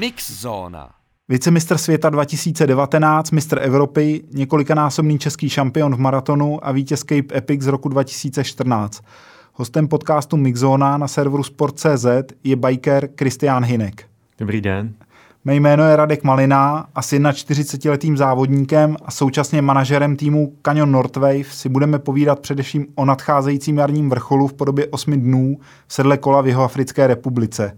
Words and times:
Mix 0.00 0.30
Zóna. 0.30 0.90
Vicemistr 1.28 1.78
světa 1.78 2.10
2019, 2.10 3.30
mistr 3.30 3.58
Evropy, 3.62 4.22
několikanásobný 4.32 5.18
český 5.18 5.48
šampion 5.48 5.96
v 5.96 5.98
maratonu 5.98 6.66
a 6.66 6.72
vítěz 6.72 7.00
Cape 7.00 7.36
Epic 7.38 7.62
z 7.62 7.66
roku 7.66 7.88
2014. 7.88 9.04
Hostem 9.54 9.88
podcastu 9.88 10.36
Mixzona 10.36 10.96
na 10.96 11.08
serveru 11.08 11.42
Sport.cz 11.42 12.06
je 12.44 12.56
biker 12.56 13.08
Kristián 13.08 13.64
Hinek. 13.64 14.06
Dobrý 14.38 14.60
den. 14.60 14.94
Mé 15.44 15.54
jméno 15.54 15.84
je 15.84 15.96
Radek 15.96 16.24
Malina 16.24 16.86
a 16.94 17.02
s 17.02 17.12
41-letým 17.12 18.16
závodníkem 18.16 18.96
a 19.04 19.10
současně 19.10 19.62
manažerem 19.62 20.16
týmu 20.16 20.52
Canyon 20.62 20.90
Northwave 20.90 21.44
si 21.44 21.68
budeme 21.68 21.98
povídat 21.98 22.40
především 22.40 22.86
o 22.94 23.04
nadcházejícím 23.04 23.78
jarním 23.78 24.10
vrcholu 24.10 24.46
v 24.46 24.52
podobě 24.52 24.86
8 24.86 25.20
dnů 25.20 25.58
v 25.86 25.94
sedle 25.94 26.18
kola 26.18 26.40
v 26.40 26.46
jeho 26.46 26.62
Africké 26.62 27.06
republice. 27.06 27.76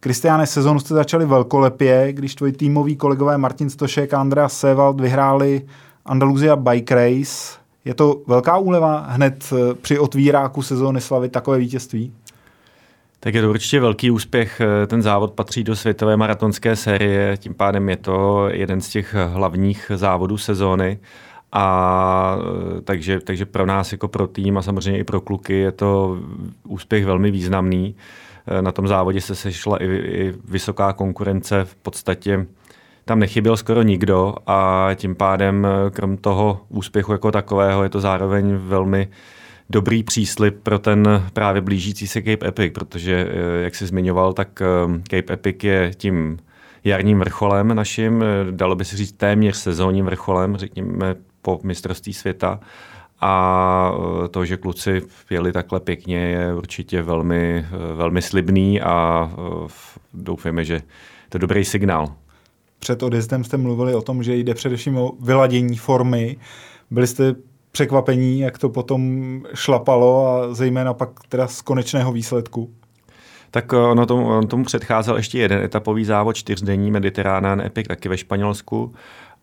Kristiáne, 0.00 0.46
sezonu 0.46 0.80
jste 0.80 0.94
začali 0.94 1.26
velkolepě, 1.26 2.12
když 2.12 2.34
tvoji 2.34 2.52
týmoví 2.52 2.96
kolegové 2.96 3.38
Martin 3.38 3.70
Stošek 3.70 4.14
a 4.14 4.20
Andreas 4.20 4.58
Sevald 4.58 5.00
vyhráli 5.00 5.62
Andaluzia 6.04 6.56
Bike 6.56 6.94
Race. 6.94 7.58
Je 7.84 7.94
to 7.94 8.20
velká 8.26 8.58
úleva 8.58 9.06
hned 9.08 9.52
eh, 9.52 9.74
při 9.74 9.98
otvíráku 9.98 10.62
sezóny 10.62 11.00
slavit 11.00 11.32
takové 11.32 11.58
vítězství? 11.58 12.12
Tak 13.20 13.34
je 13.34 13.42
to 13.42 13.50
určitě 13.50 13.80
velký 13.80 14.10
úspěch. 14.10 14.60
Eh, 14.60 14.86
ten 14.86 15.02
závod 15.02 15.32
patří 15.32 15.64
do 15.64 15.76
světové 15.76 16.16
maratonské 16.16 16.76
série, 16.76 17.36
tím 17.36 17.54
pádem 17.54 17.88
je 17.88 17.96
to 17.96 18.48
jeden 18.48 18.80
z 18.80 18.88
těch 18.88 19.14
hlavních 19.14 19.90
závodů 19.94 20.38
sezóny. 20.38 20.98
A 21.52 22.38
eh, 22.76 22.80
takže, 22.80 23.20
takže 23.20 23.46
pro 23.46 23.66
nás 23.66 23.92
jako 23.92 24.08
pro 24.08 24.26
tým 24.26 24.58
a 24.58 24.62
samozřejmě 24.62 25.00
i 25.00 25.04
pro 25.04 25.20
kluky 25.20 25.54
je 25.54 25.72
to 25.72 26.18
úspěch 26.64 27.04
velmi 27.04 27.30
významný. 27.30 27.94
Na 28.60 28.72
tom 28.72 28.88
závodě 28.88 29.20
se 29.20 29.34
sešla 29.34 29.82
i, 29.82 29.86
i 29.86 30.34
vysoká 30.44 30.92
konkurence, 30.92 31.64
v 31.64 31.74
podstatě 31.74 32.46
tam 33.04 33.18
nechyběl 33.18 33.56
skoro 33.56 33.82
nikdo 33.82 34.34
a 34.46 34.90
tím 34.94 35.14
pádem 35.14 35.66
krom 35.92 36.16
toho 36.16 36.60
úspěchu 36.68 37.12
jako 37.12 37.32
takového 37.32 37.82
je 37.82 37.88
to 37.88 38.00
zároveň 38.00 38.56
velmi 38.56 39.08
dobrý 39.70 40.02
příslip 40.02 40.62
pro 40.62 40.78
ten 40.78 41.22
právě 41.32 41.62
blížící 41.62 42.06
se 42.06 42.22
Cape 42.22 42.48
Epic, 42.48 42.72
protože, 42.74 43.28
eh, 43.30 43.62
jak 43.62 43.74
jsi 43.74 43.86
zmiňoval, 43.86 44.32
tak 44.32 44.62
eh, 44.62 44.66
Cape 45.10 45.32
Epic 45.32 45.56
je 45.64 45.90
tím 45.96 46.38
jarním 46.84 47.18
vrcholem 47.18 47.74
naším, 47.74 48.22
eh, 48.22 48.26
dalo 48.50 48.74
by 48.74 48.84
se 48.84 48.96
říct 48.96 49.12
téměř 49.12 49.56
sezónním 49.56 50.04
vrcholem, 50.04 50.56
řekněme 50.56 51.14
po 51.42 51.60
mistrovství 51.62 52.12
světa. 52.12 52.60
A 53.20 53.92
to, 54.30 54.44
že 54.44 54.56
kluci 54.56 55.02
jeli 55.30 55.52
takhle 55.52 55.80
pěkně, 55.80 56.18
je 56.18 56.54
určitě 56.54 57.02
velmi, 57.02 57.66
velmi 57.94 58.22
slibný 58.22 58.80
a 58.80 59.30
doufáme, 60.14 60.64
že 60.64 60.82
to 61.28 61.36
je 61.36 61.40
dobrý 61.40 61.64
signál. 61.64 62.12
Před 62.78 63.02
odjezdem 63.02 63.44
jste 63.44 63.56
mluvili 63.56 63.94
o 63.94 64.02
tom, 64.02 64.22
že 64.22 64.36
jde 64.36 64.54
především 64.54 64.96
o 64.96 65.12
vyladění 65.20 65.76
formy. 65.76 66.36
Byli 66.90 67.06
jste 67.06 67.34
překvapení, 67.72 68.40
jak 68.40 68.58
to 68.58 68.68
potom 68.68 69.42
šlapalo 69.54 70.26
a 70.28 70.54
zejména 70.54 70.94
pak 70.94 71.10
teda 71.28 71.48
z 71.48 71.62
konečného 71.62 72.12
výsledku? 72.12 72.70
Tak 73.50 73.72
ono 73.72 74.06
tomu, 74.06 74.28
on 74.28 74.46
tomu 74.46 74.64
předcházel 74.64 75.16
ještě 75.16 75.38
jeden 75.38 75.62
etapový 75.64 76.04
závod, 76.04 76.36
čtyřdenní 76.36 76.90
Mediterránán 76.90 77.60
Epic, 77.60 77.86
taky 77.88 78.08
ve 78.08 78.18
Španělsku. 78.18 78.94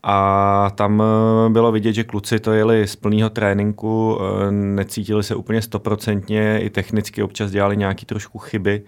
A 0.03 0.71
tam 0.75 1.03
eh, 1.03 1.49
bylo 1.49 1.71
vidět, 1.71 1.93
že 1.93 2.03
kluci 2.03 2.39
to 2.39 2.51
jeli 2.51 2.87
z 2.87 2.95
plného 2.95 3.29
tréninku, 3.29 4.19
eh, 4.19 4.51
necítili 4.51 5.23
se 5.23 5.35
úplně 5.35 5.61
stoprocentně, 5.61 6.59
i 6.59 6.69
technicky 6.69 7.23
občas 7.23 7.51
dělali 7.51 7.77
nějaké 7.77 8.05
trošku 8.05 8.37
chyby. 8.37 8.83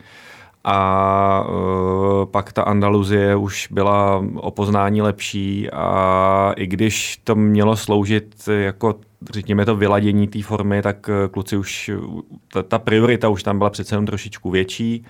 A 0.67 1.45
uh, 1.49 2.25
pak 2.25 2.53
ta 2.53 2.63
Andaluzie 2.63 3.35
už 3.35 3.67
byla 3.71 4.25
o 4.35 4.51
poznání 4.51 5.01
lepší 5.01 5.69
a 5.71 6.53
i 6.57 6.67
když 6.67 7.17
to 7.23 7.35
mělo 7.35 7.75
sloužit 7.75 8.35
jako 8.47 8.95
řekněme 9.31 9.65
to 9.65 9.75
vyladění 9.75 10.27
té 10.27 10.43
formy, 10.43 10.81
tak 10.81 11.09
kluci 11.31 11.57
už, 11.57 11.91
ta, 12.53 12.63
ta 12.63 12.79
priorita 12.79 13.29
už 13.29 13.43
tam 13.43 13.57
byla 13.57 13.69
přece 13.69 13.95
jenom 13.95 14.05
trošičku 14.05 14.49
větší 14.49 15.05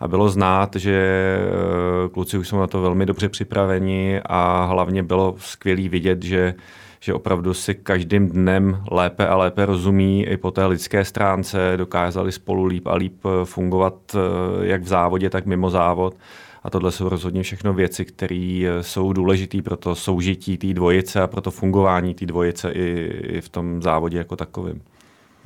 a 0.00 0.08
bylo 0.08 0.28
znát, 0.28 0.76
že 0.76 1.38
kluci 2.12 2.38
už 2.38 2.48
jsou 2.48 2.58
na 2.58 2.66
to 2.66 2.80
velmi 2.80 3.06
dobře 3.06 3.28
připraveni 3.28 4.20
a 4.26 4.64
hlavně 4.64 5.02
bylo 5.02 5.34
skvělý 5.38 5.88
vidět, 5.88 6.22
že 6.22 6.54
že 7.00 7.14
opravdu 7.14 7.54
si 7.54 7.74
každým 7.74 8.28
dnem 8.28 8.82
lépe 8.90 9.28
a 9.28 9.36
lépe 9.36 9.66
rozumí 9.66 10.26
i 10.26 10.36
po 10.36 10.50
té 10.50 10.66
lidské 10.66 11.04
stránce, 11.04 11.72
dokázali 11.76 12.32
spolu 12.32 12.64
líp 12.64 12.86
a 12.86 12.94
líp 12.94 13.24
eh, 13.24 13.44
fungovat 13.44 13.94
eh, 14.14 14.18
jak 14.66 14.82
v 14.82 14.86
závodě, 14.86 15.30
tak 15.30 15.46
mimo 15.46 15.70
závod. 15.70 16.16
A 16.62 16.70
tohle 16.70 16.92
jsou 16.92 17.08
rozhodně 17.08 17.42
všechno 17.42 17.74
věci, 17.74 18.04
které 18.04 18.64
eh, 18.66 18.82
jsou 18.82 19.12
důležité 19.12 19.62
pro 19.62 19.76
to 19.76 19.94
soužití 19.94 20.58
té 20.58 20.74
dvojice 20.74 21.22
a 21.22 21.26
pro 21.26 21.40
to 21.40 21.50
fungování 21.50 22.14
té 22.14 22.26
dvojice 22.26 22.70
i, 22.72 23.10
i 23.22 23.40
v 23.40 23.48
tom 23.48 23.82
závodě 23.82 24.18
jako 24.18 24.36
takovým. 24.36 24.82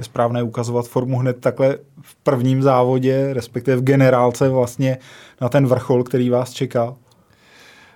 Je 0.02 0.06
správné 0.06 0.42
ukazovat 0.42 0.88
formu 0.88 1.18
hned 1.18 1.40
takhle 1.40 1.78
v 2.00 2.14
prvním 2.14 2.62
závodě, 2.62 3.28
respektive 3.32 3.76
v 3.76 3.82
generálce 3.82 4.48
vlastně 4.48 4.98
na 5.40 5.48
ten 5.48 5.66
vrchol, 5.66 6.04
který 6.04 6.30
vás 6.30 6.50
čeká? 6.50 6.94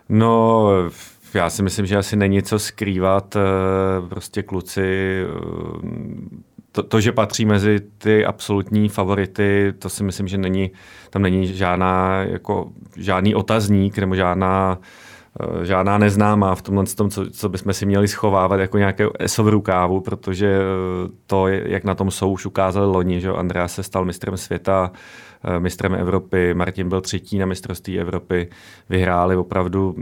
No, 0.08 0.68
já 1.34 1.50
si 1.50 1.62
myslím, 1.62 1.86
že 1.86 1.96
asi 1.96 2.16
není 2.16 2.42
co 2.42 2.58
skrývat. 2.58 3.36
Eh, 3.36 3.40
prostě 4.08 4.42
kluci, 4.42 5.22
eh, 5.22 5.86
to, 6.72 6.82
to, 6.82 7.00
že 7.00 7.12
patří 7.12 7.44
mezi 7.44 7.80
ty 7.98 8.24
absolutní 8.24 8.88
favority, 8.88 9.74
to 9.78 9.88
si 9.88 10.04
myslím, 10.04 10.28
že 10.28 10.38
není, 10.38 10.70
tam 11.10 11.22
není 11.22 11.46
žádná, 11.46 12.22
jako, 12.22 12.70
žádný 12.96 13.34
otazník 13.34 13.98
nebo 13.98 14.14
žádná 14.14 14.78
eh, 14.80 14.86
žádná 15.62 15.98
neznámá 15.98 16.54
v 16.54 16.62
tomhle 16.62 16.84
tom, 16.86 17.10
co, 17.10 17.30
co 17.30 17.48
bychom 17.48 17.72
si 17.72 17.86
měli 17.86 18.08
schovávat 18.08 18.60
jako 18.60 18.78
nějaké 18.78 19.06
ESO 19.18 19.44
v 19.44 19.48
rukávu, 19.48 20.00
protože 20.00 20.58
to, 21.26 21.48
jak 21.48 21.84
na 21.84 21.94
tom 21.94 22.10
jsou, 22.10 22.30
už 22.30 22.46
ukázali 22.46 22.86
loni, 22.86 23.20
že 23.20 23.30
Andrea 23.30 23.68
se 23.68 23.82
stal 23.82 24.04
mistrem 24.04 24.36
světa, 24.36 24.92
Eh, 25.35 25.35
mistrem 25.58 25.94
Evropy, 25.94 26.54
Martin 26.54 26.88
byl 26.88 27.00
třetí 27.00 27.38
na 27.38 27.46
mistrovství 27.46 28.00
Evropy, 28.00 28.48
vyhráli 28.88 29.36
opravdu, 29.36 29.94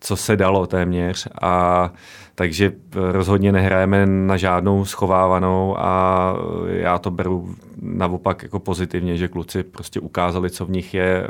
co 0.00 0.16
se 0.16 0.36
dalo 0.36 0.66
téměř. 0.66 1.28
A 1.42 1.92
takže 2.34 2.72
rozhodně 2.94 3.52
nehrajeme 3.52 4.06
na 4.06 4.36
žádnou 4.36 4.84
schovávanou 4.84 5.78
a 5.78 6.34
já 6.66 6.98
to 6.98 7.10
beru 7.10 7.54
naopak 7.82 8.42
jako 8.42 8.58
pozitivně, 8.60 9.16
že 9.16 9.28
kluci 9.28 9.62
prostě 9.62 10.00
ukázali, 10.00 10.50
co 10.50 10.66
v 10.66 10.70
nich 10.70 10.94
je, 10.94 11.24
eh, 11.24 11.28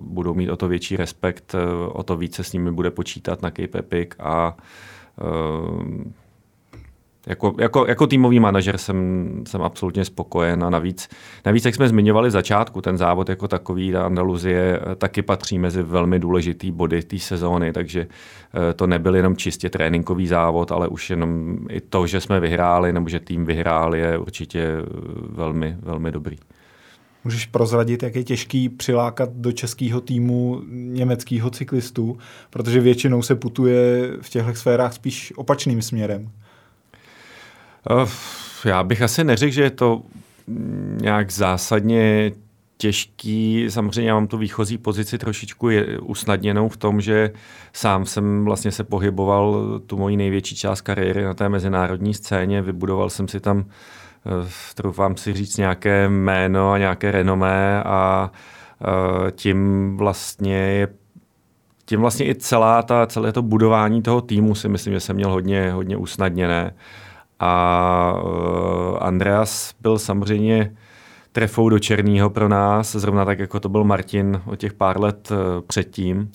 budou 0.00 0.34
mít 0.34 0.50
o 0.50 0.56
to 0.56 0.68
větší 0.68 0.96
respekt, 0.96 1.54
eh, 1.54 1.88
o 1.88 2.02
to 2.02 2.16
více 2.16 2.44
s 2.44 2.52
nimi 2.52 2.72
bude 2.72 2.90
počítat 2.90 3.42
na 3.42 3.50
Cape 3.50 3.78
Epic 3.78 4.08
a 4.18 4.56
jako, 7.26 7.54
jako, 7.58 7.86
jako 7.86 8.06
týmový 8.06 8.40
manažer 8.40 8.78
jsem, 8.78 9.28
jsem 9.46 9.62
absolutně 9.62 10.04
spokojen 10.04 10.64
a 10.64 10.70
navíc, 10.70 11.08
navíc, 11.46 11.64
jak 11.64 11.74
jsme 11.74 11.88
zmiňovali 11.88 12.30
začátku, 12.30 12.80
ten 12.80 12.98
závod 12.98 13.28
jako 13.28 13.48
takový, 13.48 13.92
ta 13.92 14.06
Andaluzie 14.06 14.80
eh, 14.80 14.94
taky 14.94 15.22
patří 15.22 15.58
mezi 15.58 15.82
velmi 15.82 16.18
důležitý 16.18 16.70
body 16.70 17.02
té 17.02 17.18
sezóny, 17.18 17.72
takže 17.72 18.06
eh, 18.70 18.74
to 18.74 18.86
nebyl 18.86 19.16
jenom 19.16 19.36
čistě 19.36 19.70
tréninkový 19.70 20.26
závod, 20.26 20.72
ale 20.72 20.88
už 20.88 21.10
jenom 21.10 21.58
i 21.70 21.80
to, 21.80 22.06
že 22.06 22.20
jsme 22.20 22.40
vyhráli 22.40 22.92
nebo 22.92 23.08
že 23.08 23.20
tým 23.20 23.44
vyhrál, 23.44 23.94
je 23.94 24.18
určitě 24.18 24.60
eh, 24.60 24.82
velmi, 25.28 25.76
velmi 25.82 26.12
dobrý. 26.12 26.36
Můžeš 27.24 27.46
prozradit, 27.46 28.02
jak 28.02 28.16
je 28.16 28.24
těžký 28.24 28.68
přilákat 28.68 29.32
do 29.32 29.52
českého 29.52 30.00
týmu 30.00 30.62
německého 30.70 31.50
cyklistu, 31.50 32.18
protože 32.50 32.80
většinou 32.80 33.22
se 33.22 33.34
putuje 33.34 34.10
v 34.20 34.28
těchto 34.30 34.54
sférách 34.54 34.92
spíš 34.92 35.32
opačným 35.36 35.82
směrem. 35.82 36.30
Eh, 37.90 38.06
já 38.64 38.82
bych 38.84 39.02
asi 39.02 39.24
neřekl, 39.24 39.52
že 39.52 39.62
je 39.62 39.70
to 39.70 40.02
nějak 41.00 41.30
zásadně 41.30 42.32
těžký. 42.78 43.66
Samozřejmě 43.68 44.08
já 44.08 44.14
mám 44.14 44.26
tu 44.26 44.38
výchozí 44.38 44.78
pozici 44.78 45.18
trošičku 45.18 45.68
usnadněnou 46.02 46.68
v 46.68 46.76
tom, 46.76 47.00
že 47.00 47.30
sám 47.72 48.06
jsem 48.06 48.44
vlastně 48.44 48.72
se 48.72 48.84
pohyboval 48.84 49.64
tu 49.86 49.96
moji 49.96 50.16
největší 50.16 50.56
část 50.56 50.80
kariéry 50.80 51.24
na 51.24 51.34
té 51.34 51.48
mezinárodní 51.48 52.14
scéně. 52.14 52.62
Vybudoval 52.62 53.10
jsem 53.10 53.28
si 53.28 53.40
tam, 53.40 53.64
eh, 54.26 54.48
troufám 54.74 55.16
si 55.16 55.32
říct, 55.32 55.56
nějaké 55.56 56.08
jméno 56.08 56.72
a 56.72 56.78
nějaké 56.78 57.10
renomé 57.10 57.82
a 57.82 58.30
eh, 58.82 59.30
tím 59.30 59.96
vlastně 59.96 60.56
je 60.56 60.88
tím 61.88 62.00
vlastně 62.00 62.28
i 62.28 62.34
celá 62.34 62.82
ta, 62.82 63.06
celé 63.06 63.32
to 63.32 63.42
budování 63.42 64.02
toho 64.02 64.20
týmu 64.20 64.54
si 64.54 64.68
myslím, 64.68 64.92
že 64.92 65.00
jsem 65.00 65.16
měl 65.16 65.30
hodně, 65.30 65.70
hodně 65.70 65.96
usnadněné. 65.96 66.74
A 67.40 68.14
uh, 68.24 68.98
Andreas 69.00 69.74
byl 69.80 69.98
samozřejmě 69.98 70.76
trefou 71.32 71.68
do 71.68 71.78
černého 71.78 72.30
pro 72.30 72.48
nás, 72.48 72.92
zrovna 72.92 73.24
tak, 73.24 73.38
jako 73.38 73.60
to 73.60 73.68
byl 73.68 73.84
Martin 73.84 74.42
o 74.46 74.56
těch 74.56 74.72
pár 74.72 75.00
let 75.00 75.30
uh, 75.30 75.36
předtím. 75.66 76.32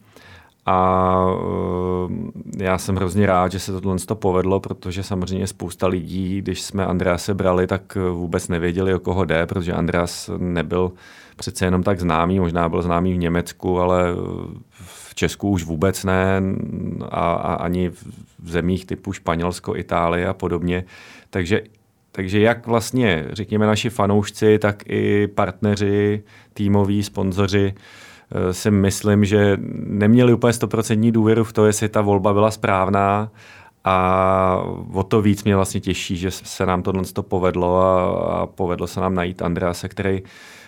A 0.65 1.25
uh, 1.25 2.11
já 2.57 2.77
jsem 2.77 2.95
hrozně 2.95 3.25
rád, 3.25 3.51
že 3.51 3.59
se 3.59 3.81
tohle 3.81 3.97
to 3.99 4.15
povedlo, 4.15 4.59
protože 4.59 5.03
samozřejmě 5.03 5.47
spousta 5.47 5.87
lidí, 5.87 6.41
když 6.41 6.61
jsme 6.61 6.85
Andrease 6.85 7.33
brali, 7.33 7.67
tak 7.67 7.97
vůbec 8.11 8.47
nevěděli, 8.47 8.93
o 8.93 8.99
koho 8.99 9.25
jde, 9.25 9.45
protože 9.45 9.73
Andreas 9.73 10.29
nebyl 10.37 10.91
přece 11.35 11.65
jenom 11.65 11.83
tak 11.83 11.99
známý, 11.99 12.39
možná 12.39 12.69
byl 12.69 12.81
známý 12.81 13.13
v 13.13 13.17
Německu, 13.17 13.79
ale 13.79 14.03
v 15.11 15.15
Česku 15.15 15.49
už 15.49 15.63
vůbec 15.63 16.03
ne 16.03 16.41
a, 17.09 17.33
a 17.33 17.53
ani 17.53 17.89
v 18.39 18.49
zemích 18.49 18.85
typu 18.85 19.13
Španělsko, 19.13 19.75
Itálie 19.75 20.27
a 20.27 20.33
podobně. 20.33 20.83
Takže 21.29 21.61
takže 22.11 22.39
jak 22.39 22.67
vlastně, 22.67 23.25
řekněme, 23.31 23.65
naši 23.65 23.89
fanoušci, 23.89 24.59
tak 24.59 24.83
i 24.89 25.27
partneři, 25.27 26.23
týmoví, 26.53 27.03
sponzoři 27.03 27.73
eh, 27.73 28.53
si 28.53 28.71
myslím, 28.71 29.25
že 29.25 29.57
neměli 29.85 30.33
úplně 30.33 30.53
stoprocentní 30.53 31.11
důvěru 31.11 31.43
v 31.43 31.53
to, 31.53 31.65
jestli 31.65 31.89
ta 31.89 32.01
volba 32.01 32.33
byla 32.33 32.51
správná 32.51 33.31
a 33.83 34.65
o 34.93 35.03
to 35.03 35.21
víc 35.21 35.43
mě 35.43 35.55
vlastně 35.55 35.79
těší, 35.79 36.17
že 36.17 36.31
se 36.31 36.65
nám 36.65 36.83
tohle 36.83 37.03
povedlo 37.21 37.81
a, 37.81 38.03
a 38.41 38.45
povedlo 38.45 38.87
se 38.87 38.99
nám 38.99 39.15
najít 39.15 39.41
Andrease, 39.41 39.89
který 39.89 40.21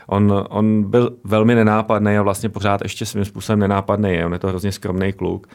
on, 0.08 0.46
on 0.50 0.84
byl 0.84 1.16
velmi 1.24 1.56
nenápadný 1.56 2.18
a 2.18 2.22
vlastně 2.22 2.50
pořád 2.50 2.82
ještě 2.84 3.06
svým 3.06 3.26
způsobem 3.26 3.60
nenápadný 3.60 4.14
je. 4.14 4.26
On 4.26 4.34
je 4.34 4.40
to 4.40 4.48
hrozně 4.48 4.72
skromný 4.72 5.14
kluk 5.14 5.48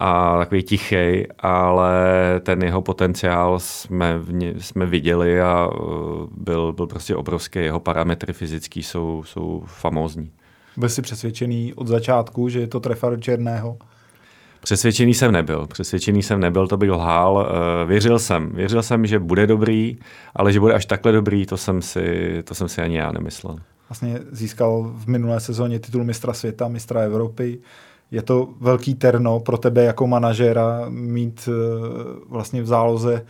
a 0.00 0.38
takový 0.38 0.62
tichý, 0.62 1.26
ale 1.38 2.00
ten 2.40 2.62
jeho 2.62 2.82
potenciál 2.82 3.58
jsme, 3.58 4.18
v 4.18 4.32
ně, 4.32 4.54
jsme 4.58 4.86
viděli 4.86 5.40
a 5.40 5.66
uh, 5.66 6.26
byl, 6.36 6.72
byl 6.72 6.86
prostě 6.86 7.16
obrovský. 7.16 7.58
Jeho 7.58 7.80
parametry 7.80 8.32
fyzický 8.32 8.82
jsou, 8.82 9.22
jsou 9.26 9.62
famózní. 9.66 10.30
Byl 10.76 10.88
jsi 10.88 11.02
přesvědčený 11.02 11.74
od 11.74 11.86
začátku, 11.86 12.48
že 12.48 12.60
je 12.60 12.66
to 12.66 12.80
trefa 12.80 13.10
do 13.10 13.16
černého? 13.16 13.78
Přesvědčený 14.60 15.14
jsem 15.14 15.32
nebyl. 15.32 15.66
Přesvědčený 15.66 16.22
jsem 16.22 16.40
nebyl, 16.40 16.68
to 16.68 16.76
bych 16.76 16.90
lhál. 16.90 17.34
Uh, 17.34 17.88
věřil 17.88 18.18
jsem. 18.18 18.50
Věřil 18.54 18.82
jsem, 18.82 19.06
že 19.06 19.18
bude 19.18 19.46
dobrý, 19.46 19.98
ale 20.36 20.52
že 20.52 20.60
bude 20.60 20.74
až 20.74 20.86
takhle 20.86 21.12
dobrý, 21.12 21.46
to 21.46 21.56
jsem 21.56 21.82
si, 21.82 22.42
to 22.44 22.54
jsem 22.54 22.68
si 22.68 22.82
ani 22.82 22.96
já 22.96 23.12
nemyslel. 23.12 23.56
Vlastně 23.88 24.20
získal 24.30 24.92
v 24.94 25.06
minulé 25.06 25.40
sezóně 25.40 25.78
titul 25.78 26.04
mistra 26.04 26.32
světa, 26.32 26.68
mistra 26.68 27.00
Evropy 27.00 27.58
je 28.10 28.22
to 28.22 28.48
velký 28.60 28.94
terno 28.94 29.40
pro 29.40 29.58
tebe 29.58 29.84
jako 29.84 30.06
manažera 30.06 30.86
mít 30.88 31.48
eh, 31.48 31.52
vlastně 32.28 32.62
v 32.62 32.66
záloze 32.66 33.24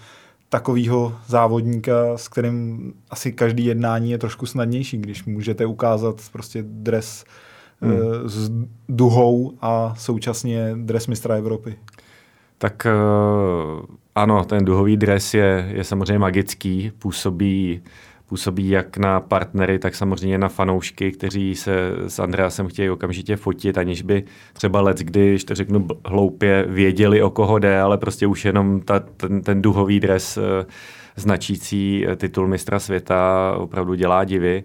takového 0.49 1.15
závodníka, 1.27 2.17
s 2.17 2.29
kterým 2.29 2.93
asi 3.11 3.33
každý 3.33 3.65
jednání 3.65 4.11
je 4.11 4.19
trošku 4.19 4.47
snadnější, 4.47 4.99
když 4.99 5.25
můžete 5.25 5.67
ukázat 5.67 6.17
prostě 6.33 6.65
dres 6.67 7.25
eh, 7.83 7.87
hmm. 7.87 8.29
s 8.29 8.51
duhou 8.89 9.53
a 9.61 9.95
současně 9.99 10.73
dres 10.77 11.07
mistra 11.07 11.35
Evropy. 11.35 11.77
Tak 12.59 12.87
eh, 12.87 12.93
ano, 14.15 14.45
ten 14.45 14.65
duhový 14.65 14.97
dres 14.97 15.35
je, 15.35 15.69
je 15.75 15.85
samozřejmě 15.85 16.19
magický, 16.19 16.93
působí 16.99 17.83
působí 18.29 18.69
jak 18.69 18.97
na 18.97 19.21
partnery, 19.21 19.79
tak 19.79 19.95
samozřejmě 19.95 20.39
na 20.39 20.49
fanoušky, 20.49 21.13
kteří 21.13 21.55
se 21.55 21.73
s 22.07 22.19
Andreasem 22.19 22.69
chtějí 22.69 22.91
okamžitě 22.91 23.37
fotit, 23.37 23.79
aniž 23.79 24.03
by 24.03 24.25
třeba 24.53 24.81
let, 24.81 24.99
když 24.99 25.45
to 25.45 25.55
řeknu 25.55 25.87
hloupě, 26.07 26.65
věděli, 26.69 27.23
o 27.23 27.31
koho 27.31 27.59
jde, 27.59 27.81
ale 27.81 27.99
prostě 27.99 28.27
už 28.27 28.45
jenom 28.45 28.81
ta, 28.81 28.99
ten, 28.99 29.43
ten 29.43 29.63
duhový 29.63 30.01
dres 30.01 30.37
eh, 30.37 30.67
značící 31.17 32.07
eh, 32.09 32.17
titul 32.17 32.49
mistra 32.49 32.79
světa 32.79 33.55
opravdu 33.59 33.95
dělá 33.95 34.25
divy. 34.25 34.65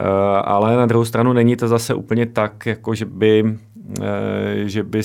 Eh, 0.00 0.04
ale 0.44 0.76
na 0.76 0.86
druhou 0.86 1.04
stranu 1.04 1.32
není 1.32 1.56
to 1.56 1.68
zase 1.68 1.94
úplně 1.94 2.26
tak, 2.26 2.66
jako 2.66 2.94
že 2.94 3.04
by, 3.04 3.58
že 4.64 4.82
by 4.82 5.02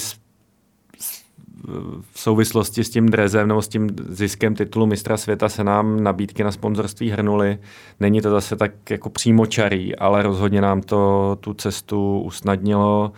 v 2.11 2.19
souvislosti 2.19 2.83
s 2.83 2.89
tím 2.89 3.09
drezem 3.09 3.47
nebo 3.47 3.61
s 3.61 3.67
tím 3.67 3.89
ziskem 4.09 4.55
titulu 4.55 4.85
mistra 4.85 5.17
světa 5.17 5.49
se 5.49 5.63
nám 5.63 6.03
nabídky 6.03 6.43
na 6.43 6.51
sponzorství 6.51 7.09
hrnuly. 7.09 7.57
Není 7.99 8.21
to 8.21 8.29
zase 8.29 8.55
tak 8.55 8.89
jako 8.89 9.09
přímočarý, 9.09 9.95
ale 9.95 10.23
rozhodně 10.23 10.61
nám 10.61 10.81
to 10.81 11.37
tu 11.39 11.53
cestu 11.53 12.19
usnadnilo. 12.19 13.11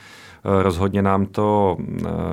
Rozhodně 0.62 1.01
nám 1.01 1.25
to, 1.25 1.77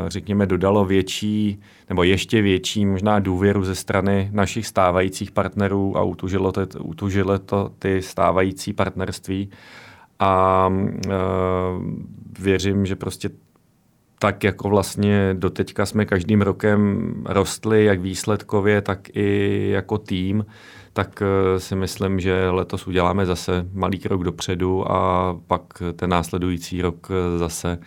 řekněme, 0.06 0.46
dodalo 0.46 0.84
větší 0.84 1.60
nebo 1.88 2.02
ještě 2.02 2.42
větší 2.42 2.86
možná 2.86 3.18
důvěru 3.18 3.64
ze 3.64 3.74
strany 3.74 4.30
našich 4.32 4.66
stávajících 4.66 5.30
partnerů 5.30 5.96
a 5.96 6.02
utužilo 6.02 6.52
to, 6.52 6.66
utužilo 6.80 7.38
to 7.38 7.70
ty 7.78 8.02
stávající 8.02 8.72
partnerství. 8.72 9.50
A 10.18 10.68
e, 10.70 11.10
věřím, 12.38 12.86
že 12.86 12.96
prostě 12.96 13.30
tak 14.22 14.44
jako 14.44 14.68
vlastně 14.68 15.34
doteďka 15.38 15.86
jsme 15.86 16.04
každým 16.04 16.42
rokem 16.42 17.12
rostli, 17.26 17.84
jak 17.84 18.00
výsledkově, 18.00 18.80
tak 18.80 19.16
i 19.16 19.68
jako 19.70 19.98
tým, 19.98 20.46
tak 20.92 21.22
eh, 21.22 21.60
si 21.60 21.76
myslím, 21.76 22.20
že 22.20 22.50
letos 22.50 22.86
uděláme 22.86 23.26
zase 23.26 23.66
malý 23.72 23.98
krok 23.98 24.24
dopředu 24.24 24.92
a 24.92 25.34
pak 25.46 25.62
ten 25.96 26.10
následující 26.10 26.82
rok 26.82 27.08
eh, 27.10 27.38
zase. 27.38 27.78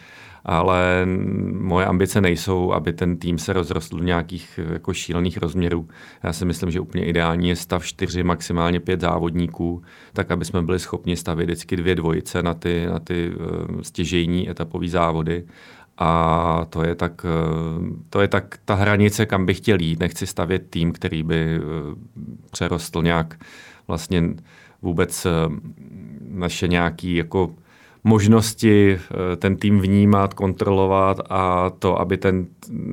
Ale 0.45 1.07
moje 1.51 1.85
ambice 1.85 2.21
nejsou, 2.21 2.71
aby 2.71 2.93
ten 2.93 3.17
tým 3.17 3.37
se 3.37 3.53
rozrostl 3.53 3.97
do 3.97 4.03
nějakých 4.03 4.59
eh, 4.63 4.73
jako 4.73 4.93
šílených 4.93 5.37
rozměrů. 5.37 5.87
Já 6.23 6.33
si 6.33 6.45
myslím, 6.45 6.71
že 6.71 6.79
úplně 6.79 7.05
ideální 7.05 7.49
je 7.49 7.55
stav 7.55 7.85
čtyři, 7.85 8.23
maximálně 8.23 8.79
pět 8.79 9.01
závodníků, 9.01 9.81
tak 10.13 10.31
aby 10.31 10.45
jsme 10.45 10.61
byli 10.61 10.79
schopni 10.79 11.15
stavit 11.15 11.45
vždycky 11.45 11.75
dvě 11.75 11.95
dvojice 11.95 12.43
na 12.43 12.53
ty, 12.53 12.85
na 12.85 12.99
ty 12.99 13.31
stěžejní 13.81 14.49
etapové 14.49 14.87
závody 14.87 15.43
a 15.97 16.65
to 16.69 16.83
je, 16.83 16.95
tak, 16.95 17.25
eh, 17.25 17.95
to 18.09 18.21
je 18.21 18.27
tak 18.27 18.59
ta 18.65 18.75
hranice, 18.75 19.25
kam 19.25 19.45
bych 19.45 19.57
chtěl 19.57 19.81
jít. 19.81 19.99
Nechci 19.99 20.27
stavět 20.27 20.69
tým, 20.69 20.91
který 20.91 21.23
by 21.23 21.35
eh, 21.35 21.61
přerostl 22.51 23.01
nějak 23.03 23.39
vlastně 23.87 24.23
vůbec 24.81 25.25
eh, 25.25 25.29
naše 26.21 26.67
nějaký 26.67 27.15
jako 27.15 27.55
možnosti 28.05 28.97
ten 29.37 29.55
tým 29.55 29.79
vnímat, 29.79 30.33
kontrolovat 30.33 31.19
a 31.29 31.69
to, 31.69 31.99
aby 31.99 32.17
ten, 32.17 32.45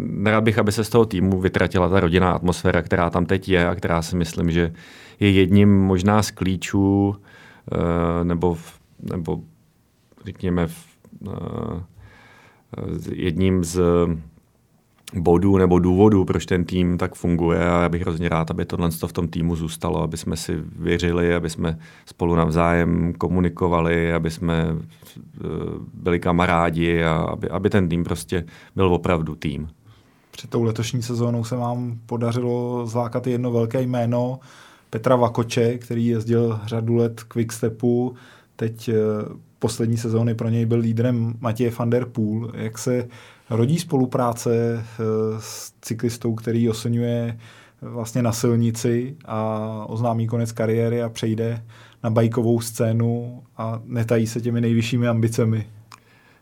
nerad 0.06 0.44
bych, 0.44 0.58
aby 0.58 0.72
se 0.72 0.84
z 0.84 0.88
toho 0.88 1.04
týmu 1.04 1.40
vytratila 1.40 1.88
ta 1.88 2.00
rodinná 2.00 2.32
atmosféra, 2.32 2.82
která 2.82 3.10
tam 3.10 3.26
teď 3.26 3.48
je 3.48 3.68
a 3.68 3.74
která 3.74 4.02
si 4.02 4.16
myslím, 4.16 4.50
že 4.50 4.72
je 5.20 5.30
jedním 5.30 5.78
možná 5.78 6.22
z 6.22 6.30
klíčů 6.30 7.16
nebo, 8.22 8.56
nebo 9.00 9.40
řekněme 10.24 10.68
jedním 13.12 13.64
z 13.64 13.80
bodů 15.14 15.58
nebo 15.58 15.78
důvodů, 15.78 16.24
proč 16.24 16.46
ten 16.46 16.64
tým 16.64 16.98
tak 16.98 17.14
funguje 17.14 17.70
a 17.70 17.82
já 17.82 17.88
bych 17.88 18.02
hrozně 18.02 18.28
rád, 18.28 18.50
aby 18.50 18.64
tohle 18.64 18.90
v 19.06 19.12
tom 19.12 19.28
týmu 19.28 19.56
zůstalo, 19.56 20.02
aby 20.02 20.16
jsme 20.16 20.36
si 20.36 20.56
věřili, 20.78 21.34
aby 21.34 21.50
jsme 21.50 21.78
spolu 22.06 22.34
navzájem 22.34 23.12
komunikovali, 23.18 24.12
aby 24.12 24.30
jsme 24.30 24.66
eh, 24.66 25.48
byli 25.94 26.20
kamarádi 26.20 27.02
a 27.02 27.12
aby, 27.14 27.48
aby 27.48 27.70
ten 27.70 27.88
tým 27.88 28.04
prostě 28.04 28.44
byl 28.76 28.94
opravdu 28.94 29.34
tým. 29.34 29.68
Před 30.30 30.50
tou 30.50 30.62
letošní 30.62 31.02
sezónou 31.02 31.44
se 31.44 31.56
vám 31.56 31.98
podařilo 32.06 32.86
zlákat 32.86 33.26
jedno 33.26 33.52
velké 33.52 33.82
jméno 33.82 34.38
Petra 34.90 35.16
Vakoče, 35.16 35.78
který 35.78 36.06
jezdil 36.06 36.60
řadu 36.66 36.94
let 36.94 37.22
Quickstepu, 37.22 38.14
teď 38.56 38.88
eh, 38.88 38.94
poslední 39.58 39.96
sezóny 39.96 40.34
pro 40.34 40.48
něj 40.48 40.66
byl 40.66 40.78
lídrem 40.78 41.34
Matěje 41.40 41.70
van 41.78 41.90
der 41.90 42.04
Poel. 42.04 42.52
Jak 42.54 42.78
se 42.78 43.08
rodí 43.56 43.78
spolupráce 43.78 44.52
eh, 44.54 45.04
s 45.38 45.72
cyklistou, 45.80 46.34
který 46.34 46.68
osenuje 46.68 47.38
vlastně 47.82 48.22
na 48.22 48.32
silnici 48.32 49.16
a 49.24 49.68
oznámí 49.88 50.26
konec 50.26 50.52
kariéry 50.52 51.02
a 51.02 51.08
přejde 51.08 51.62
na 52.02 52.10
bajkovou 52.10 52.60
scénu 52.60 53.42
a 53.56 53.80
netají 53.84 54.26
se 54.26 54.40
těmi 54.40 54.60
nejvyššími 54.60 55.08
ambicemi? 55.08 55.66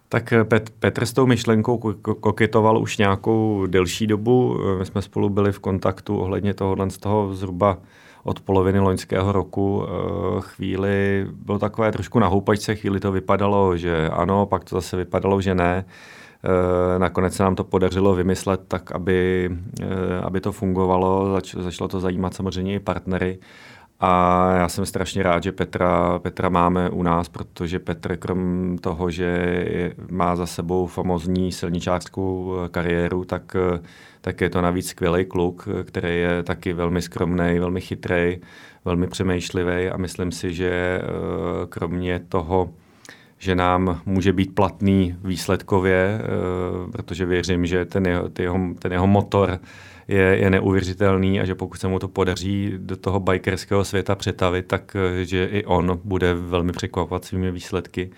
Tak 0.08 0.32
eh, 0.32 0.44
Pet, 0.44 0.70
Petr 0.70 1.06
s 1.06 1.12
tou 1.12 1.26
myšlenkou 1.26 1.78
koketoval 2.02 2.78
už 2.78 2.98
nějakou 2.98 3.66
delší 3.66 4.06
dobu. 4.06 4.58
My 4.78 4.86
jsme 4.86 5.02
spolu 5.02 5.28
byli 5.28 5.52
v 5.52 5.58
kontaktu 5.58 6.18
ohledně 6.18 6.54
tohohle 6.54 6.90
z 6.90 6.98
toho 6.98 7.34
zhruba 7.34 7.78
od 8.24 8.40
poloviny 8.40 8.78
loňského 8.78 9.32
roku 9.32 9.84
eh, 9.84 10.40
chvíli 10.40 11.26
bylo 11.32 11.58
takové 11.58 11.92
trošku 11.92 12.18
na 12.18 12.26
houpačce, 12.26 12.74
chvíli 12.74 13.00
to 13.00 13.12
vypadalo, 13.12 13.76
že 13.76 14.08
ano, 14.08 14.46
pak 14.46 14.64
to 14.64 14.76
zase 14.76 14.96
vypadalo, 14.96 15.40
že 15.40 15.54
ne. 15.54 15.84
Eh, 16.44 16.98
nakonec 16.98 17.34
se 17.34 17.42
nám 17.42 17.54
to 17.54 17.64
podařilo 17.64 18.14
vymyslet 18.14 18.60
tak, 18.68 18.92
aby, 18.92 19.50
eh, 19.82 19.86
aby 20.22 20.40
to 20.40 20.52
fungovalo, 20.52 21.32
Zač, 21.32 21.54
začalo 21.54 21.88
to 21.88 22.00
zajímat 22.00 22.34
samozřejmě 22.34 22.74
i 22.74 22.80
partnery. 22.80 23.38
A 24.02 24.52
já 24.56 24.68
jsem 24.68 24.86
strašně 24.86 25.22
rád, 25.22 25.42
že 25.42 25.52
Petra, 25.52 26.18
Petra 26.18 26.48
máme 26.48 26.90
u 26.90 27.02
nás, 27.02 27.28
protože 27.28 27.78
Petr 27.78 28.16
krom 28.16 28.76
toho, 28.80 29.10
že 29.10 29.92
má 30.10 30.36
za 30.36 30.46
sebou 30.46 30.86
famozní 30.86 31.52
silničářskou 31.52 32.56
kariéru, 32.70 33.24
tak, 33.24 33.56
tak 34.20 34.40
je 34.40 34.50
to 34.50 34.60
navíc 34.60 34.88
skvělý 34.88 35.24
kluk, 35.24 35.68
který 35.84 36.18
je 36.18 36.42
taky 36.42 36.72
velmi 36.72 37.02
skromný, 37.02 37.58
velmi 37.58 37.80
chytrý, 37.80 38.40
velmi 38.84 39.06
přemýšlivý 39.06 39.88
a 39.88 39.96
myslím 39.96 40.32
si, 40.32 40.54
že 40.54 40.70
eh, 40.70 41.02
kromě 41.68 42.20
toho, 42.28 42.70
že 43.40 43.54
nám 43.54 44.00
může 44.06 44.32
být 44.32 44.54
platný 44.54 45.16
výsledkově, 45.24 46.20
eh, 46.20 46.90
protože 46.92 47.26
věřím, 47.26 47.66
že 47.66 47.84
ten 47.84 48.06
jeho, 48.06 48.28
ten 48.28 48.42
jeho, 48.42 48.58
ten 48.78 48.92
jeho 48.92 49.06
motor 49.06 49.58
je, 50.08 50.22
je 50.22 50.50
neuvěřitelný 50.50 51.40
a 51.40 51.44
že 51.44 51.54
pokud 51.54 51.80
se 51.80 51.88
mu 51.88 51.98
to 51.98 52.08
podaří 52.08 52.72
do 52.76 52.96
toho 52.96 53.20
bikerského 53.20 53.84
světa 53.84 54.14
přetavit, 54.14 54.66
tak 54.66 54.96
eh, 54.96 55.24
že 55.24 55.44
i 55.44 55.64
on 55.64 56.00
bude 56.04 56.34
velmi 56.34 56.72
překvapovat 56.72 57.24
svými 57.24 57.50
výsledky. 57.50 58.10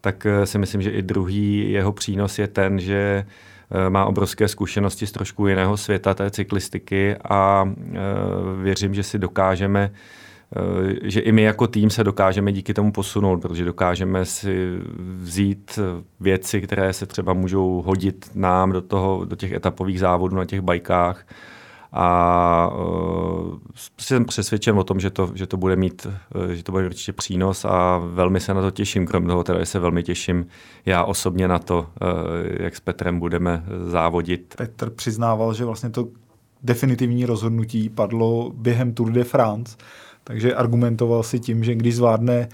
Tak 0.00 0.26
eh, 0.26 0.46
si 0.46 0.58
myslím, 0.58 0.82
že 0.82 0.90
i 0.90 1.02
druhý 1.02 1.72
jeho 1.72 1.92
přínos 1.92 2.38
je 2.38 2.48
ten, 2.48 2.80
že 2.80 3.26
má 3.88 4.04
obrovské 4.04 4.48
zkušenosti 4.48 5.06
z 5.06 5.12
trošku 5.12 5.46
jiného 5.46 5.76
světa 5.76 6.14
té 6.14 6.30
cyklistiky 6.30 7.16
a 7.30 7.72
věřím, 8.62 8.94
že 8.94 9.02
si 9.02 9.18
dokážeme 9.18 9.90
že 11.02 11.20
i 11.20 11.32
my 11.32 11.42
jako 11.42 11.66
tým 11.66 11.90
se 11.90 12.04
dokážeme 12.04 12.52
díky 12.52 12.74
tomu 12.74 12.92
posunout, 12.92 13.40
protože 13.40 13.64
dokážeme 13.64 14.24
si 14.24 14.78
vzít 14.98 15.78
věci, 16.20 16.60
které 16.60 16.92
se 16.92 17.06
třeba 17.06 17.32
můžou 17.32 17.82
hodit 17.86 18.30
nám 18.34 18.72
do, 18.72 18.80
toho, 18.80 19.24
do 19.24 19.36
těch 19.36 19.52
etapových 19.52 20.00
závodů 20.00 20.36
na 20.36 20.44
těch 20.44 20.60
bajkách 20.60 21.26
a 21.92 22.70
uh, 22.74 23.58
jsem 23.98 24.24
přesvědčen 24.24 24.78
o 24.78 24.84
tom, 24.84 25.00
že 25.00 25.10
to, 25.10 25.30
že 25.34 25.46
to 25.46 25.56
bude 25.56 25.76
mít, 25.76 26.06
že 26.52 26.62
to 26.62 26.72
bude 26.72 26.86
určitě 26.86 27.12
přínos 27.12 27.64
a 27.64 27.98
velmi 27.98 28.40
se 28.40 28.54
na 28.54 28.60
to 28.60 28.70
těším. 28.70 29.06
Kromě 29.06 29.28
toho 29.28 29.44
teda 29.44 29.64
se 29.64 29.78
velmi 29.78 30.02
těším 30.02 30.46
já 30.86 31.04
osobně 31.04 31.48
na 31.48 31.58
to, 31.58 31.78
uh, 31.78 31.86
jak 32.60 32.76
s 32.76 32.80
Petrem 32.80 33.18
budeme 33.18 33.64
závodit. 33.86 34.54
Petr 34.58 34.90
přiznával, 34.90 35.54
že 35.54 35.64
vlastně 35.64 35.90
to 35.90 36.08
definitivní 36.62 37.26
rozhodnutí 37.26 37.88
padlo 37.88 38.52
během 38.54 38.94
Tour 38.94 39.12
de 39.12 39.24
France 39.24 39.76
takže 40.30 40.54
argumentoval 40.54 41.22
si 41.22 41.40
tím, 41.40 41.64
že 41.64 41.74
když 41.74 41.96
zvládne 41.96 42.34
eh, 42.34 42.48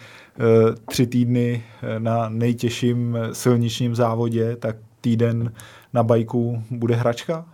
tři 0.89 1.07
týdny 1.07 1.63
eh, 1.83 2.01
na 2.01 2.29
nejtěžším 2.29 3.17
eh, 3.17 3.35
silničním 3.35 3.95
závodě, 3.95 4.57
tak 4.57 4.77
týden 5.01 5.53
na 5.93 6.03
bajku 6.03 6.63
bude 6.71 6.95
hračka? 6.95 7.45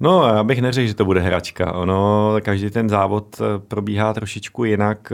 No, 0.00 0.28
já 0.28 0.44
bych 0.44 0.62
neřekl, 0.62 0.88
že 0.88 0.94
to 0.94 1.04
bude 1.04 1.20
hračka. 1.20 1.72
Ono, 1.72 2.34
každý 2.42 2.70
ten 2.70 2.88
závod 2.88 3.40
probíhá 3.68 4.14
trošičku 4.14 4.64
jinak. 4.64 5.12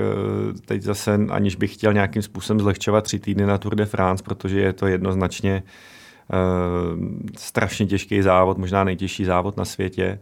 Teď 0.67 0.83
zase, 0.83 1.15
aniž 1.31 1.57
bych 1.57 1.75
chtěl 1.75 1.93
nějakým 1.93 2.23
způsobem 2.23 2.61
zlehčovat 2.61 3.05
tři 3.05 3.19
týdny 3.19 3.47
na 3.47 3.59
Tour 3.59 3.75
de 3.75 3.87
France, 3.87 4.25
protože 4.25 4.61
je 4.61 4.73
to 4.73 4.87
jednoznačně 4.87 5.63
uh, 5.63 7.05
strašně 7.39 7.87
těžký 7.87 8.23
závod, 8.23 8.59
možná 8.59 8.85
nejtěžší 8.85 9.25
závod 9.25 9.57
na 9.57 9.65
světě 9.65 10.19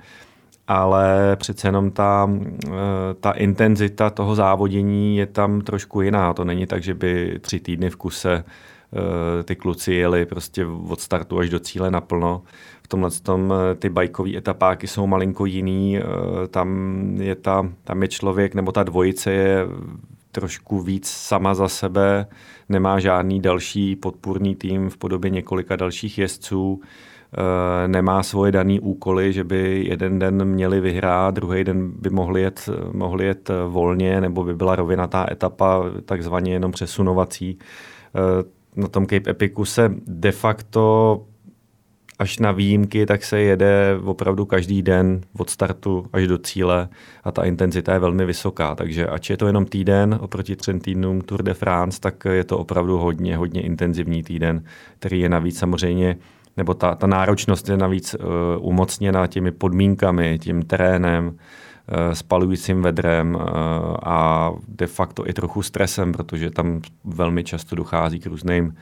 ale 0.70 1.36
přece 1.36 1.68
jenom 1.68 1.90
ta, 1.90 2.30
eh, 2.66 2.70
ta 3.20 3.30
intenzita 3.30 4.10
toho 4.10 4.34
závodění 4.34 5.16
je 5.16 5.26
tam 5.26 5.60
trošku 5.60 6.00
jiná. 6.00 6.34
To 6.34 6.44
není 6.44 6.66
tak, 6.66 6.82
že 6.82 6.94
by 6.94 7.38
tři 7.40 7.60
týdny 7.60 7.90
v 7.90 7.96
kuse 7.96 8.44
eh, 8.44 9.42
ty 9.42 9.56
kluci 9.56 9.94
jeli 9.94 10.26
prostě 10.26 10.66
od 10.66 11.00
startu 11.00 11.38
až 11.38 11.50
do 11.50 11.60
cíle 11.60 11.90
naplno. 11.90 12.42
V 12.82 12.88
tomhle 12.88 13.10
tom 13.10 13.52
eh, 13.52 13.74
ty 13.74 13.88
bajkové 13.88 14.36
etapáky 14.36 14.86
jsou 14.86 15.06
malinko 15.06 15.46
jiný, 15.46 15.98
tam 16.50 17.00
je, 17.20 17.34
ta, 17.34 17.68
tam 17.84 18.02
je 18.02 18.08
člověk, 18.08 18.54
nebo 18.54 18.72
ta 18.72 18.82
dvojice 18.82 19.32
je 19.32 19.66
trošku 20.32 20.80
víc 20.80 21.08
sama 21.08 21.54
za 21.54 21.68
sebe, 21.68 22.26
nemá 22.68 22.98
žádný 23.00 23.40
další 23.40 23.96
podpůrný 23.96 24.54
tým 24.54 24.90
v 24.90 24.96
podobě 24.96 25.30
několika 25.30 25.76
dalších 25.76 26.18
jezdců. 26.18 26.80
Eh, 27.30 27.88
nemá 27.88 28.22
svoje 28.22 28.52
dané 28.52 28.80
úkoly, 28.80 29.32
že 29.32 29.44
by 29.44 29.84
jeden 29.88 30.18
den 30.18 30.44
měli 30.44 30.80
vyhrát, 30.80 31.34
druhý 31.34 31.64
den 31.64 31.90
by 31.90 32.10
mohli 32.10 32.42
jet, 32.42 32.68
mohli 32.92 33.24
jet 33.24 33.50
eh, 33.50 33.54
volně, 33.68 34.20
nebo 34.20 34.44
by 34.44 34.54
byla 34.54 34.76
rovinatá 34.76 35.26
etapa, 35.30 35.82
takzvaně 36.04 36.52
jenom 36.52 36.72
přesunovací. 36.72 37.58
Eh, 37.58 38.44
na 38.76 38.88
tom 38.88 39.06
Cape 39.06 39.30
Epicu 39.30 39.64
se 39.64 39.94
de 40.06 40.32
facto 40.32 41.24
až 42.18 42.38
na 42.38 42.52
výjimky, 42.52 43.06
tak 43.06 43.24
se 43.24 43.40
jede 43.40 43.98
opravdu 44.04 44.46
každý 44.46 44.82
den 44.82 45.20
od 45.38 45.50
startu 45.50 46.06
až 46.12 46.26
do 46.26 46.38
cíle 46.38 46.88
a 47.24 47.32
ta 47.32 47.44
intenzita 47.44 47.92
je 47.92 47.98
velmi 47.98 48.26
vysoká. 48.26 48.74
Takže 48.74 49.06
ač 49.06 49.30
je 49.30 49.36
to 49.36 49.46
jenom 49.46 49.64
týden 49.64 50.18
oproti 50.20 50.56
třem 50.56 50.80
týdnům 50.80 51.20
Tour 51.20 51.42
de 51.42 51.54
France, 51.54 52.00
tak 52.00 52.24
je 52.24 52.44
to 52.44 52.58
opravdu 52.58 52.98
hodně, 52.98 53.36
hodně 53.36 53.62
intenzivní 53.62 54.22
týden, 54.22 54.64
který 54.98 55.20
je 55.20 55.28
navíc 55.28 55.58
samozřejmě 55.58 56.16
nebo 56.56 56.74
ta, 56.74 56.94
ta 56.94 57.06
náročnost 57.06 57.68
je 57.68 57.76
navíc 57.76 58.14
uh, 58.14 58.26
umocněna 58.68 59.26
těmi 59.26 59.50
podmínkami, 59.50 60.38
tím 60.38 60.62
terénem, 60.62 61.26
uh, 61.26 61.32
spalujícím 62.12 62.82
vedrem 62.82 63.34
uh, 63.34 63.42
a 64.02 64.50
de 64.68 64.86
facto 64.86 65.28
i 65.28 65.32
trochu 65.32 65.62
stresem, 65.62 66.12
protože 66.12 66.50
tam 66.50 66.80
velmi 67.04 67.44
často 67.44 67.76
dochází 67.76 68.20
k 68.20 68.26
různým 68.26 68.74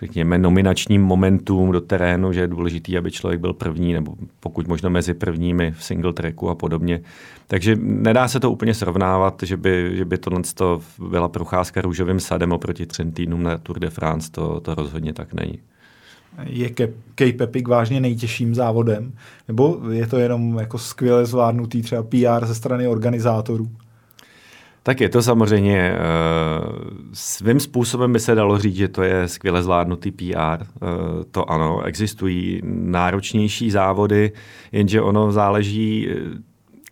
řekněme, 0.00 0.38
nominačním 0.38 1.02
momentům 1.02 1.72
do 1.72 1.80
terénu, 1.80 2.32
že 2.32 2.40
je 2.40 2.46
důležité, 2.46 2.98
aby 2.98 3.10
člověk 3.10 3.40
byl 3.40 3.52
první, 3.52 3.92
nebo 3.92 4.14
pokud 4.40 4.68
možno 4.68 4.90
mezi 4.90 5.14
prvními 5.14 5.72
v 5.72 5.84
single 5.84 6.12
tracku 6.12 6.50
a 6.50 6.54
podobně. 6.54 7.00
Takže 7.46 7.76
nedá 7.80 8.28
se 8.28 8.40
to 8.40 8.50
úplně 8.50 8.74
srovnávat, 8.74 9.42
že 9.42 9.56
by, 9.56 9.90
že 9.92 10.04
by 10.04 10.18
tohle 10.18 10.42
byla 11.08 11.28
procházka 11.28 11.80
růžovým 11.80 12.20
sadem 12.20 12.52
oproti 12.52 12.86
třem 12.86 13.12
týdnům 13.12 13.42
na 13.42 13.58
Tour 13.58 13.78
de 13.78 13.90
France, 13.90 14.30
to, 14.32 14.60
to 14.60 14.74
rozhodně 14.74 15.12
tak 15.12 15.34
není 15.34 15.58
je 16.42 16.68
Cape 17.14 17.44
Epic 17.44 17.68
vážně 17.68 18.00
nejtěžším 18.00 18.54
závodem? 18.54 19.12
Nebo 19.48 19.80
je 19.90 20.06
to 20.06 20.18
jenom 20.18 20.58
jako 20.58 20.78
skvěle 20.78 21.26
zvládnutý 21.26 21.82
třeba 21.82 22.02
PR 22.02 22.46
ze 22.46 22.54
strany 22.54 22.88
organizátorů? 22.88 23.70
Tak 24.82 25.00
je 25.00 25.08
to 25.08 25.22
samozřejmě, 25.22 25.92
uh, 25.92 26.74
svým 27.12 27.60
způsobem 27.60 28.12
by 28.12 28.20
se 28.20 28.34
dalo 28.34 28.58
říct, 28.58 28.76
že 28.76 28.88
to 28.88 29.02
je 29.02 29.28
skvěle 29.28 29.62
zvládnutý 29.62 30.10
PR. 30.10 30.62
Eh, 30.62 30.66
to 31.30 31.50
ano, 31.50 31.82
existují 31.82 32.60
náročnější 32.64 33.70
závody, 33.70 34.32
jenže 34.72 35.00
ono 35.00 35.32
záleží, 35.32 36.08
eh, 36.10 36.14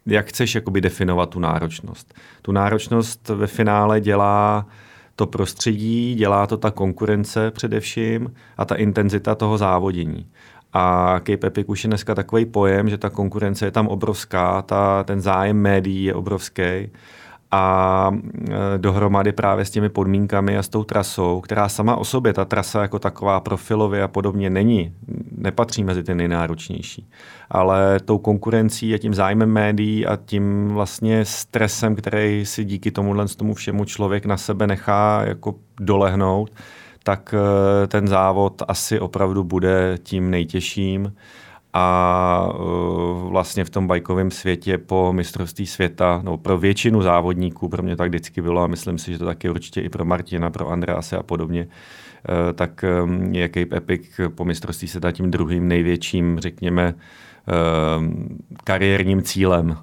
jak 0.06 0.26
chceš 0.26 0.54
jakoby 0.54 0.80
definovat 0.80 1.30
tu 1.30 1.40
náročnost. 1.40 2.14
Tu 2.42 2.52
náročnost 2.52 3.28
ve 3.28 3.46
finále 3.46 4.00
dělá 4.00 4.66
uh, 4.66 4.72
to 5.16 5.26
prostředí, 5.26 6.14
dělá 6.14 6.46
to 6.46 6.56
ta 6.56 6.70
konkurence 6.70 7.50
především 7.50 8.34
a 8.56 8.64
ta 8.64 8.74
intenzita 8.74 9.34
toho 9.34 9.58
závodění. 9.58 10.26
A 10.72 11.14
Cape 11.18 11.46
Epic 11.46 11.66
už 11.68 11.84
je 11.84 11.88
dneska 11.88 12.14
takový 12.14 12.46
pojem, 12.46 12.88
že 12.88 12.98
ta 12.98 13.10
konkurence 13.10 13.66
je 13.66 13.70
tam 13.70 13.88
obrovská, 13.88 14.62
ta, 14.62 15.04
ten 15.04 15.20
zájem 15.20 15.56
médií 15.56 16.04
je 16.04 16.14
obrovský 16.14 16.90
a 17.52 18.10
e, 18.14 18.78
dohromady 18.78 19.32
právě 19.32 19.64
s 19.64 19.70
těmi 19.70 19.88
podmínkami 19.88 20.58
a 20.58 20.62
s 20.62 20.68
tou 20.68 20.84
trasou, 20.84 21.40
která 21.40 21.68
sama 21.68 21.96
o 21.96 22.04
sobě, 22.04 22.32
ta 22.32 22.44
trasa 22.44 22.82
jako 22.82 22.98
taková 22.98 23.40
profilově 23.40 24.02
a 24.02 24.08
podobně 24.08 24.50
není, 24.50 24.92
nepatří 25.36 25.84
mezi 25.84 26.02
ty 26.02 26.14
nejnáročnější. 26.14 27.08
Ale 27.50 28.00
tou 28.04 28.18
konkurencí 28.18 28.94
a 28.94 28.98
tím 28.98 29.14
zájmem 29.14 29.50
médií 29.50 30.06
a 30.06 30.16
tím 30.16 30.68
vlastně 30.68 31.24
stresem, 31.24 31.96
který 31.96 32.46
si 32.46 32.64
díky 32.64 32.90
tomuhle 32.90 33.28
tomu 33.28 33.54
všemu 33.54 33.84
člověk 33.84 34.26
na 34.26 34.36
sebe 34.36 34.66
nechá 34.66 35.22
jako 35.24 35.54
dolehnout, 35.80 36.50
tak 37.02 37.34
e, 37.34 37.86
ten 37.86 38.08
závod 38.08 38.62
asi 38.68 39.00
opravdu 39.00 39.44
bude 39.44 39.98
tím 40.02 40.30
nejtěžším 40.30 41.12
a 41.72 42.48
uh, 42.54 43.30
vlastně 43.30 43.64
v 43.64 43.70
tom 43.70 43.86
bajkovém 43.86 44.30
světě 44.30 44.78
po 44.78 45.12
mistrovství 45.12 45.66
světa, 45.66 46.20
no 46.24 46.36
pro 46.36 46.58
většinu 46.58 47.02
závodníků, 47.02 47.68
pro 47.68 47.82
mě 47.82 47.96
tak 47.96 48.08
vždycky 48.08 48.42
bylo 48.42 48.62
a 48.62 48.66
myslím 48.66 48.98
si, 48.98 49.12
že 49.12 49.18
to 49.18 49.24
taky 49.24 49.50
určitě 49.50 49.80
i 49.80 49.88
pro 49.88 50.04
Martina, 50.04 50.50
pro 50.50 50.68
Andrease 50.68 51.16
a 51.16 51.22
podobně, 51.22 51.66
uh, 51.66 52.52
tak 52.52 52.84
um, 53.04 53.34
je 53.34 53.48
Cape 53.48 53.76
Epic 53.76 54.20
po 54.34 54.44
mistrovství 54.44 54.88
světa 54.88 55.12
tím 55.12 55.30
druhým 55.30 55.68
největším, 55.68 56.38
řekněme, 56.38 56.94
uh, 56.94 58.04
kariérním 58.64 59.22
cílem. 59.22 59.76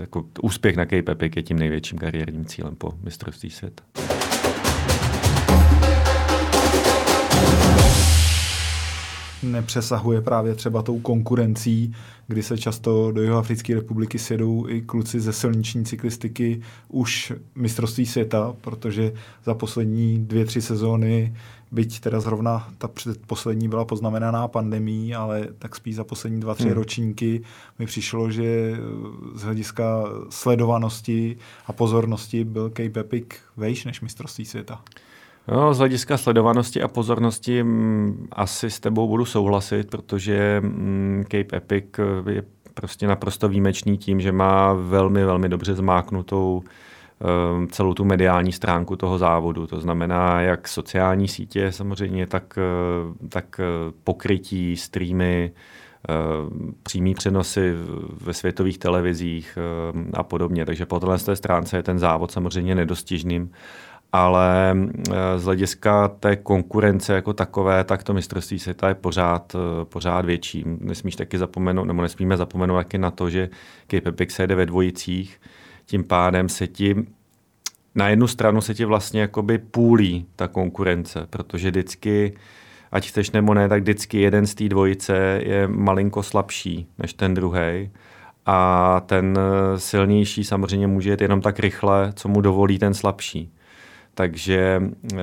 Jako 0.00 0.24
úspěch 0.42 0.76
na 0.76 0.84
Cape 0.84 1.12
Epic 1.12 1.32
je 1.36 1.42
tím 1.42 1.58
největším 1.58 1.98
kariérním 1.98 2.44
cílem 2.44 2.76
po 2.76 2.92
mistrovství 3.02 3.50
světa. 3.50 3.84
Nepřesahuje 9.52 10.20
právě 10.20 10.54
třeba 10.54 10.82
tou 10.82 11.00
konkurencí, 11.00 11.94
kdy 12.26 12.42
se 12.42 12.58
často 12.58 13.12
do 13.12 13.22
Jihoafrické 13.22 13.74
republiky 13.74 14.18
sjedou 14.18 14.68
i 14.68 14.82
kluci 14.82 15.20
ze 15.20 15.32
silniční 15.32 15.84
cyklistiky 15.84 16.62
už 16.88 17.32
mistrovství 17.54 18.06
světa, 18.06 18.54
protože 18.60 19.12
za 19.44 19.54
poslední 19.54 20.18
dvě, 20.18 20.44
tři 20.44 20.62
sezóny 20.62 21.34
byť 21.72 22.00
teda 22.00 22.20
zrovna 22.20 22.68
ta 22.78 22.88
předposlední 22.88 23.68
byla 23.68 23.84
poznamenaná 23.84 24.48
pandemí, 24.48 25.14
ale 25.14 25.48
tak 25.58 25.76
spíš 25.76 25.96
za 25.96 26.04
poslední 26.04 26.40
dva, 26.40 26.54
tři 26.54 26.64
hmm. 26.64 26.72
ročníky 26.72 27.42
mi 27.78 27.86
přišlo, 27.86 28.30
že 28.30 28.76
z 29.34 29.42
hlediska 29.42 30.04
sledovanosti 30.30 31.36
a 31.66 31.72
pozornosti 31.72 32.44
byl 32.44 32.68
Cape 32.68 33.00
Epic 33.00 33.26
vejš 33.56 33.84
než 33.84 34.00
mistrovství 34.00 34.44
světa. 34.44 34.82
No, 35.48 35.74
z 35.74 35.78
hlediska 35.78 36.16
sledovanosti 36.16 36.82
a 36.82 36.88
pozornosti 36.88 37.60
m, 37.60 37.68
mm, 37.68 38.28
asi 38.32 38.70
s 38.70 38.80
tebou 38.80 39.08
budu 39.08 39.24
souhlasit, 39.24 39.90
protože 39.90 40.56
m, 40.56 40.64
mm, 40.64 41.24
Cape 41.24 41.56
Epic 41.56 41.84
je 42.30 42.42
prostě 42.74 43.06
naprosto 43.06 43.48
výjimečný 43.48 43.98
tím, 43.98 44.20
že 44.20 44.32
má 44.32 44.72
velmi, 44.72 45.24
velmi 45.24 45.48
dobře 45.48 45.74
zmáknutou 45.74 46.62
um, 47.56 47.68
celou 47.68 47.94
tu 47.94 48.04
mediální 48.04 48.52
stránku 48.52 48.96
toho 48.96 49.18
závodu. 49.18 49.66
To 49.66 49.80
znamená, 49.80 50.40
jak 50.40 50.68
sociální 50.68 51.28
sítě 51.28 51.72
samozřejmě, 51.72 52.26
tak, 52.26 52.58
uh, 52.58 53.28
tak 53.28 53.60
uh, 53.60 53.94
pokrytí, 54.04 54.76
streamy, 54.76 55.52
uh, 56.08 56.50
přímý 56.82 57.14
přenosy 57.14 57.74
ve 58.20 58.34
světových 58.34 58.78
televizích 58.78 59.58
a 60.14 60.22
podobně. 60.22 60.66
Takže 60.66 60.86
po 60.86 61.00
této 61.00 61.36
stránce 61.36 61.76
je 61.76 61.82
ten 61.82 61.98
závod 61.98 62.30
samozřejmě 62.30 62.74
nedostižným 62.74 63.50
ale 64.12 64.76
z 65.36 65.44
hlediska 65.44 66.08
té 66.08 66.36
konkurence 66.36 67.14
jako 67.14 67.32
takové, 67.32 67.84
tak 67.84 68.02
to 68.02 68.14
mistrovství 68.14 68.58
světa 68.58 68.88
je 68.88 68.94
pořád, 68.94 69.56
pořád 69.84 70.24
větší. 70.24 70.64
Nesmíš 70.80 71.16
taky 71.16 71.38
zapomenout, 71.38 71.84
nebo 71.84 72.02
nesmíme 72.02 72.36
zapomenout 72.36 72.76
taky 72.76 72.98
na 72.98 73.10
to, 73.10 73.30
že 73.30 73.48
Epic 74.06 74.30
se 74.30 74.42
jede 74.42 74.54
ve 74.54 74.66
dvojicích, 74.66 75.40
tím 75.86 76.04
pádem 76.04 76.48
se 76.48 76.66
ti 76.66 77.06
na 77.94 78.08
jednu 78.08 78.26
stranu 78.26 78.60
se 78.60 78.74
ti 78.74 78.84
vlastně 78.84 79.20
jakoby 79.20 79.58
půlí 79.58 80.26
ta 80.36 80.48
konkurence, 80.48 81.26
protože 81.30 81.70
vždycky, 81.70 82.34
ať 82.92 83.08
chceš 83.08 83.30
nebo 83.30 83.54
ne, 83.54 83.68
tak 83.68 83.82
vždycky 83.82 84.20
jeden 84.20 84.46
z 84.46 84.54
té 84.54 84.68
dvojice 84.68 85.40
je 85.42 85.68
malinko 85.68 86.22
slabší 86.22 86.86
než 86.98 87.14
ten 87.14 87.34
druhý. 87.34 87.90
A 88.46 89.02
ten 89.06 89.38
silnější 89.76 90.44
samozřejmě 90.44 90.86
může 90.86 91.10
jet 91.10 91.20
jenom 91.20 91.40
tak 91.40 91.58
rychle, 91.58 92.12
co 92.16 92.28
mu 92.28 92.40
dovolí 92.40 92.78
ten 92.78 92.94
slabší. 92.94 93.52
Takže 94.18 94.82
eh, 95.14 95.18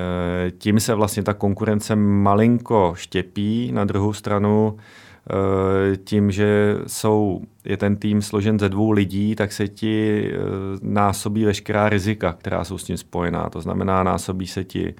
tím 0.57 0.79
se 0.79 0.93
vlastně 0.93 1.23
ta 1.23 1.33
konkurence 1.33 1.95
malinko 1.95 2.93
štěpí. 2.97 3.71
Na 3.71 3.85
druhou 3.85 4.13
stranu 4.13 4.77
eh, 4.77 5.97
tím, 5.97 6.31
že 6.31 6.75
jsou, 6.87 7.41
je 7.65 7.77
ten 7.77 7.95
tým 7.95 8.21
složen 8.21 8.59
ze 8.59 8.69
dvou 8.69 8.91
lidí, 8.91 9.35
tak 9.35 9.51
se 9.51 9.67
ti 9.67 10.25
eh, 10.27 10.37
násobí 10.81 11.45
veškerá 11.45 11.89
rizika, 11.89 12.33
která 12.33 12.63
jsou 12.63 12.77
s 12.77 12.83
tím 12.83 12.97
spojená. 12.97 13.49
To 13.49 13.61
znamená, 13.61 14.03
násobí 14.03 14.47
se 14.47 14.63
ti 14.63 14.95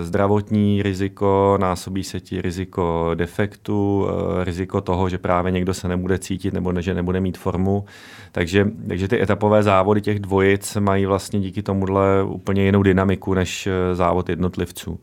zdravotní 0.00 0.82
riziko, 0.82 1.58
násobí 1.60 2.04
se 2.04 2.20
ti 2.20 2.42
riziko 2.42 3.10
defektu, 3.14 4.08
eh, 4.08 4.44
riziko 4.44 4.80
toho, 4.80 5.08
že 5.08 5.18
právě 5.18 5.52
někdo 5.52 5.74
se 5.74 5.88
nebude 5.88 6.18
cítit 6.18 6.54
nebo 6.54 6.72
ne, 6.72 6.82
že 6.82 6.94
nebude 6.94 7.20
mít 7.20 7.38
formu. 7.38 7.84
Takže, 8.32 8.70
takže 8.88 9.08
ty 9.08 9.22
etapové 9.22 9.62
závody 9.62 10.00
těch 10.00 10.18
dvojic 10.18 10.76
mají 10.76 11.06
vlastně 11.06 11.40
díky 11.40 11.62
tomuhle 11.62 12.22
úplně 12.22 12.64
jinou 12.64 12.82
dynamiku 12.82 13.34
než 13.34 13.66
eh, 13.66 13.94
závod 13.94 14.28
jednotlivců. 14.28 15.00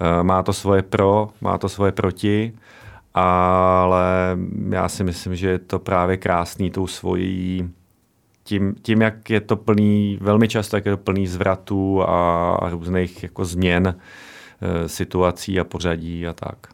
Eh, 0.00 0.22
má 0.22 0.42
to 0.42 0.52
svoje 0.52 0.82
pro, 0.82 1.28
má 1.40 1.58
to 1.58 1.68
svoje 1.68 1.92
proti, 1.92 2.52
ale 3.14 4.36
já 4.70 4.88
si 4.88 5.04
myslím, 5.04 5.36
že 5.36 5.48
je 5.48 5.58
to 5.58 5.78
právě 5.78 6.16
krásný 6.16 6.70
tou 6.70 6.86
svojí 6.86 7.70
tím, 8.46 8.74
tím, 8.82 9.02
jak 9.02 9.30
je 9.30 9.40
to 9.40 9.56
plný, 9.56 10.18
velmi 10.20 10.48
často, 10.48 10.76
jak 10.76 10.86
je 10.86 10.92
to 10.92 11.02
plný 11.02 11.26
zvratů 11.26 12.02
a, 12.02 12.52
a 12.54 12.68
různých 12.68 13.22
jako 13.22 13.44
změn 13.44 13.96
e, 14.60 14.88
situací 14.88 15.60
a 15.60 15.64
pořadí 15.64 16.26
a 16.26 16.32
tak. 16.32 16.66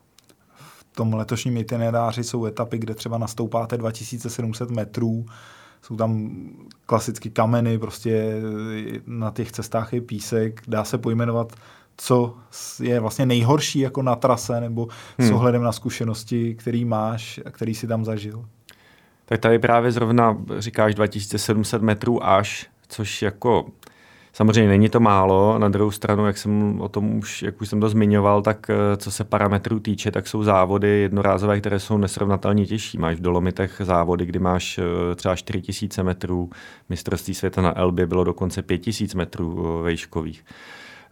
V 0.57 0.97
tom 0.97 1.15
letošním 1.15 1.57
itineráři 1.57 2.25
jsou 2.25 2.47
etapy, 2.47 2.79
kde 2.79 2.95
třeba 2.95 3.19
nastoupáte 3.19 3.77
2700 3.77 4.71
metrů, 4.71 5.27
jsou 5.83 5.97
tam 5.97 6.31
klasicky 6.87 7.31
kameny, 7.31 7.79
prostě 7.79 8.35
na 9.07 9.31
těch 9.31 9.53
cestách 9.53 9.93
je 9.93 10.01
písek, 10.01 10.63
dá 10.69 10.85
se 10.85 10.99
pojmenovat, 10.99 11.53
co 11.97 12.35
je 12.83 13.01
vlastně 13.01 13.27
nejhorší 13.27 13.79
jako 13.79 14.03
na 14.03 14.17
trase, 14.17 14.61
nebo 14.61 14.89
hmm. 15.19 15.29
s 15.29 15.31
ohledem 15.31 15.63
na 15.63 15.73
zkušenosti, 15.73 16.55
který 16.55 16.85
máš 16.85 17.41
a 17.45 17.51
který 17.51 17.75
si 17.75 17.87
tam 17.87 18.05
zažil 18.05 18.45
tak 19.33 19.41
tady 19.41 19.59
právě 19.59 19.93
zrovna 19.93 20.39
říkáš 20.59 20.95
2700 20.95 21.83
metrů 21.83 22.27
až, 22.27 22.67
což 22.89 23.23
jako 23.23 23.67
Samozřejmě 24.33 24.69
není 24.69 24.89
to 24.89 25.01
málo, 25.01 25.59
na 25.59 25.69
druhou 25.69 25.91
stranu, 25.91 26.27
jak 26.27 26.39
jsem 26.39 26.81
o 26.81 26.89
tom 26.89 27.19
už, 27.19 27.43
jak 27.43 27.61
už 27.61 27.69
jsem 27.69 27.81
to 27.81 27.89
zmiňoval, 27.89 28.43
tak 28.43 28.71
eh, 28.71 28.97
co 28.97 29.11
se 29.11 29.25
parametrů 29.25 29.81
týče, 29.81 30.11
tak 30.11 30.29
jsou 30.29 30.43
závody 30.43 30.89
jednorázové, 30.89 31.61
které 31.61 31.81
jsou 31.81 31.99
nesrovnatelně 31.99 32.67
těžší. 32.67 32.99
Máš 32.99 33.17
v 33.17 33.21
Dolomitech 33.21 33.81
závody, 33.85 34.27
kdy 34.27 34.39
máš 34.39 34.79
eh, 34.79 35.15
třeba 35.15 35.37
4000 35.37 36.03
metrů, 36.03 36.51
mistrovství 36.89 37.35
světa 37.35 37.63
na 37.63 37.79
Elbě 37.79 38.07
bylo 38.07 38.25
dokonce 38.25 38.63
5000 38.63 39.15
metrů 39.15 39.79
eh, 39.81 39.83
vejškových. 39.83 40.45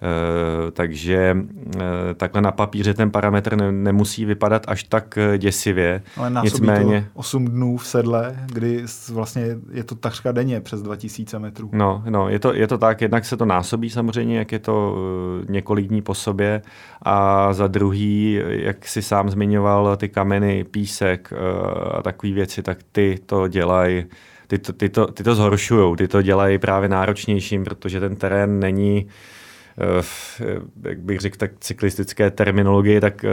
Eh, 0.02 0.70
takže 0.70 1.36
eh, 1.76 1.80
takhle 2.16 2.42
na 2.42 2.52
papíře 2.52 2.94
ten 2.94 3.10
parametr 3.10 3.56
ne, 3.56 3.72
nemusí 3.72 4.24
vypadat 4.24 4.64
až 4.68 4.84
tak 4.84 5.18
eh, 5.18 5.38
děsivě. 5.38 6.02
Ale 6.16 6.32
Nicméně... 6.42 7.00
to 7.00 7.18
8 7.20 7.44
dnů 7.44 7.76
v 7.76 7.86
sedle, 7.86 8.36
kdy 8.46 8.84
vlastně 9.12 9.46
je 9.72 9.84
to 9.84 9.94
takřka 9.94 10.32
denně 10.32 10.60
přes 10.60 10.82
2000 10.82 11.38
metrů. 11.38 11.70
No, 11.72 12.02
no 12.08 12.28
je, 12.28 12.38
to, 12.38 12.54
je 12.54 12.66
to 12.66 12.78
tak, 12.78 13.00
jednak 13.00 13.24
se 13.24 13.36
to 13.36 13.44
násobí 13.44 13.90
samozřejmě, 13.90 14.38
jak 14.38 14.52
je 14.52 14.58
to 14.58 14.96
několik 15.48 15.88
dní 15.88 16.02
po 16.02 16.14
sobě 16.14 16.62
a 17.02 17.52
za 17.52 17.66
druhý, 17.66 18.40
jak 18.48 18.86
si 18.86 19.02
sám 19.02 19.30
zmiňoval, 19.30 19.96
ty 19.96 20.08
kameny, 20.08 20.64
písek 20.64 21.32
a 21.92 22.02
takové 22.02 22.32
věci, 22.32 22.62
tak 22.62 22.78
ty 22.92 23.18
to 23.26 23.48
dělají 23.48 24.04
ty 24.46 24.58
to, 24.58 24.72
ty 24.72 24.88
to, 24.88 25.06
ty 25.06 25.22
to 25.22 25.34
zhoršují, 25.34 25.96
ty 25.96 26.08
to 26.08 26.22
dělají 26.22 26.58
právě 26.58 26.88
náročnějším, 26.88 27.64
protože 27.64 28.00
ten 28.00 28.16
terén 28.16 28.60
není 28.60 29.06
Eh, 29.06 29.39
jak 30.82 30.98
bych 30.98 31.20
řekl, 31.20 31.36
tak 31.38 31.50
cyklistické 31.60 32.30
terminologie, 32.30 33.00
tak 33.00 33.24
eh, 33.24 33.28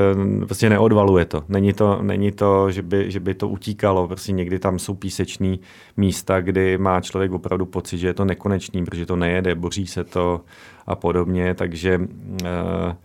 prostě 0.45 0.69
neodvaluje 0.69 1.25
to. 1.25 1.43
Není 1.49 1.73
to, 1.73 1.99
není 2.01 2.31
to 2.31 2.71
že, 2.71 2.81
by, 2.81 3.11
že 3.11 3.19
by 3.19 3.33
to 3.33 3.49
utíkalo. 3.49 4.07
Prostě 4.07 4.31
někdy 4.31 4.59
tam 4.59 4.79
jsou 4.79 4.93
písečný 4.93 5.59
místa, 5.97 6.41
kdy 6.41 6.77
má 6.77 7.01
člověk 7.01 7.31
opravdu 7.31 7.65
pocit, 7.65 7.97
že 7.97 8.07
je 8.07 8.13
to 8.13 8.25
nekonečný, 8.25 8.85
protože 8.85 9.05
to 9.05 9.15
nejede, 9.15 9.55
boří 9.55 9.87
se 9.87 10.03
to 10.03 10.41
a 10.87 10.95
podobně. 10.95 11.53
Takže 11.53 12.01
eh, 12.45 12.95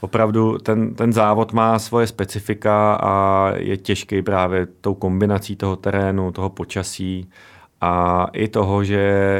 opravdu 0.00 0.58
ten, 0.58 0.94
ten 0.94 1.12
závod 1.12 1.52
má 1.52 1.78
svoje 1.78 2.06
specifika 2.06 2.94
a 2.94 3.48
je 3.56 3.76
těžký 3.76 4.22
právě 4.22 4.66
tou 4.80 4.94
kombinací 4.94 5.56
toho 5.56 5.76
terénu, 5.76 6.32
toho 6.32 6.50
počasí 6.50 7.30
a 7.84 8.26
i 8.32 8.48
toho, 8.48 8.84
že 8.84 8.96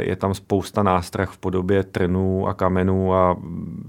je 0.06 0.16
tam 0.16 0.34
spousta 0.34 0.82
nástrah 0.82 1.30
v 1.30 1.38
podobě 1.38 1.84
trnů 1.84 2.48
a 2.48 2.54
kamenů 2.54 3.14
a 3.14 3.36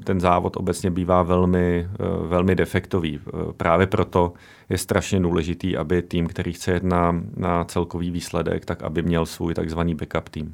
ten 0.03 0.19
závod 0.19 0.57
obecně 0.57 0.91
bývá 0.91 1.23
velmi, 1.23 1.87
eh, 1.89 2.27
velmi 2.27 2.55
defektový. 2.55 3.19
Eh, 3.27 3.53
právě 3.57 3.87
proto 3.87 4.33
je 4.69 4.77
strašně 4.77 5.19
důležitý, 5.19 5.77
aby 5.77 6.01
tým, 6.01 6.27
který 6.27 6.53
chce 6.53 6.71
jet 6.71 6.83
na, 6.83 7.21
na 7.37 7.63
celkový 7.63 8.11
výsledek, 8.11 8.65
tak 8.65 8.83
aby 8.83 9.01
měl 9.01 9.25
svůj 9.25 9.53
takzvaný 9.53 9.95
backup 9.95 10.29
tým. 10.29 10.53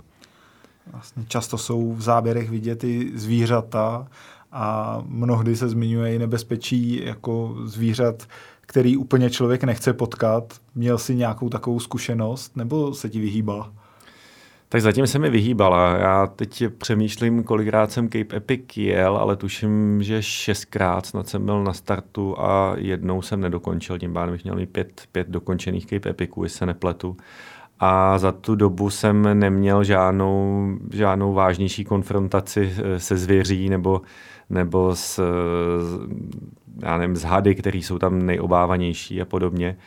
Vlastně 0.91 1.23
často 1.27 1.57
jsou 1.57 1.93
v 1.93 2.01
záběrech 2.01 2.49
vidět 2.49 2.83
i 2.83 3.11
zvířata 3.15 4.07
a 4.51 4.97
mnohdy 5.05 5.55
se 5.55 5.69
zmiňuje 5.69 6.15
i 6.15 6.19
nebezpečí 6.19 7.05
jako 7.05 7.55
zvířat, 7.63 8.27
který 8.61 8.97
úplně 8.97 9.29
člověk 9.29 9.63
nechce 9.63 9.93
potkat. 9.93 10.53
Měl 10.75 10.97
si 10.97 11.15
nějakou 11.15 11.49
takovou 11.49 11.79
zkušenost 11.79 12.57
nebo 12.57 12.93
se 12.93 13.09
ti 13.09 13.19
vyhýbala? 13.19 13.78
Tak 14.71 14.81
zatím 14.81 15.07
se 15.07 15.19
mi 15.19 15.29
vyhýbala. 15.29 15.97
Já 15.97 16.27
teď 16.27 16.63
přemýšlím, 16.77 17.43
kolikrát 17.43 17.91
jsem 17.91 18.09
Cape 18.09 18.35
Epic 18.35 18.77
jel, 18.77 19.17
ale 19.17 19.35
tuším, 19.35 20.03
že 20.03 20.23
šestkrát 20.23 21.05
snad 21.05 21.27
jsem 21.27 21.45
byl 21.45 21.63
na 21.63 21.73
startu 21.73 22.39
a 22.39 22.73
jednou 22.77 23.21
jsem 23.21 23.41
nedokončil, 23.41 23.99
tím 23.99 24.13
pádem 24.13 24.31
bych 24.31 24.43
měl 24.43 24.55
mít 24.55 24.69
pět, 24.69 25.01
pět 25.11 25.27
dokončených 25.29 25.85
Cape 25.85 26.09
Epiců, 26.09 26.43
jestli 26.43 26.57
se 26.57 26.65
nepletu. 26.65 27.17
A 27.79 28.17
za 28.17 28.31
tu 28.31 28.55
dobu 28.55 28.89
jsem 28.89 29.39
neměl 29.39 29.83
žádnou, 29.83 30.67
žádnou 30.93 31.33
vážnější 31.33 31.85
konfrontaci 31.85 32.73
eh, 32.77 32.99
se 32.99 33.17
zvěří 33.17 33.69
nebo, 33.69 34.01
nebo 34.49 34.95
s, 34.95 35.23
já 36.81 36.97
nevím, 36.97 37.15
s 37.15 37.23
hady, 37.23 37.55
které 37.55 37.77
jsou 37.77 37.99
tam 37.99 38.25
nejobávanější 38.25 39.21
a 39.21 39.25
podobně 39.25 39.77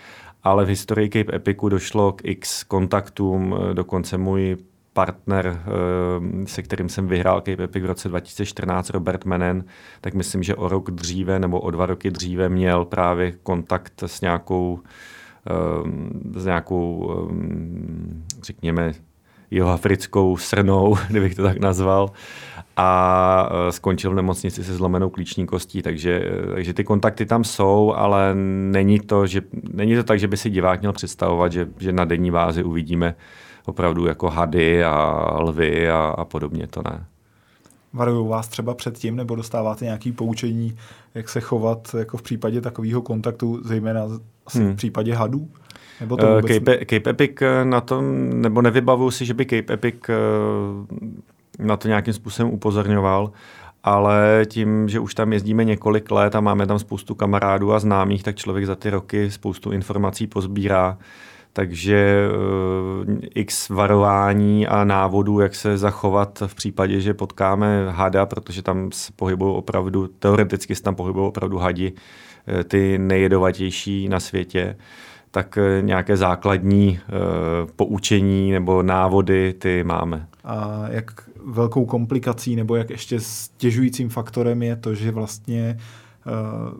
ale 0.45 0.65
v 0.65 0.69
historii 0.69 1.09
Cape 1.09 1.37
Epicu 1.37 1.69
došlo 1.69 2.13
k 2.13 2.21
x 2.25 2.65
kontaktům, 2.65 3.57
eh, 3.71 3.75
dokonce 3.75 4.19
můj 4.19 4.57
partner, 4.93 5.47
eh, 5.47 6.47
se 6.47 6.63
kterým 6.63 6.89
jsem 6.89 7.07
vyhrál 7.07 7.41
Cape 7.41 7.65
Epic 7.65 7.83
v 7.83 7.87
roce 7.87 8.09
2014, 8.09 8.91
Robert 8.91 9.25
Menen, 9.25 9.65
tak 10.01 10.15
myslím, 10.15 10.43
že 10.43 10.57
o 10.57 10.69
rok 10.69 10.91
dříve 10.91 11.39
nebo 11.39 11.61
o 11.61 11.71
dva 11.71 11.87
roky 11.87 12.11
dříve 12.11 12.49
měl 12.49 12.85
právě 12.85 13.33
kontakt 13.33 14.03
s 14.07 14.21
nějakou, 14.21 14.81
eh, 15.51 16.41
s 16.41 16.45
nějakou 16.45 17.11
řekněme, 18.43 18.93
jihoafrickou 19.51 20.37
srnou, 20.37 20.97
kdybych 21.09 21.35
to 21.35 21.43
tak 21.43 21.59
nazval 21.59 22.11
a 22.77 23.51
skončil 23.71 24.11
v 24.11 24.15
nemocnici 24.15 24.65
se 24.65 24.75
zlomenou 24.75 25.11
klíční 25.11 25.47
kostí, 25.47 25.83
takže, 25.83 26.23
takže 26.55 26.75
ty 26.75 26.85
kontakty 26.85 27.27
tam 27.27 27.45
jsou, 27.45 27.93
ale 27.97 28.35
není 28.71 29.01
to, 29.01 29.27
že, 29.27 29.43
není 29.73 29.97
to 29.97 30.05
tak, 30.05 30.19
že 30.19 30.29
by 30.29 30.37
si 30.37 30.51
divák 30.51 30.81
měl 30.81 30.93
představovat, 30.93 31.53
že, 31.53 31.69
že 31.79 31.93
na 31.93 32.05
denní 32.05 32.31
bázi 32.31 32.65
uvidíme 32.65 33.15
opravdu 33.65 34.07
jako 34.07 34.31
hady 34.31 34.85
a 34.85 35.27
lvy 35.39 35.91
a, 35.91 36.15
a 36.19 36.25
podobně, 36.25 36.67
to 36.67 36.83
ne. 36.83 37.05
Varují 37.93 38.29
vás 38.29 38.49
třeba 38.49 38.75
před 38.75 38.99
tím, 38.99 39.17
nebo 39.17 39.37
dostáváte 39.37 39.85
nějaké 39.85 40.13
poučení, 40.13 40.77
jak 41.15 41.29
se 41.29 41.41
chovat 41.41 41.95
jako 41.99 42.17
v 42.17 42.23
případě 42.23 42.61
takového 42.61 43.03
kontaktu, 43.03 43.61
zejména 43.65 44.03
asi 44.47 44.59
hmm. 44.59 44.73
v 44.73 44.77
případě 44.77 45.15
hadů? 45.15 45.49
Nebo 46.01 46.17
to 46.17 46.35
vůbec... 46.35 46.53
Cape, 46.53 46.79
Cape 46.79 47.11
Epic 47.11 47.33
na 47.65 47.81
tom, 47.81 48.31
nebo 48.41 48.63
nevybavuju 48.63 49.11
si, 49.11 49.27
že 49.27 49.35
by 49.35 49.47
Cape 49.47 49.73
Epic 49.73 49.95
na 51.59 51.77
to 51.77 51.89
nějakým 51.89 52.15
způsobem 52.15 52.53
upozorňoval, 52.53 53.33
ale 53.85 54.43
tím, 54.49 54.89
že 54.89 55.01
už 55.01 55.15
tam 55.15 55.33
jezdíme 55.33 55.65
několik 55.65 56.11
let 56.11 56.35
a 56.35 56.41
máme 56.41 56.67
tam 56.67 56.79
spoustu 56.79 57.15
kamarádů 57.15 57.73
a 57.73 57.79
známých, 57.79 58.23
tak 58.23 58.37
člověk 58.37 58.67
za 58.67 58.77
ty 58.77 58.91
roky 58.91 59.31
spoustu 59.31 59.73
informací 59.73 60.27
pozbírá. 60.27 60.99
Takže 61.53 62.29
uh, 63.07 63.15
x 63.35 63.69
varování 63.69 64.67
a 64.67 64.85
návodů, 64.85 65.41
jak 65.41 65.55
se 65.55 65.79
zachovat 65.79 66.43
v 66.47 66.55
případě, 66.55 67.01
že 67.01 67.15
potkáme 67.15 67.91
hada, 67.91 68.27
protože 68.27 68.63
tam 68.63 68.93
se 68.93 69.13
pohybují 69.17 69.57
opravdu, 69.57 70.07
teoreticky 70.19 70.75
se 70.75 70.83
tam 70.83 70.95
pohybují 70.95 71.27
opravdu 71.27 71.59
hadi, 71.59 71.93
eh, 72.47 72.65
ty 72.65 72.99
nejjedovatější 72.99 74.09
na 74.09 74.21
světě 74.21 74.77
tak 75.31 75.59
eh, 75.59 75.83
nějaké 75.83 76.17
základní 76.17 76.99
poučení 77.77 78.53
nebo 78.53 78.83
návody 78.83 79.55
ty 79.59 79.85
máme. 79.85 80.27
A 80.45 80.85
jak 80.89 81.29
velkou 81.45 81.85
komplikací 81.85 82.57
nebo 82.57 82.77
jak 82.77 82.91
ještě 82.91 83.21
stěžujícím 83.21 84.09
faktorem 84.09 84.63
je 84.63 84.77
to, 84.77 84.95
že 84.95 85.11
vlastně 85.11 85.79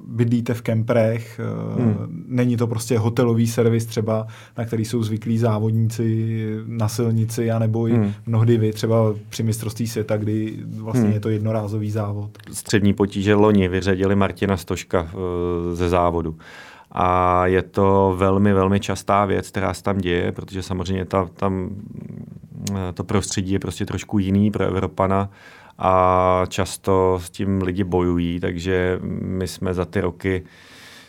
bydlíte 0.07 0.55
v 0.55 0.63
kemprech, 0.63 1.41
uh, 1.75 1.83
hmm. 1.83 2.25
není 2.29 2.57
to 2.57 2.67
prostě 2.67 2.99
hotelový 2.99 3.47
servis 3.47 3.87
třeba, 3.87 4.27
na 4.59 4.65
který 4.65 4.85
jsou 4.85 5.03
zvyklí 5.03 5.39
závodníci 5.39 6.47
na 6.67 6.89
silnici, 6.89 7.51
anebo 7.51 7.89
i 7.89 7.93
hmm. 7.93 8.13
mnohdy 8.27 8.59
vy 8.59 8.73
třeba 8.73 9.15
při 9.29 9.43
mistrovství 9.43 9.87
světa, 9.87 10.17
kdy 10.17 10.59
vlastně 10.77 11.05
hmm. 11.05 11.13
je 11.13 11.21
to 11.21 11.29
jednorázový 11.29 11.91
závod. 11.91 12.31
Střední 12.53 12.95
potíže 12.95 13.35
loni 13.35 13.69
vyřadili 13.69 14.17
Martina 14.17 14.57
Stoška 14.57 15.03
uh, 15.03 15.09
ze 15.75 15.89
závodu. 15.89 16.37
A 16.95 17.47
je 17.47 17.63
to 17.63 18.15
velmi, 18.19 18.53
velmi 18.53 18.81
častá 18.81 19.25
věc, 19.25 19.49
která 19.49 19.75
se 19.75 19.83
tam 19.83 19.99
děje, 19.99 20.33
protože 20.33 20.63
samozřejmě 20.63 21.05
ta, 21.05 21.29
tam 21.35 21.71
to 22.95 23.05
prostředí 23.05 23.53
je 23.53 23.59
prostě 23.59 23.87
trošku 23.87 24.19
jiný 24.19 24.51
pro 24.51 24.65
Evropana 24.65 25.31
a 25.79 26.45
často 26.49 27.21
s 27.23 27.31
tím 27.31 27.63
lidi 27.63 27.85
bojují, 27.85 28.41
takže 28.41 28.99
my 29.23 29.49
jsme 29.49 29.75
za 29.75 29.85
ty 29.85 30.01
roky 30.01 30.45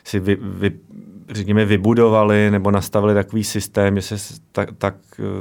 si 0.04 0.20
vy, 0.20 0.38
vy, 0.42 0.72
řekněme, 1.30 1.66
vybudovali 1.66 2.52
nebo 2.52 2.72
nastavili 2.72 3.14
takový 3.14 3.44
systém, 3.44 3.96
že 3.96 4.18
se, 4.18 4.34
tak, 4.52 4.70
tak, 4.78 4.96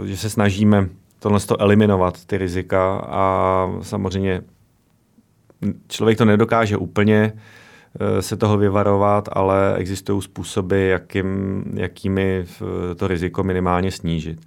že 0.04 0.16
se 0.16 0.30
snažíme 0.30 0.88
tohle 1.18 1.40
to 1.40 1.60
eliminovat, 1.60 2.24
ty 2.24 2.38
rizika 2.38 2.96
a 2.96 3.68
samozřejmě 3.82 4.42
člověk 5.88 6.18
to 6.18 6.24
nedokáže 6.24 6.76
úplně 6.76 7.32
eh, 7.32 8.22
se 8.22 8.36
toho 8.36 8.56
vyvarovat, 8.56 9.28
ale 9.32 9.76
existují 9.76 10.22
způsoby, 10.22 10.90
jakým, 10.90 11.64
jakými 11.76 12.44
to 12.96 13.08
riziko 13.08 13.42
minimálně 13.42 13.90
snížit. 13.90 14.40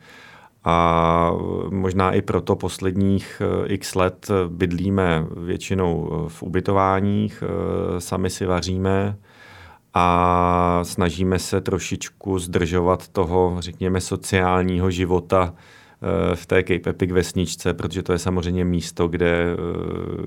A 0.65 1.31
možná 1.69 2.11
i 2.11 2.21
proto 2.21 2.55
posledních 2.55 3.41
eh, 3.41 3.67
x 3.67 3.95
let 3.95 4.27
bydlíme 4.47 5.25
většinou 5.37 6.09
eh, 6.11 6.29
v 6.29 6.43
ubytováních, 6.43 7.43
eh, 7.43 8.01
sami 8.01 8.29
si 8.29 8.45
vaříme 8.45 9.17
a 9.93 10.79
snažíme 10.83 11.39
se 11.39 11.61
trošičku 11.61 12.39
zdržovat 12.39 13.07
toho, 13.07 13.55
řekněme, 13.59 14.01
sociálního 14.01 14.91
života 14.91 15.53
v 16.35 16.45
té 16.45 16.63
Cape 16.63 16.89
Epic 16.89 17.11
vesničce, 17.11 17.73
protože 17.73 18.03
to 18.03 18.11
je 18.13 18.19
samozřejmě 18.19 18.65
místo, 18.65 19.07
kde, 19.07 19.55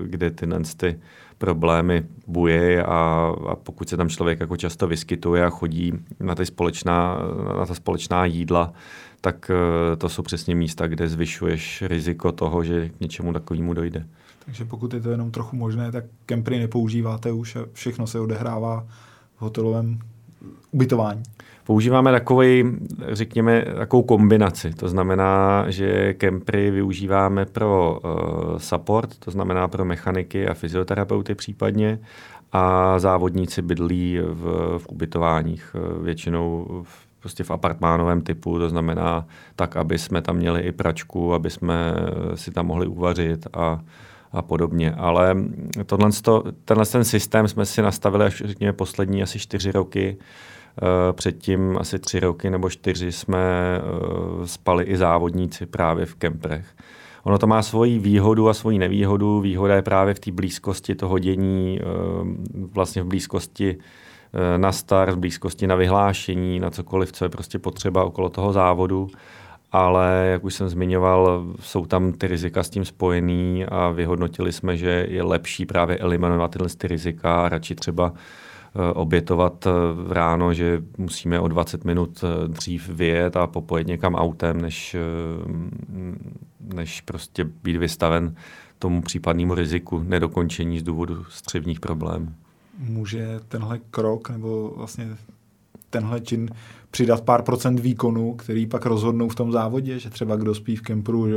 kde 0.03 0.31
ty, 0.31 0.47
ty 0.77 1.01
problémy 1.39 2.07
buje 2.27 2.85
a, 2.85 3.33
a 3.49 3.57
pokud 3.57 3.89
se 3.89 3.97
tam 3.97 4.09
člověk 4.09 4.41
jako 4.41 4.57
často 4.57 4.87
vyskytuje 4.87 5.45
a 5.45 5.51
chodí 5.51 5.93
na, 6.21 6.35
ty 6.35 6.47
společná, 6.47 7.19
na 7.59 7.67
ta 7.67 7.75
společná 7.75 8.25
jídla, 8.25 8.73
tak 9.21 9.51
eh, 9.51 9.97
to 9.97 10.09
jsou 10.09 10.23
přesně 10.23 10.55
místa, 10.55 10.87
kde 10.87 11.09
zvyšuješ 11.09 11.83
riziko 11.87 12.33
toho, 12.33 12.65
že 12.65 12.89
k 12.89 13.01
něčemu 13.01 13.33
takovému 13.33 13.75
dojde. 13.75 14.07
Takže 14.45 14.65
pokud 14.65 14.95
je 14.95 15.01
to 15.01 15.11
jenom 15.11 15.31
trochu 15.31 15.57
možné, 15.57 15.93
tak 15.93 16.05
kempry 16.27 16.59
nepoužíváte 16.59 17.33
už 17.33 17.57
a 17.57 17.61
všechno 17.73 18.07
se 18.07 18.21
odehrává 18.21 18.87
v 19.37 19.43
hotelovém 19.43 19.99
ubytování. 20.71 21.23
Používáme 21.65 22.13
takový, 22.13 22.65
řekněme, 23.09 23.65
takovou 23.77 24.03
kombinaci. 24.03 24.75
To 24.75 24.89
znamená, 24.89 25.65
že 25.71 26.15
kempry 26.15 26.71
využíváme 26.71 27.45
pro 27.45 28.01
uh, 28.05 28.59
support, 28.59 29.19
to 29.19 29.31
znamená 29.31 29.69
pro 29.69 29.85
mechaniky 29.85 30.49
a 30.49 30.55
fyzioterapeuty 30.55 31.35
případně, 31.35 31.99
a 32.53 32.99
závodníci 32.99 33.63
bydlí 33.63 34.19
v, 34.19 34.79
v 34.79 34.87
ubytováních, 34.89 35.77
eh, 35.77 36.03
většinou 36.03 36.67
v 36.83 37.08
prostě 37.29 37.45
v 37.45 37.51
apartmánovém 37.51 38.21
typu, 38.21 38.59
to 38.59 38.69
znamená 38.69 39.27
tak, 39.57 39.77
aby 39.77 39.99
jsme 39.99 40.23
tam 40.23 40.37
měli 40.37 40.61
i 40.61 40.73
pračku, 40.73 41.35
aby 41.35 41.51
jsme 41.51 41.95
si 42.35 42.51
tam 42.51 42.67
mohli 42.67 42.87
uvařit 42.87 43.47
a, 43.53 43.81
a 44.33 44.43
podobně. 44.43 44.93
Ale 44.93 45.37
tohle, 45.87 46.11
tenhle 46.65 46.87
ten 46.87 47.05
systém 47.05 47.49
jsme 47.49 47.67
si 47.67 47.83
nastavili 47.83 48.25
až 48.25 48.43
řekněme 48.47 48.73
poslední 48.73 49.23
asi 49.23 49.39
čtyři 49.39 49.73
roky. 49.73 50.17
Eh, 50.83 51.13
předtím 51.13 51.77
asi 51.81 51.99
tři 51.99 52.21
roky 52.21 52.51
nebo 52.51 52.71
čtyři 52.71 53.13
jsme 53.13 53.39
eh, 53.79 54.47
spali 54.47 54.85
i 54.85 54.97
závodníci 54.97 55.67
právě 55.67 56.07
v 56.07 56.15
kemprech. 56.15 56.67
Ono 57.23 57.39
to 57.39 57.47
má 57.47 57.63
svoji 57.63 57.99
výhodu 57.99 58.49
a 58.49 58.55
svoji 58.55 58.79
nevýhodu. 58.79 59.41
Výhoda 59.41 59.75
je 59.75 59.83
právě 59.83 60.15
v 60.15 60.21
té 60.21 60.33
blízkosti 60.33 60.95
toho 60.95 61.19
dění, 61.19 61.81
eh, 61.81 61.85
vlastně 62.73 63.03
v 63.03 63.07
blízkosti 63.07 63.77
na 64.57 64.73
start, 64.73 65.19
blízkosti 65.19 65.67
na 65.67 65.75
vyhlášení, 65.75 66.61
na 66.61 66.71
cokoliv, 66.71 67.13
co 67.13 67.25
je 67.25 67.29
prostě 67.29 67.59
potřeba 67.59 68.05
okolo 68.05 68.29
toho 68.29 68.53
závodu. 68.53 69.09
Ale, 69.73 70.29
jak 70.33 70.45
už 70.45 70.55
jsem 70.55 70.69
zmiňoval, 70.69 71.45
jsou 71.61 71.87
tam 71.87 72.13
ty 72.13 72.27
rizika 72.27 72.63
s 72.63 72.71
tím 72.71 72.85
spojený 72.85 73.65
a 73.65 73.89
vyhodnotili 73.89 74.53
jsme, 74.53 74.77
že 74.77 75.07
je 75.09 75.23
lepší 75.23 75.67
právě 75.67 75.99
eliminovat 75.99 76.51
tyhle 76.51 76.69
ty 76.69 76.89
rizika 76.89 77.45
a 77.45 77.49
radši 77.49 77.75
třeba 77.75 78.13
eh, 78.13 78.93
obětovat 78.93 79.67
eh, 79.67 79.71
ráno, 80.15 80.55
že 80.55 80.83
musíme 80.99 81.41
o 81.41 81.49
20 81.49 81.85
minut 81.85 82.25
dřív 82.47 82.89
vyjet 82.89 83.37
a 83.37 83.47
popojet 83.47 83.87
někam 83.87 84.15
autem, 84.15 84.61
než, 84.61 84.97
než 86.75 87.01
prostě 87.01 87.45
být 87.45 87.77
vystaven 87.77 88.35
tomu 88.79 89.03
případnému 89.03 89.55
riziku 89.55 90.05
nedokončení 90.07 90.79
z 90.79 90.83
důvodu 90.83 91.25
střevních 91.29 91.81
problémů 91.81 92.29
může 92.79 93.41
tenhle 93.49 93.81
krok 93.91 94.31
nebo 94.31 94.73
vlastně 94.77 95.09
tenhle 95.91 96.21
čin 96.21 96.51
přidat 96.91 97.21
pár 97.21 97.43
procent 97.43 97.81
výkonu, 97.81 98.35
který 98.35 98.67
pak 98.67 98.87
rozhodnou 98.87 99.29
v 99.29 99.35
tom 99.35 99.53
závodě, 99.53 99.99
že 99.99 100.11
třeba 100.11 100.37
kdo 100.37 100.55
spí 100.55 100.77
v 100.77 100.83
kempru, 100.83 101.29
že 101.29 101.35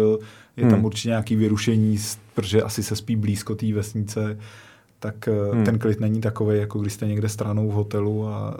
je 0.58 0.64
hmm. 0.64 0.70
tam 0.72 0.86
určitě 0.86 1.10
nějaký 1.10 1.36
vyrušení, 1.36 1.98
protože 2.36 2.64
asi 2.64 2.84
se 2.84 2.96
spí 2.96 3.16
blízko 3.16 3.56
té 3.56 3.74
vesnice, 3.74 4.40
tak 5.00 5.28
eh, 5.28 5.56
hmm. 5.56 5.64
ten 5.64 5.80
klid 5.80 6.00
není 6.00 6.22
takový, 6.22 6.60
jako 6.60 6.80
když 6.80 6.94
jste 6.94 7.08
někde 7.08 7.30
stranou 7.30 7.70
v 7.70 7.74
hotelu 7.74 8.28
a 8.28 8.58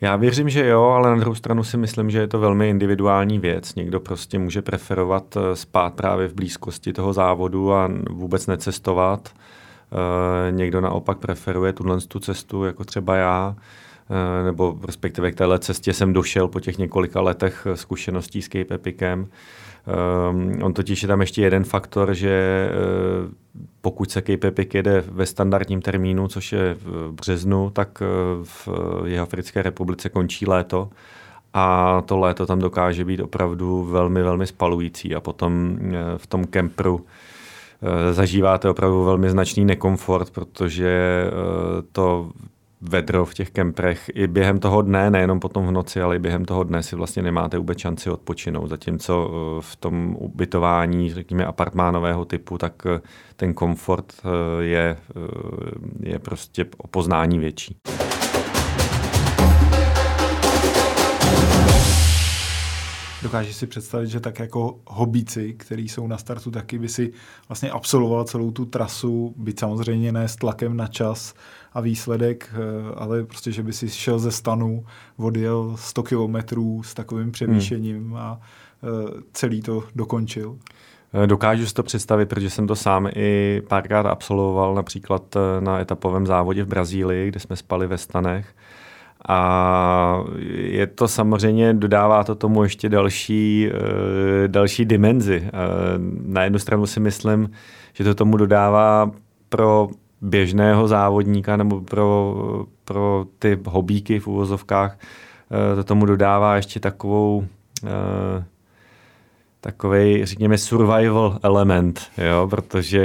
já 0.00 0.16
věřím, 0.16 0.48
že 0.48 0.66
jo, 0.66 0.82
ale 0.82 1.10
na 1.10 1.16
druhou 1.16 1.34
stranu 1.34 1.64
si 1.64 1.76
myslím, 1.76 2.10
že 2.10 2.18
je 2.18 2.28
to 2.28 2.38
velmi 2.38 2.70
individuální 2.70 3.38
věc. 3.38 3.74
Někdo 3.74 4.00
prostě 4.00 4.38
může 4.38 4.62
preferovat 4.62 5.36
eh, 5.36 5.56
spát 5.56 5.94
právě 5.94 6.28
v 6.28 6.34
blízkosti 6.34 6.92
toho 6.92 7.12
závodu 7.12 7.72
a 7.72 7.90
vůbec 8.10 8.46
necestovat. 8.46 9.28
Eh, 9.92 10.52
někdo 10.52 10.80
naopak 10.80 11.18
preferuje 11.18 11.72
tuhle 11.72 12.00
tu 12.00 12.20
cestu, 12.20 12.64
jako 12.64 12.84
třeba 12.84 13.16
já, 13.16 13.56
eh, 14.10 14.44
nebo 14.44 14.78
respektive 14.86 15.30
k 15.30 15.34
téhle 15.34 15.58
cestě 15.58 15.92
jsem 15.92 16.12
došel 16.12 16.48
po 16.48 16.60
těch 16.60 16.78
několika 16.78 17.20
letech 17.20 17.66
zkušeností 17.74 18.42
s 18.42 18.48
Cape 18.48 18.74
Epicem. 18.74 19.28
Um, 20.30 20.62
on 20.62 20.72
totiž 20.72 21.02
je 21.02 21.08
tam 21.08 21.20
ještě 21.20 21.42
jeden 21.42 21.64
faktor, 21.64 22.14
že 22.14 22.68
uh, 23.24 23.32
pokud 23.80 24.10
se 24.10 24.22
Cape 24.22 24.48
Epic 24.48 24.74
jede 24.74 25.04
ve 25.08 25.26
standardním 25.26 25.82
termínu, 25.82 26.28
což 26.28 26.52
je 26.52 26.74
v 26.74 27.12
březnu, 27.12 27.70
tak 27.70 28.02
v 28.42 28.68
Jihoafrické 29.04 29.62
republice 29.62 30.08
končí 30.08 30.46
léto 30.46 30.90
a 31.54 32.02
to 32.06 32.18
léto 32.18 32.46
tam 32.46 32.58
dokáže 32.58 33.04
být 33.04 33.20
opravdu 33.20 33.84
velmi, 33.84 34.22
velmi 34.22 34.46
spalující 34.46 35.14
a 35.14 35.20
potom 35.20 35.78
v 36.16 36.26
tom 36.26 36.44
kempru 36.44 37.06
zažíváte 38.12 38.70
opravdu 38.70 39.04
velmi 39.04 39.30
značný 39.30 39.64
nekomfort, 39.64 40.30
protože 40.30 40.90
eh, 41.26 41.82
to 41.92 42.30
vedro 42.80 43.24
v 43.24 43.34
těch 43.34 43.50
kemprech 43.50 44.10
i 44.14 44.26
během 44.26 44.58
toho 44.58 44.82
dne, 44.82 45.10
nejenom 45.10 45.40
potom 45.40 45.66
v 45.66 45.70
noci, 45.70 46.00
ale 46.00 46.16
i 46.16 46.18
během 46.18 46.44
toho 46.44 46.64
dne 46.64 46.82
si 46.82 46.96
vlastně 46.96 47.22
nemáte 47.22 47.58
vůbec 47.58 47.78
šanci 47.78 48.10
odpočinout. 48.10 48.66
Zatímco 48.66 49.30
eh, 49.30 49.62
v 49.62 49.76
tom 49.76 50.16
ubytování, 50.18 51.12
řekněme, 51.14 51.46
apartmánového 51.46 52.24
typu, 52.24 52.58
tak 52.58 52.86
eh, 52.86 53.00
ten 53.36 53.54
komfort 53.54 54.12
eh, 54.18 54.64
je, 54.64 54.96
je 56.00 56.18
prostě 56.18 56.66
o 56.76 56.86
poznání 56.86 57.38
větší. 57.38 57.76
Dokážeš 63.26 63.56
si 63.56 63.66
představit, 63.66 64.06
že 64.06 64.20
tak 64.20 64.38
jako 64.38 64.78
hobíci, 64.86 65.54
kteří 65.54 65.88
jsou 65.88 66.06
na 66.06 66.18
startu, 66.18 66.50
taky 66.50 66.78
by 66.78 66.88
si 66.88 67.12
vlastně 67.48 67.70
absolvoval 67.70 68.24
celou 68.24 68.50
tu 68.50 68.64
trasu, 68.64 69.34
byť 69.36 69.60
samozřejmě 69.60 70.12
ne 70.12 70.28
s 70.28 70.36
tlakem 70.36 70.76
na 70.76 70.86
čas 70.86 71.34
a 71.72 71.80
výsledek, 71.80 72.50
eh, 72.52 72.94
ale 72.94 73.24
prostě, 73.24 73.52
že 73.52 73.62
by 73.62 73.72
si 73.72 73.90
šel 73.90 74.18
ze 74.18 74.30
stanu, 74.30 74.86
odjel 75.16 75.76
100 75.76 76.02
kilometrů 76.02 76.82
s 76.82 76.94
takovým 76.94 77.32
přemýšlením 77.32 78.04
hmm. 78.04 78.16
a 78.16 78.40
eh, 78.40 79.22
celý 79.32 79.62
to 79.62 79.84
dokončil. 79.94 80.58
Eh, 81.12 81.26
dokážu 81.26 81.66
si 81.66 81.74
to 81.74 81.82
představit, 81.82 82.26
protože 82.26 82.50
jsem 82.50 82.66
to 82.66 82.76
sám 82.76 83.08
i 83.16 83.62
párkrát 83.68 84.06
absolvoval, 84.06 84.74
například 84.74 85.36
na 85.60 85.80
etapovém 85.80 86.26
závodě 86.26 86.64
v 86.64 86.68
Brazílii, 86.68 87.28
kde 87.28 87.40
jsme 87.40 87.56
spali 87.56 87.86
ve 87.86 87.98
stanech 87.98 88.54
a 89.28 90.24
je 90.48 90.86
to 90.86 91.08
samozřejmě, 91.08 91.74
dodává 91.74 92.24
to 92.24 92.34
tomu 92.34 92.62
ještě 92.62 92.88
další, 92.88 93.68
uh, 93.68 94.48
další 94.48 94.84
dimenzi. 94.84 95.40
Uh, 95.40 95.52
na 96.32 96.44
jednu 96.44 96.58
stranu 96.58 96.86
si 96.86 97.00
myslím, 97.00 97.50
že 97.92 98.04
to 98.04 98.14
tomu 98.14 98.36
dodává 98.36 99.10
pro 99.48 99.88
běžného 100.20 100.88
závodníka 100.88 101.56
nebo 101.56 101.80
pro, 101.80 102.34
pro 102.84 103.26
ty 103.38 103.58
hobíky 103.66 104.20
v 104.20 104.26
úvozovkách, 104.26 104.98
uh, 105.50 105.76
to 105.76 105.84
tomu 105.84 106.06
dodává 106.06 106.56
ještě 106.56 106.80
takovou 106.80 107.46
takový, 109.66 110.26
řekněme, 110.26 110.58
survival 110.58 111.38
element, 111.42 112.10
jo? 112.18 112.46
protože 112.50 113.02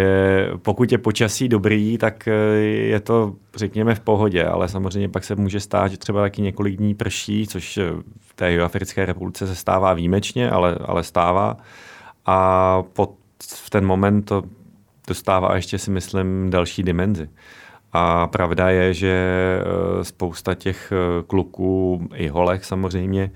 pokud 0.62 0.92
je 0.92 0.98
počasí 0.98 1.50
dobrý, 1.50 1.98
tak 1.98 2.28
eh, 2.28 2.34
je 2.64 3.00
to, 3.00 3.34
řekněme, 3.56 3.96
v 3.96 4.00
pohodě, 4.00 4.46
ale 4.46 4.70
samozřejmě 4.70 5.10
pak 5.10 5.24
se 5.24 5.36
může 5.36 5.60
stát, 5.60 5.92
že 5.92 5.98
třeba 5.98 6.22
taky 6.22 6.42
několik 6.42 6.78
dní 6.78 6.96
prší, 6.96 7.48
což 7.48 7.78
eh, 7.78 7.84
v 8.20 8.34
té 8.36 8.62
Africké 8.62 9.06
republice 9.06 9.48
se 9.48 9.56
stává 9.56 9.94
výjimečně, 9.94 10.52
ale, 10.52 10.78
ale 10.86 11.04
stává. 11.04 11.58
A 12.26 12.84
pod, 12.94 13.12
v 13.44 13.70
ten 13.70 13.86
moment 13.86 14.22
to 14.22 14.44
dostává 15.08 15.56
ještě, 15.56 15.78
si 15.78 15.92
myslím, 15.92 16.50
další 16.50 16.84
dimenzi. 16.84 17.30
A 17.94 18.28
pravda 18.28 18.70
je, 18.70 18.94
že 18.94 19.16
eh, 19.62 20.04
spousta 20.04 20.56
těch 20.56 20.94
kluků, 21.28 22.08
i 22.14 22.28
holek 22.28 22.66
samozřejmě, 22.66 23.32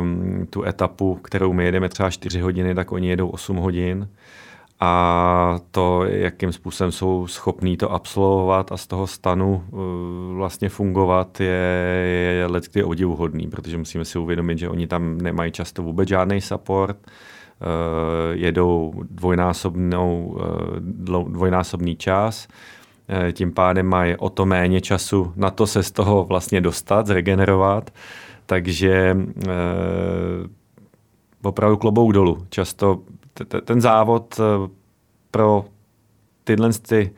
um, 0.00 0.46
tu 0.50 0.64
etapu, 0.64 1.14
kterou 1.14 1.52
my 1.52 1.64
jedeme 1.64 1.88
třeba 1.88 2.10
4 2.10 2.40
hodiny, 2.40 2.74
tak 2.74 2.92
oni 2.92 3.08
jedou 3.08 3.28
8 3.28 3.56
hodin 3.56 4.08
a 4.80 5.58
to, 5.70 6.04
jakým 6.04 6.52
způsobem 6.52 6.92
jsou 6.92 7.26
schopní 7.26 7.76
to 7.76 7.92
absolvovat 7.92 8.72
a 8.72 8.76
z 8.76 8.86
toho 8.86 9.06
stanu 9.06 9.64
uh, 9.70 9.80
vlastně 10.36 10.68
fungovat, 10.68 11.40
je, 11.40 11.46
je 12.38 12.46
lecky 12.46 12.84
odivuhodný, 12.84 13.48
protože 13.48 13.78
musíme 13.78 14.04
si 14.04 14.18
uvědomit, 14.18 14.58
že 14.58 14.68
oni 14.68 14.86
tam 14.86 15.18
nemají 15.18 15.52
často 15.52 15.82
vůbec 15.82 16.08
žádný 16.08 16.40
support, 16.40 16.96
uh, 17.06 17.06
jedou 18.32 18.92
dvojnásobnou, 19.10 20.36
uh, 21.08 21.28
dvojnásobný 21.28 21.96
čas, 21.96 22.48
uh, 23.26 23.32
tím 23.32 23.52
pádem 23.52 23.86
mají 23.86 24.16
o 24.16 24.30
to 24.30 24.46
méně 24.46 24.80
času 24.80 25.32
na 25.36 25.50
to 25.50 25.66
se 25.66 25.82
z 25.82 25.90
toho 25.90 26.24
vlastně 26.24 26.60
dostat, 26.60 27.06
zregenerovat. 27.06 27.90
Takže 28.48 29.16
e, 29.48 29.54
opravdu 31.42 31.76
klobouk 31.76 32.12
dolů. 32.12 32.46
Často 32.50 33.02
t- 33.34 33.60
ten 33.60 33.80
závod 33.80 34.40
e, 34.40 34.42
pro 35.30 35.64
tyhle 36.44 36.70
ty, 36.72 37.10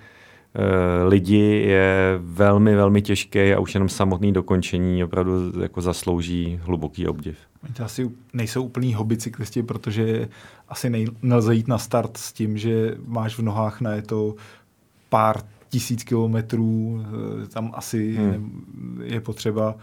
e, 0.55 1.05
lidi 1.05 1.63
je 1.67 2.19
velmi, 2.23 2.75
velmi 2.75 3.03
těžký 3.03 3.53
a 3.53 3.61
už 3.61 3.75
jenom 3.75 3.89
samotný 3.89 4.33
dokončení 4.33 5.05
opravdu 5.05 5.61
jako 5.61 5.81
zaslouží 5.81 6.61
hluboký 6.63 7.07
obdiv. 7.07 7.39
Oni 7.65 7.73
to 7.73 7.85
asi 7.85 8.11
nejsou 8.33 8.65
úplný 8.65 8.95
hobby 8.95 9.17
cyklisti, 9.17 9.63
protože 9.63 10.29
asi 10.69 10.91
nej, 10.91 11.07
nelze 11.23 11.55
jít 11.55 11.69
na 11.69 11.79
start 11.79 12.17
s 12.17 12.33
tím, 12.33 12.59
že 12.59 12.97
máš 13.07 13.39
v 13.39 13.43
nohách 13.43 13.81
na 13.81 13.93
je 13.93 14.03
to 14.03 14.35
pár 15.09 15.43
tisíc 15.69 16.05
kilometrů, 16.05 17.05
tam 17.49 17.71
asi 17.75 18.15
hmm. 18.15 19.01
je 19.05 19.21
potřeba 19.21 19.75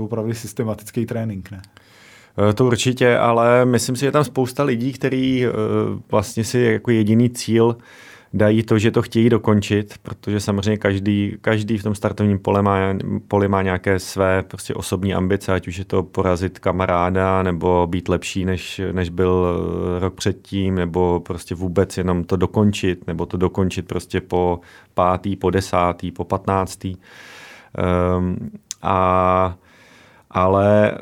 opravdu 0.00 0.34
systematický 0.34 1.06
trénink, 1.06 1.50
ne? 1.50 1.62
Eh, 2.50 2.52
to 2.52 2.66
určitě, 2.66 3.18
ale 3.18 3.64
myslím 3.64 3.96
si, 3.96 4.00
že 4.00 4.06
je 4.06 4.12
tam 4.12 4.24
spousta 4.24 4.62
lidí, 4.62 4.92
kteří 4.92 5.44
eh, 5.46 5.50
vlastně 6.10 6.44
si 6.44 6.58
jako 6.58 6.90
jediný 6.90 7.30
cíl 7.30 7.76
dají 8.34 8.62
to, 8.62 8.78
že 8.78 8.90
to 8.90 9.02
chtějí 9.02 9.30
dokončit, 9.30 9.94
protože 10.02 10.40
samozřejmě 10.40 10.76
každý, 10.76 11.36
každý 11.40 11.78
v 11.78 11.82
tom 11.82 11.94
startovním 11.94 12.38
pole 12.38 12.62
má, 12.62 12.78
poli 13.28 13.48
má 13.48 13.62
nějaké 13.62 13.98
své 13.98 14.42
prostě 14.42 14.74
osobní 14.74 15.14
ambice, 15.14 15.52
ať 15.52 15.68
už 15.68 15.76
je 15.76 15.84
to 15.84 16.02
porazit 16.02 16.58
kamaráda, 16.58 17.42
nebo 17.42 17.86
být 17.90 18.08
lepší, 18.08 18.44
než, 18.44 18.80
než 18.92 19.08
byl 19.08 19.46
eh, 19.96 20.00
rok 20.00 20.14
předtím, 20.14 20.74
nebo 20.74 21.20
prostě 21.20 21.54
vůbec 21.54 21.98
jenom 21.98 22.24
to 22.24 22.36
dokončit, 22.36 23.06
nebo 23.06 23.26
to 23.26 23.36
dokončit 23.36 23.88
prostě 23.88 24.20
po 24.20 24.60
pátý, 24.94 25.36
po 25.36 25.50
desátý, 25.50 26.10
po 26.10 26.24
patnáctý. 26.24 26.96
Um, 28.18 28.50
a 28.82 29.56
ale 30.32 30.98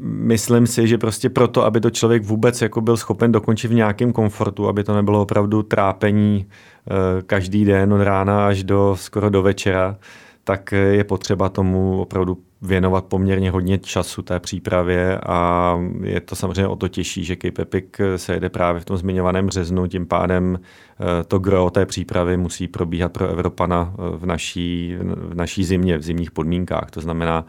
myslím 0.00 0.66
si, 0.66 0.88
že 0.88 0.98
prostě 0.98 1.30
proto, 1.30 1.64
aby 1.64 1.80
to 1.80 1.90
člověk 1.90 2.24
vůbec 2.24 2.62
jako 2.62 2.80
byl 2.80 2.96
schopen 2.96 3.32
dokončit 3.32 3.68
v 3.68 3.74
nějakém 3.74 4.12
komfortu, 4.12 4.68
aby 4.68 4.84
to 4.84 4.94
nebylo 4.94 5.22
opravdu 5.22 5.62
trápení 5.62 6.46
eh, 6.46 7.22
každý 7.22 7.64
den 7.64 7.92
od 7.92 8.02
rána 8.02 8.46
až 8.46 8.64
do 8.64 8.96
skoro 8.98 9.30
do 9.30 9.42
večera, 9.42 9.96
tak 10.44 10.72
je 10.72 11.04
potřeba 11.04 11.48
tomu 11.48 12.00
opravdu 12.00 12.38
věnovat 12.62 13.04
poměrně 13.04 13.50
hodně 13.50 13.78
času 13.78 14.22
té 14.22 14.40
přípravě 14.40 15.18
a 15.26 15.78
je 16.02 16.20
to 16.20 16.36
samozřejmě 16.36 16.66
o 16.66 16.76
to 16.76 16.88
těžší, 16.88 17.24
že 17.24 17.36
Epic 17.58 17.84
se 18.16 18.34
jede 18.34 18.48
právě 18.48 18.80
v 18.80 18.84
tom 18.84 18.96
zmiňovaném 18.96 19.46
březnu, 19.46 19.86
tím 19.86 20.06
pádem 20.06 20.60
eh, 20.60 21.24
to 21.24 21.38
gro 21.38 21.70
té 21.70 21.86
přípravy 21.86 22.36
musí 22.36 22.68
probíhat 22.68 23.12
pro 23.12 23.28
Evropana 23.28 23.92
eh, 23.92 24.16
v 24.16 24.26
naší, 24.26 24.96
v 25.00 25.34
naší 25.34 25.64
zimě, 25.64 25.98
v 25.98 26.02
zimních 26.02 26.30
podmínkách. 26.30 26.90
To 26.90 27.00
znamená, 27.00 27.46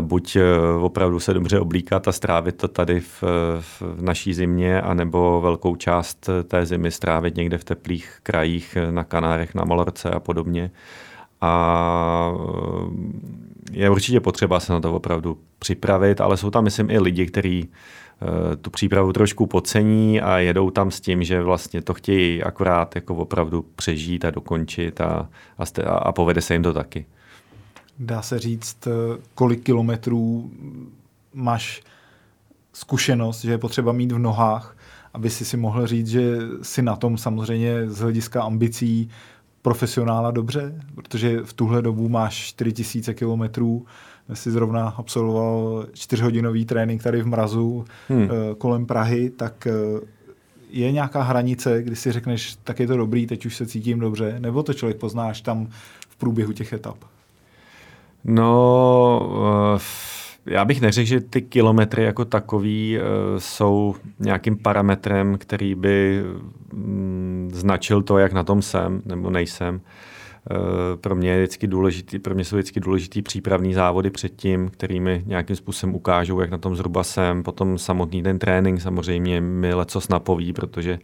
buď 0.00 0.36
eh, 0.36 0.42
opravdu 0.80 1.20
se 1.20 1.34
dobře 1.34 1.60
oblíkat 1.60 2.08
a 2.08 2.12
strávit 2.12 2.56
to 2.56 2.68
tady 2.68 3.00
v, 3.00 3.22
v 3.60 4.02
naší 4.02 4.34
zimě, 4.34 4.80
anebo 4.80 5.40
velkou 5.40 5.76
část 5.76 6.30
té 6.44 6.66
zimy 6.66 6.90
strávit 6.90 7.36
někde 7.36 7.58
v 7.58 7.64
teplých 7.64 8.18
krajích 8.22 8.76
eh, 8.76 8.92
na 8.92 9.04
Kanárech, 9.04 9.54
na 9.54 9.64
Malorce 9.64 10.10
a 10.10 10.20
podobně. 10.20 10.70
A 11.40 12.32
je 13.72 13.90
určitě 13.90 14.20
potřeba 14.20 14.60
se 14.60 14.72
na 14.72 14.80
to 14.80 14.94
opravdu 14.94 15.38
připravit, 15.58 16.20
ale 16.20 16.36
jsou 16.36 16.50
tam, 16.50 16.64
myslím, 16.64 16.90
i 16.90 16.98
lidi, 16.98 17.26
kteří 17.26 17.68
tu 18.60 18.70
přípravu 18.70 19.12
trošku 19.12 19.46
podcení 19.46 20.20
a 20.20 20.38
jedou 20.38 20.70
tam 20.70 20.90
s 20.90 21.00
tím, 21.00 21.24
že 21.24 21.42
vlastně 21.42 21.82
to 21.82 21.94
chtějí 21.94 22.42
akorát 22.42 22.94
jako 22.94 23.14
opravdu 23.14 23.64
přežít 23.76 24.24
a 24.24 24.30
dokončit 24.30 25.00
a, 25.00 25.28
a, 25.58 25.90
a 25.90 26.12
povede 26.12 26.40
se 26.40 26.54
jim 26.54 26.62
to 26.62 26.72
taky 26.72 27.06
dá 28.02 28.22
se 28.22 28.38
říct, 28.38 28.88
kolik 29.34 29.62
kilometrů 29.62 30.50
máš 31.34 31.82
zkušenost, 32.72 33.40
že 33.40 33.50
je 33.50 33.58
potřeba 33.58 33.92
mít 33.92 34.12
v 34.12 34.18
nohách, 34.18 34.76
aby 35.14 35.30
si 35.30 35.44
si 35.44 35.56
mohl 35.56 35.86
říct, 35.86 36.08
že 36.08 36.38
si 36.62 36.82
na 36.82 36.96
tom 36.96 37.18
samozřejmě 37.18 37.90
z 37.90 37.98
hlediska 37.98 38.42
ambicí 38.42 39.10
profesionála 39.62 40.30
dobře, 40.30 40.82
protože 40.94 41.40
v 41.44 41.52
tuhle 41.52 41.82
dobu 41.82 42.08
máš 42.08 42.34
4000 42.34 43.14
kilometrů, 43.14 43.86
si 44.34 44.50
zrovna 44.50 44.88
absolvoval 44.88 45.86
čtyřhodinový 45.92 46.64
trénink 46.64 47.02
tady 47.02 47.22
v 47.22 47.26
mrazu 47.26 47.84
hmm. 48.08 48.22
Eh, 48.22 48.54
kolem 48.58 48.86
Prahy, 48.86 49.30
tak 49.30 49.66
eh, 49.66 49.72
je 50.70 50.92
nějaká 50.92 51.22
hranice, 51.22 51.82
kdy 51.82 51.96
si 51.96 52.12
řekneš, 52.12 52.56
tak 52.64 52.80
je 52.80 52.86
to 52.86 52.96
dobrý, 52.96 53.26
teď 53.26 53.46
už 53.46 53.56
se 53.56 53.66
cítím 53.66 54.00
dobře, 54.00 54.36
nebo 54.38 54.62
to 54.62 54.74
člověk 54.74 54.96
poznáš 54.96 55.40
tam 55.40 55.68
v 56.08 56.16
průběhu 56.16 56.52
těch 56.52 56.72
etap? 56.72 56.96
No, 58.24 59.76
eh, 59.76 59.78
já 60.46 60.64
bych 60.64 60.80
neřekl, 60.80 61.08
že 61.08 61.20
ty 61.20 61.42
kilometry 61.42 62.04
jako 62.04 62.24
takový 62.24 62.98
eh, 62.98 63.02
jsou 63.38 63.94
nějakým 64.18 64.56
parametrem, 64.56 65.38
který 65.38 65.74
by 65.74 66.22
mm, 66.72 67.50
značil 67.52 68.02
to, 68.02 68.18
jak 68.18 68.32
na 68.32 68.44
tom 68.44 68.62
jsem 68.62 69.02
nebo 69.04 69.30
nejsem. 69.30 69.80
Eh, 70.50 70.96
pro 70.96 71.14
mě, 71.14 71.30
je 71.30 71.42
vždycky 71.42 71.66
důležitý, 71.66 72.18
pro 72.18 72.34
mě 72.34 72.44
jsou 72.44 72.56
vždycky 72.56 72.80
důležitý 72.80 73.22
přípravní 73.22 73.74
závody 73.74 74.10
předtím, 74.10 74.70
kterými 74.70 75.22
nějakým 75.26 75.56
způsobem 75.56 75.94
ukážou, 75.94 76.40
jak 76.40 76.50
na 76.50 76.58
tom 76.58 76.76
zhruba 76.76 77.02
jsem. 77.02 77.42
Potom 77.42 77.78
samotný 77.78 78.22
ten 78.22 78.38
trénink 78.38 78.80
samozřejmě 78.80 79.40
mi 79.40 79.74
lecos 79.74 80.08
napoví, 80.08 80.52
protože 80.52 80.98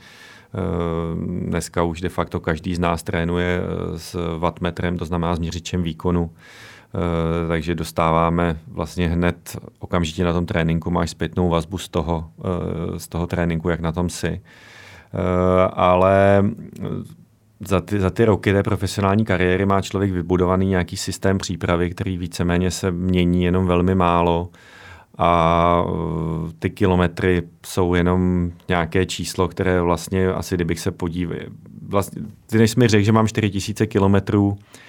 dneska 1.27 1.83
už 1.83 2.01
de 2.01 2.09
facto 2.09 2.41
každý 2.41 2.75
z 2.75 2.79
nás 2.79 3.03
trénuje 3.03 3.61
s 3.97 4.39
wattmetrem, 4.39 4.99
to 4.99 5.05
znamená 5.05 5.37
s 5.37 5.39
měřičem 5.39 5.83
výkonu 5.83 6.31
takže 7.49 7.75
dostáváme 7.75 8.59
vlastně 8.69 9.09
hned 9.09 9.57
okamžitě 9.79 10.25
na 10.25 10.33
tom 10.33 10.47
tréninku, 10.47 10.91
máš 10.91 11.11
zpětnou 11.11 11.49
vazbu 11.49 11.79
z 11.79 11.89
toho, 11.89 12.31
z 12.97 13.09
toho 13.09 13.27
tréninku, 13.27 13.69
jak 13.69 13.81
na 13.81 13.93
tom 13.93 14.09
si. 14.09 14.41
Ale 15.73 16.45
za 17.61 17.81
ty, 17.81 18.01
za 18.01 18.11
ty 18.11 18.25
roky 18.25 18.53
té 18.53 18.63
profesionální 18.63 19.25
kariéry 19.25 19.67
má 19.67 19.81
člověk 19.81 20.13
vybudovaný 20.13 20.67
nějaký 20.67 20.97
systém 20.97 21.39
přípravy, 21.39 21.91
který 21.91 22.19
víceméně 22.19 22.71
se 22.71 22.91
mění 22.91 23.45
jenom 23.45 23.67
velmi 23.67 23.95
málo 23.95 24.49
a 25.19 25.85
ty 26.59 26.71
kilometry 26.71 27.43
jsou 27.67 27.95
jenom 27.95 28.51
nějaké 28.69 29.07
číslo, 29.07 29.49
které 29.49 29.81
vlastně 29.81 30.29
asi, 30.29 30.55
kdybych 30.55 30.81
se 30.81 30.91
podíval, 30.91 31.37
vlastně, 31.89 32.23
ty 32.47 32.59
než 32.59 32.77
mi 32.77 32.89
řekl, 32.89 33.05
že 33.05 33.13
mám 33.13 33.29
4000 33.29 33.87
kilometrů 33.87 34.59
eh, 34.59 34.88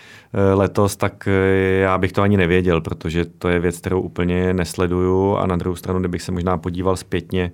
letos, 0.54 0.96
tak 0.96 1.28
eh, 1.28 1.80
já 1.80 1.98
bych 1.98 2.12
to 2.12 2.22
ani 2.22 2.38
nevěděl, 2.38 2.82
protože 2.82 3.26
to 3.26 3.50
je 3.50 3.60
věc, 3.60 3.78
kterou 3.78 4.02
úplně 4.02 4.54
nesleduju 4.54 5.36
a 5.36 5.48
na 5.48 5.56
druhou 5.56 5.76
stranu, 5.76 6.00
kdybych 6.00 6.22
se 6.22 6.32
možná 6.32 6.58
podíval 6.58 6.98
zpětně 6.98 7.52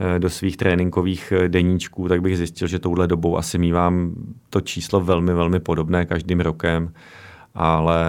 Eh, 0.00 0.18
do 0.18 0.30
svých 0.30 0.56
tréninkových 0.56 1.32
eh, 1.32 1.48
deníčků, 1.48 2.08
tak 2.08 2.22
bych 2.22 2.36
zjistil, 2.36 2.68
že 2.68 2.78
touhle 2.78 3.06
dobou 3.06 3.38
asi 3.38 3.58
mývám 3.58 4.14
to 4.50 4.60
číslo 4.60 5.00
velmi, 5.00 5.34
velmi 5.34 5.60
podobné 5.60 6.06
každým 6.06 6.40
rokem. 6.40 6.92
Ale, 7.54 8.04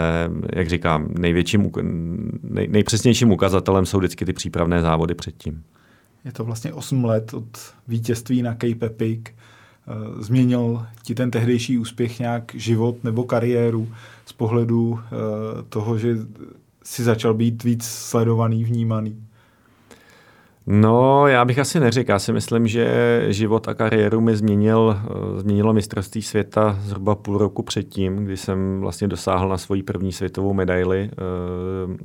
jak 0.53 0.69
říkám, 0.69 1.08
největším, 1.19 1.71
nej, 2.43 2.67
nejpřesnějším 2.67 3.32
ukazatelem 3.32 3.86
jsou 3.86 3.97
vždycky 3.97 4.25
ty 4.25 4.34
přípravné 4.34 4.82
závody 4.82 5.15
předtím. 5.15 5.63
Je 6.25 6.32
to 6.32 6.43
vlastně 6.43 6.73
8 6.73 7.06
let 7.06 7.34
od 7.34 7.73
vítězství 7.88 8.41
na 8.41 8.53
Cape 8.53 8.86
Epic. 8.86 9.19
Eh, 9.88 10.23
změnil 10.23 10.86
ti 11.04 11.15
ten 11.15 11.32
tehdejší 11.32 11.78
úspěch 11.78 12.19
nějak 12.19 12.52
život 12.56 13.04
nebo 13.04 13.23
kariéru 13.23 13.88
z 14.26 14.34
pohledu 14.34 15.00
toho, 15.69 15.97
že 15.97 16.15
si 16.84 17.04
začal 17.04 17.34
být 17.34 17.63
víc 17.63 17.86
sledovaný, 17.86 18.63
vnímaný? 18.63 19.28
No, 20.69 21.28
já 21.28 21.45
bych 21.45 21.60
asi 21.60 21.80
neřekl. 21.80 22.12
Já 22.12 22.19
si 22.19 22.34
myslím, 22.34 22.67
že 22.67 23.26
život 23.30 23.67
a 23.67 23.73
kariéru 23.73 24.21
mi 24.21 24.36
změnil, 24.36 24.97
eh, 25.00 25.39
změnilo 25.39 25.73
mistrovství 25.73 26.21
světa 26.21 26.80
zhruba 26.82 27.15
půl 27.15 27.38
roku 27.38 27.63
předtím, 27.63 28.15
kdy 28.15 28.38
jsem 28.38 28.82
vlastně 28.82 29.08
dosáhl 29.08 29.50
na 29.50 29.58
svoji 29.58 29.84
první 29.84 30.12
světovou 30.12 30.54
medaili. 30.54 31.10
Eh, 31.12 31.97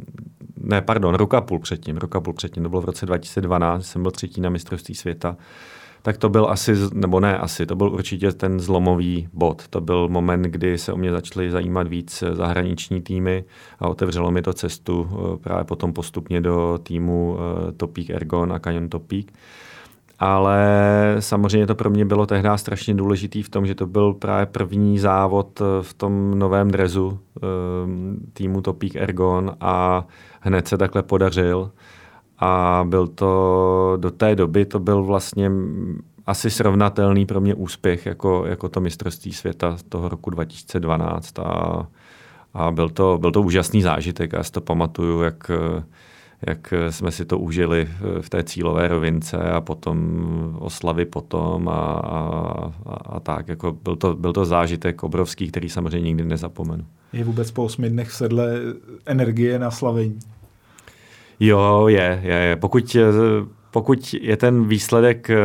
ne, 0.57 0.83
pardon, 0.83 1.15
roka 1.15 1.41
půl 1.41 1.59
předtím, 1.59 1.97
roka 1.97 2.21
půl 2.21 2.35
předtím, 2.35 2.63
to 2.63 2.69
bylo 2.69 2.83
v 2.83 2.85
roce 2.85 3.07
2012, 3.07 3.87
jsem 3.87 4.03
byl 4.03 4.11
třetí 4.11 4.41
na 4.41 4.51
mistrovství 4.51 4.95
světa 4.95 5.37
tak 6.03 6.17
to 6.17 6.29
byl 6.29 6.47
asi, 6.51 6.75
nebo 6.95 7.21
ne 7.21 7.39
asi, 7.39 7.67
to 7.67 7.77
byl 7.77 7.93
určitě 7.93 8.33
ten 8.33 8.61
zlomový 8.61 9.29
bod. 9.33 9.69
To 9.69 9.81
byl 9.81 10.09
moment, 10.09 10.43
kdy 10.43 10.79
se 10.79 10.93
o 10.93 10.97
mě 10.97 11.13
začaly 11.13 11.51
zajímat 11.51 11.89
víc 11.89 12.25
zahraniční 12.33 13.01
týmy 13.03 13.45
a 13.79 13.89
otevřelo 13.89 14.31
mi 14.31 14.43
to 14.43 14.53
cestu 14.53 15.09
eh, 15.11 15.39
právě 15.39 15.65
potom 15.65 15.93
postupně 15.93 16.41
do 16.41 16.79
týmu 16.83 17.37
eh, 17.39 17.73
Topík 17.73 18.11
Ergon 18.11 18.53
a 18.53 18.59
Canyon 18.59 18.89
Topík. 18.89 19.33
Ale 20.19 20.57
samozřejmě 21.19 21.67
to 21.67 21.75
pro 21.75 21.91
mě 21.91 22.05
bylo 22.05 22.27
tehdy 22.27 22.49
strašně 22.57 22.95
důležitý 22.95 23.43
v 23.43 23.49
tom, 23.49 23.67
že 23.67 23.75
to 23.75 23.87
byl 23.87 24.15
právě 24.15 24.47
první 24.47 24.99
závod 24.99 25.61
eh, 25.61 25.83
v 25.83 25.95
tom 25.95 26.39
novém 26.39 26.71
drezu 26.71 27.19
týmu 28.33 28.61
Topík 28.61 28.97
Ergon 28.97 29.57
a 29.61 30.07
hned 30.41 30.69
se 30.69 30.79
takhle 30.79 31.03
podařil 31.03 31.71
a 32.43 32.85
byl 32.89 33.07
to 33.07 33.97
do 34.01 34.11
té 34.11 34.37
doby, 34.37 34.65
to 34.65 34.79
byl 34.79 35.03
vlastně 35.03 35.51
asi 36.27 36.51
srovnatelný 36.51 37.27
pro 37.27 37.41
mě 37.41 37.55
úspěch 37.55 38.07
jako, 38.07 38.45
jako 38.47 38.69
to 38.69 38.81
mistrovství 38.81 39.33
světa 39.33 39.77
toho 39.89 40.09
roku 40.09 40.31
2012 40.31 41.39
a, 41.39 41.87
a 42.55 42.71
byl, 42.71 42.89
to, 42.89 43.19
byl 43.21 43.33
to 43.33 43.43
úžasný 43.43 43.83
zážitek. 43.83 44.33
Já 44.33 44.43
si 44.43 44.53
to 44.53 44.61
pamatuju, 44.61 45.23
jak, 45.23 45.51
jak 46.47 46.75
jsme 46.91 47.11
si 47.11 47.25
to 47.25 47.39
užili 47.39 47.89
v 48.21 48.31
té 48.31 48.45
cílové 48.45 48.89
rovince 48.89 49.37
a 49.37 49.61
potom 49.61 50.27
oslavy 50.59 51.05
potom 51.05 51.69
a, 51.69 51.73
a, 51.73 52.71
a, 52.87 53.21
tak. 53.21 53.49
Jako 53.49 53.73
byl, 53.73 53.97
to, 53.97 54.15
byl 54.15 54.33
to 54.33 54.45
zážitek 54.45 55.03
obrovský, 55.03 55.49
který 55.49 55.69
samozřejmě 55.69 56.07
nikdy 56.07 56.25
nezapomenu. 56.25 56.85
Je 57.13 57.25
vůbec 57.25 57.51
po 57.51 57.65
osmi 57.65 57.91
dnech 57.91 58.13
sedle 58.13 58.53
energie 59.07 59.59
na 59.59 59.71
slavení? 59.71 60.19
Jo, 61.45 61.89
je, 61.89 62.21
je, 62.23 62.35
je. 62.35 62.57
Pokud, 62.57 62.97
pokud 63.71 64.15
je 64.21 64.37
ten 64.37 64.69
výsledek 64.69 65.31
eh, 65.31 65.37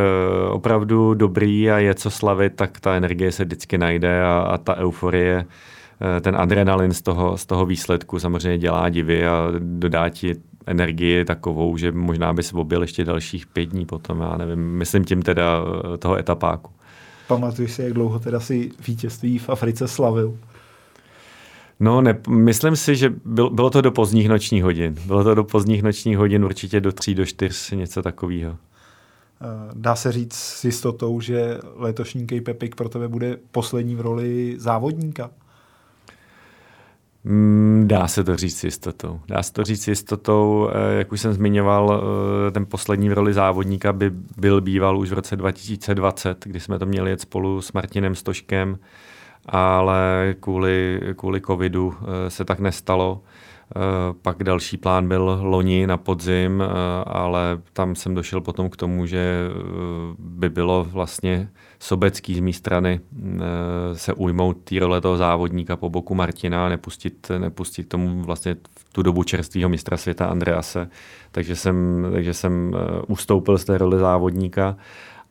opravdu 0.49 1.13
dobrý 1.13 1.71
a 1.71 1.77
je 1.77 1.95
co 1.95 2.09
slavit, 2.09 2.53
tak 2.55 2.79
ta 2.79 2.95
energie 2.95 3.31
se 3.31 3.45
vždycky 3.45 3.77
najde 3.77 4.23
a, 4.23 4.39
a 4.39 4.57
ta 4.57 4.75
euforie, 4.75 5.45
eh, 6.17 6.21
ten 6.21 6.35
adrenalin 6.35 6.93
z 6.93 7.01
toho, 7.01 7.37
z 7.37 7.45
toho 7.45 7.65
výsledku 7.65 8.19
samozřejmě 8.19 8.57
dělá 8.57 8.89
divy 8.89 9.27
a 9.27 9.51
dodá 9.59 10.09
ti 10.09 10.35
energii 10.65 11.25
takovou, 11.25 11.77
že 11.77 11.91
možná 11.91 12.33
bys 12.33 12.53
objel 12.53 12.81
ještě 12.81 13.05
dalších 13.05 13.47
pět 13.47 13.65
dní 13.65 13.85
potom, 13.85 14.21
já 14.21 14.37
nevím, 14.37 14.59
myslím 14.59 15.05
tím 15.05 15.21
teda 15.21 15.61
eh, 15.93 15.97
toho 15.97 16.17
etapáku. 16.17 16.71
Pamatuješ 17.27 17.71
si, 17.71 17.81
jak 17.81 17.93
dlouho 17.93 18.19
teda 18.19 18.39
si 18.39 18.71
vítězství 18.87 19.37
v 19.37 19.49
Africe 19.49 19.87
slavil? 19.87 20.37
No, 21.79 22.01
ne, 22.01 22.19
myslím 22.29 22.75
si, 22.75 22.95
že 22.95 23.13
byl, 23.25 23.49
bylo 23.49 23.69
to 23.69 23.81
do 23.81 23.91
pozdních 23.91 24.29
nočních 24.29 24.63
hodin. 24.63 24.95
Bylo 25.05 25.23
to 25.23 25.35
do 25.35 25.43
pozdních 25.43 25.83
nočních 25.83 26.17
hodin, 26.17 26.45
určitě 26.45 26.79
do 26.81 26.91
tří, 26.91 27.15
do 27.15 27.25
čtyř, 27.25 27.71
něco 27.71 28.01
takového. 28.01 28.57
Eh, 29.41 29.71
dá 29.73 29.95
se 29.95 30.11
říct 30.11 30.33
s 30.33 30.65
jistotou, 30.65 31.21
že 31.21 31.57
letošní 31.75 32.27
Cape 32.27 32.51
Epic 32.51 32.71
pro 32.75 32.89
tebe 32.89 33.07
bude 33.07 33.37
poslední 33.51 33.95
v 33.95 34.01
roli 34.01 34.55
závodníka? 34.57 35.29
Mm, 37.23 37.83
dá 37.87 38.07
se 38.07 38.23
to 38.23 38.37
říct 38.37 38.57
s 38.57 38.63
jistotou. 38.63 39.19
Dá 39.27 39.43
se 39.43 39.53
to 39.53 39.63
říct 39.63 39.83
s 39.83 39.87
jistotou. 39.87 40.69
Eh, 40.71 40.97
jak 40.97 41.11
už 41.11 41.21
jsem 41.21 41.33
zmiňoval, 41.33 42.03
eh, 42.47 42.51
ten 42.51 42.65
poslední 42.65 43.09
v 43.09 43.13
roli 43.13 43.33
závodníka 43.33 43.93
by 43.93 44.11
byl 44.37 44.61
býval 44.61 44.99
už 44.99 45.09
v 45.09 45.13
roce 45.13 45.35
2020, 45.35 46.45
kdy 46.45 46.59
jsme 46.59 46.79
to 46.79 46.85
měli 46.85 47.09
jet 47.09 47.21
spolu 47.21 47.61
s 47.61 47.73
Martinem 47.73 48.15
Stoškem 48.15 48.77
ale 49.47 50.35
kvůli, 50.39 51.01
kvůli 51.15 51.41
covidu 51.41 51.93
eh, 52.01 52.29
se 52.29 52.45
tak 52.45 52.59
nestalo. 52.59 53.21
Eh, 53.75 53.79
pak 54.21 54.43
další 54.43 54.77
plán 54.77 55.07
byl 55.07 55.39
loni 55.41 55.87
na 55.87 55.97
podzim, 55.97 56.63
eh, 56.63 56.67
ale 57.05 57.59
tam 57.73 57.95
jsem 57.95 58.15
došel 58.15 58.41
potom 58.41 58.69
k 58.69 58.75
tomu, 58.75 59.05
že 59.05 59.49
by 60.19 60.49
bylo 60.49 60.87
vlastně 60.91 61.49
sobecký 61.79 62.35
z 62.35 62.39
mé 62.39 62.53
strany 62.53 62.99
se 63.93 64.13
ujmout 64.13 64.57
té 64.57 64.79
role 64.79 65.01
toho 65.01 65.17
závodníka 65.17 65.75
po 65.75 65.89
boku 65.89 66.15
Martina 66.15 66.65
a 66.65 66.69
nepustit, 66.69 67.31
nepustit 67.37 67.89
tomu 67.89 68.23
vlastně 68.23 68.55
v 68.79 68.93
tu 68.93 69.01
dobu 69.01 69.23
čerstvého 69.23 69.69
mistra 69.69 69.97
světa 69.97 70.25
Andrease. 70.25 70.89
Takže 71.31 71.55
jsem, 71.55 72.07
takže 72.13 72.33
jsem 72.33 72.75
ustoupil 73.07 73.57
z 73.57 73.65
té 73.65 73.77
role 73.77 73.97
závodníka 73.99 74.77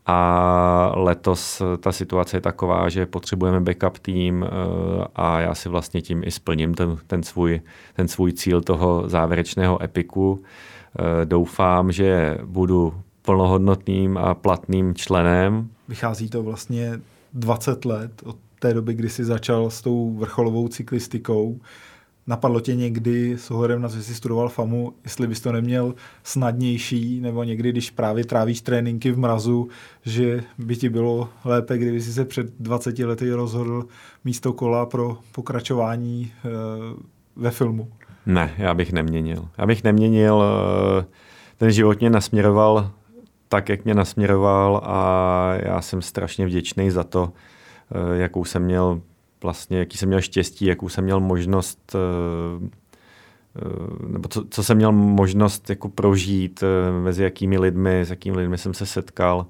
a 0.06 0.92
letos 0.94 1.62
ta 1.80 1.92
situace 1.92 2.36
je 2.36 2.40
taková, 2.40 2.88
že 2.88 3.06
potřebujeme 3.06 3.60
backup 3.60 3.98
tým 3.98 4.44
eh, 4.44 4.48
a 5.14 5.40
já 5.40 5.54
si 5.54 5.68
vlastně 5.68 6.02
tím 6.02 6.22
i 6.24 6.30
splním 6.30 6.74
ten, 6.74 6.96
ten, 7.06 7.22
svůj, 7.22 7.60
ten 7.94 8.08
svůj 8.08 8.32
cíl 8.32 8.60
toho 8.60 9.08
závěrečného 9.08 9.82
epiku. 9.82 10.42
Eh, 10.98 11.26
doufám, 11.26 11.92
že 11.92 12.38
budu 12.44 12.94
plnohodnotným 13.22 14.18
a 14.18 14.34
platným 14.34 14.94
členem. 14.94 15.68
Vychází 15.88 16.30
to 16.30 16.42
vlastně 16.42 17.00
20 17.34 17.84
let 17.84 18.10
od 18.24 18.36
té 18.58 18.74
doby, 18.74 18.94
kdy 18.94 19.08
jsi 19.08 19.24
začal 19.24 19.70
s 19.70 19.80
tou 19.80 20.14
vrcholovou 20.14 20.68
cyklistikou. 20.68 21.60
Napadlo 22.26 22.60
tě 22.60 22.74
někdy 22.74 23.38
s 23.38 23.50
ohledem 23.50 23.82
na 23.82 23.88
to, 23.88 23.94
že 23.94 24.02
jsi 24.02 24.14
studoval 24.14 24.48
FAMu, 24.48 24.92
jestli 25.04 25.26
bys 25.26 25.40
to 25.40 25.52
neměl 25.52 25.94
snadnější, 26.22 27.20
nebo 27.20 27.44
někdy, 27.44 27.72
když 27.72 27.90
právě 27.90 28.24
trávíš 28.24 28.60
tréninky 28.60 29.12
v 29.12 29.18
mrazu, 29.18 29.68
že 30.04 30.44
by 30.58 30.76
ti 30.76 30.88
bylo 30.88 31.28
lépe, 31.44 31.78
kdyby 31.78 32.00
jsi 32.00 32.12
se 32.12 32.24
před 32.24 32.46
20 32.60 32.98
lety 32.98 33.32
rozhodl 33.32 33.86
místo 34.24 34.52
kola 34.52 34.86
pro 34.86 35.18
pokračování 35.32 36.32
e, 36.44 36.48
ve 37.36 37.50
filmu? 37.50 37.88
Ne, 38.26 38.54
já 38.58 38.74
bych 38.74 38.92
neměnil. 38.92 39.48
Já 39.58 39.66
bych 39.66 39.84
neměnil, 39.84 40.44
eh, 40.44 41.04
ten 41.56 41.70
život 41.70 42.00
mě 42.00 42.10
nasměroval 42.10 42.90
tak, 43.48 43.68
jak 43.68 43.84
mě 43.84 43.94
nasměroval 43.94 44.80
a 44.84 45.52
já 45.54 45.82
jsem 45.82 46.02
strašně 46.02 46.46
vděčný 46.46 46.90
za 46.90 47.04
to, 47.04 47.32
eh, 47.90 48.16
jakou 48.18 48.44
jsem 48.44 48.62
měl 48.62 49.00
vlastně, 49.46 49.78
jaký 49.78 49.98
jsem 49.98 50.08
měl 50.08 50.20
štěstí, 50.20 50.66
jakou 50.66 50.88
jsem 50.88 51.04
měl 51.04 51.20
možnost 51.20 51.94
eh, 51.94 52.68
eh, 53.56 54.08
nebo 54.08 54.28
co, 54.28 54.44
co 54.50 54.62
jsem 54.62 54.76
měl 54.76 54.92
možnost 54.92 55.70
jako 55.70 55.88
prožít, 55.88 56.62
eh, 56.62 57.00
mezi 57.00 57.22
jakými 57.22 57.58
lidmi, 57.58 58.00
s 58.00 58.10
jakými 58.10 58.36
lidmi 58.36 58.58
jsem 58.58 58.74
se 58.74 58.86
setkal 58.86 59.46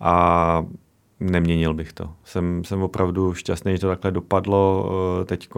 a 0.00 0.66
neměnil 1.20 1.74
bych 1.74 1.92
to. 1.92 2.10
Jsem, 2.24 2.64
jsem 2.64 2.82
opravdu 2.82 3.34
šťastný, 3.34 3.72
že 3.72 3.78
to 3.78 3.88
takhle 3.88 4.10
dopadlo. 4.10 4.90
Teď 5.24 5.48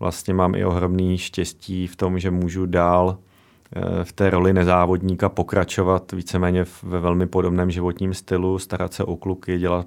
vlastně 0.00 0.34
mám 0.34 0.54
i 0.54 0.64
ohromný 0.64 1.18
štěstí 1.18 1.86
v 1.86 1.96
tom, 1.96 2.18
že 2.18 2.30
můžu 2.30 2.66
dál 2.66 3.18
v 4.04 4.12
té 4.12 4.30
roli 4.30 4.52
nezávodníka 4.52 5.28
pokračovat 5.28 6.12
víceméně 6.12 6.64
ve 6.82 7.00
velmi 7.00 7.26
podobném 7.26 7.70
životním 7.70 8.14
stylu, 8.14 8.58
starat 8.58 8.94
se 8.94 9.04
o 9.04 9.16
kluky, 9.16 9.58
dělat 9.58 9.86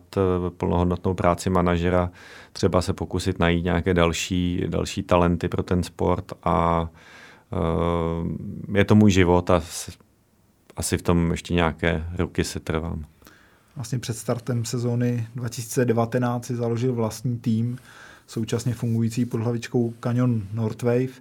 plnohodnotnou 0.58 1.14
práci 1.14 1.50
manažera, 1.50 2.12
třeba 2.54 2.82
se 2.82 2.94
pokusit 2.94 3.40
najít 3.40 3.64
nějaké 3.64 3.94
další, 3.94 4.64
další 4.68 5.04
talenty 5.04 5.48
pro 5.48 5.64
ten 5.64 5.84
sport 5.84 6.34
a 6.44 6.88
je 8.76 8.86
to 8.86 8.96
můj 8.96 9.12
život 9.12 9.50
a 9.50 9.62
asi 10.76 10.98
v 10.98 11.02
tom 11.02 11.32
ještě 11.32 11.54
nějaké 11.54 12.06
roky 12.18 12.44
se 12.44 12.60
trvám. 12.60 13.06
Vlastně 13.76 14.00
před 14.00 14.18
startem 14.18 14.66
sezóny 14.66 15.28
2019 15.36 16.46
si 16.46 16.56
založil 16.56 16.94
vlastní 16.94 17.38
tým, 17.38 17.78
současně 18.28 18.74
fungující 18.74 19.26
pod 19.26 19.42
hlavičkou 19.42 19.94
Canyon 20.04 20.44
Northwave. 20.54 21.14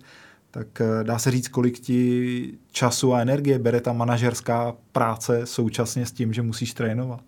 Tak 0.50 0.80
eh, 0.80 1.04
dá 1.04 1.18
se 1.18 1.30
říct, 1.30 1.48
kolik 1.48 1.78
ti 1.78 2.52
času 2.70 3.14
a 3.14 3.20
energie 3.20 3.58
bere 3.58 3.80
ta 3.80 3.92
manažerská 3.92 4.74
práce 4.92 5.46
současně 5.46 6.06
s 6.06 6.12
tím, 6.12 6.32
že 6.32 6.42
musíš 6.42 6.74
trénovat? 6.74 7.20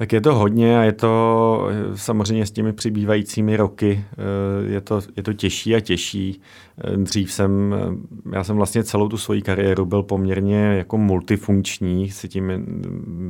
Tak 0.00 0.12
je 0.12 0.20
to 0.20 0.34
hodně 0.34 0.78
a 0.78 0.82
je 0.82 0.92
to 0.92 1.68
samozřejmě 1.94 2.46
s 2.46 2.50
těmi 2.50 2.72
přibývajícími 2.72 3.56
roky, 3.56 4.04
eh, 4.12 4.72
je 4.72 4.80
to, 4.80 5.00
je 5.16 5.22
to 5.22 5.32
těžší 5.32 5.74
a 5.74 5.80
těžší. 5.80 6.40
Eh, 6.84 6.96
dřív 6.96 7.32
jsem, 7.32 7.74
eh, 7.74 8.36
já 8.36 8.44
jsem 8.44 8.56
vlastně 8.56 8.84
celou 8.84 9.08
tu 9.08 9.16
svoji 9.16 9.42
kariéru 9.42 9.86
byl 9.86 10.02
poměrně 10.02 10.56
jako 10.56 10.98
multifunkční, 10.98 12.10
si 12.10 12.28
tím, 12.28 12.52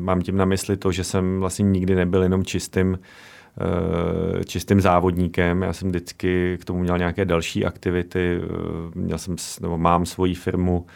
mám 0.05 0.23
tím 0.23 0.37
na 0.37 0.45
mysli 0.45 0.77
to, 0.77 0.93
že 0.93 1.05
jsem 1.05 1.41
vlastně 1.41 1.63
nikdy 1.63 1.95
nebyl 1.95 2.23
jenom 2.23 2.45
čistým 2.45 2.99
čistým 4.47 4.81
závodníkem. 4.81 5.63
Já 5.63 5.73
jsem 5.73 5.89
vždycky 5.89 6.59
k 6.61 6.65
tomu 6.65 6.81
měl 6.81 6.99
nějaké 6.99 7.25
další 7.25 7.65
aktivity. 7.65 8.41
Měl 8.95 9.19
jsem, 9.19 9.37
nebo 9.61 9.79
mám 9.79 10.07
svoji 10.07 10.35
firmu, 10.35 10.87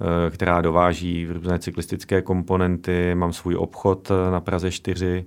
Eh, 0.00 0.30
která 0.30 0.60
dováží 0.60 1.26
různé 1.26 1.58
cyklistické 1.58 2.22
komponenty, 2.22 3.14
mám 3.14 3.32
svůj 3.32 3.56
obchod 3.56 4.10
eh, 4.10 4.30
na 4.30 4.40
Praze 4.40 4.70
4 4.70 5.26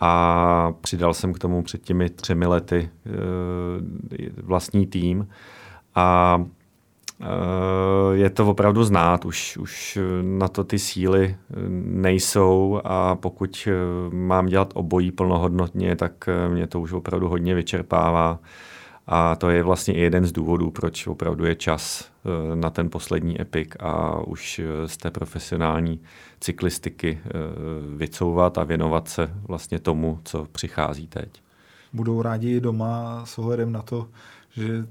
a 0.00 0.72
přidal 0.80 1.14
jsem 1.14 1.32
k 1.32 1.38
tomu 1.38 1.62
před 1.62 1.82
těmi 1.82 2.10
třemi 2.10 2.46
lety 2.46 2.90
eh, 3.06 3.10
vlastní 4.42 4.86
tým 4.86 5.28
a 5.94 6.38
je 8.12 8.30
to 8.30 8.46
opravdu 8.46 8.84
znát, 8.84 9.24
už, 9.24 9.56
už 9.56 9.98
na 10.22 10.48
to 10.48 10.64
ty 10.64 10.78
síly 10.78 11.36
nejsou 11.78 12.80
a 12.84 13.16
pokud 13.16 13.68
mám 14.12 14.46
dělat 14.46 14.72
obojí 14.74 15.12
plnohodnotně, 15.12 15.96
tak 15.96 16.28
mě 16.48 16.66
to 16.66 16.80
už 16.80 16.92
opravdu 16.92 17.28
hodně 17.28 17.54
vyčerpává. 17.54 18.38
A 19.10 19.36
to 19.36 19.50
je 19.50 19.62
vlastně 19.62 19.94
i 19.94 20.00
jeden 20.00 20.26
z 20.26 20.32
důvodů, 20.32 20.70
proč 20.70 21.06
opravdu 21.06 21.44
je 21.44 21.54
čas 21.54 22.04
eh, 22.04 22.56
na 22.56 22.70
ten 22.70 22.90
poslední 22.90 23.40
epik 23.40 23.76
a 23.80 24.20
už 24.20 24.58
eh, 24.58 24.88
z 24.88 24.96
té 24.96 25.10
profesionální 25.10 26.00
cyklistiky 26.40 27.20
eh, 27.24 27.30
vycouvat 27.96 28.58
a 28.58 28.64
věnovat 28.64 29.08
se 29.08 29.30
vlastně 29.48 29.78
tomu, 29.78 30.20
co 30.24 30.46
přichází 30.52 31.06
teď. 31.06 31.42
Budou 31.92 32.22
rádi 32.22 32.60
doma 32.60 33.22
s 33.26 33.38
ohledem 33.38 33.72
na 33.72 33.82
to, 33.82 34.08
že 34.50 34.86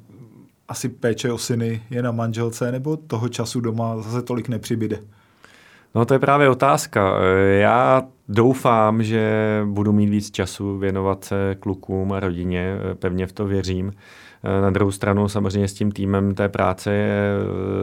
asi 0.68 0.90
péče 0.90 1.32
o 1.32 1.38
syny 1.38 1.84
je 1.90 2.04
na 2.04 2.12
manželce, 2.12 2.72
nebo 2.72 2.98
toho 2.98 3.30
času 3.30 3.60
doma 3.60 3.98
zase 3.98 4.22
tolik 4.22 4.50
nepřibyde? 4.50 5.00
No 5.96 6.06
to 6.06 6.14
je 6.14 6.20
právě 6.20 6.50
otázka. 6.50 7.14
Já 7.60 8.04
doufám, 8.30 9.04
že 9.04 9.62
budu 9.66 9.92
mít 9.94 10.10
víc 10.10 10.32
času 10.32 10.78
věnovat 10.78 11.24
se 11.24 11.56
klukům 11.60 12.14
a 12.14 12.20
rodině, 12.20 12.76
pevně 13.00 13.28
v 13.28 13.32
to 13.32 13.46
věřím. 13.46 13.92
Na 14.62 14.70
druhou 14.70 14.92
stranu 14.92 15.30
samozřejmě 15.30 15.68
s 15.68 15.74
tím 15.74 15.92
týmem 15.92 16.36
té 16.36 16.50
práce 16.50 16.94
je 16.94 17.34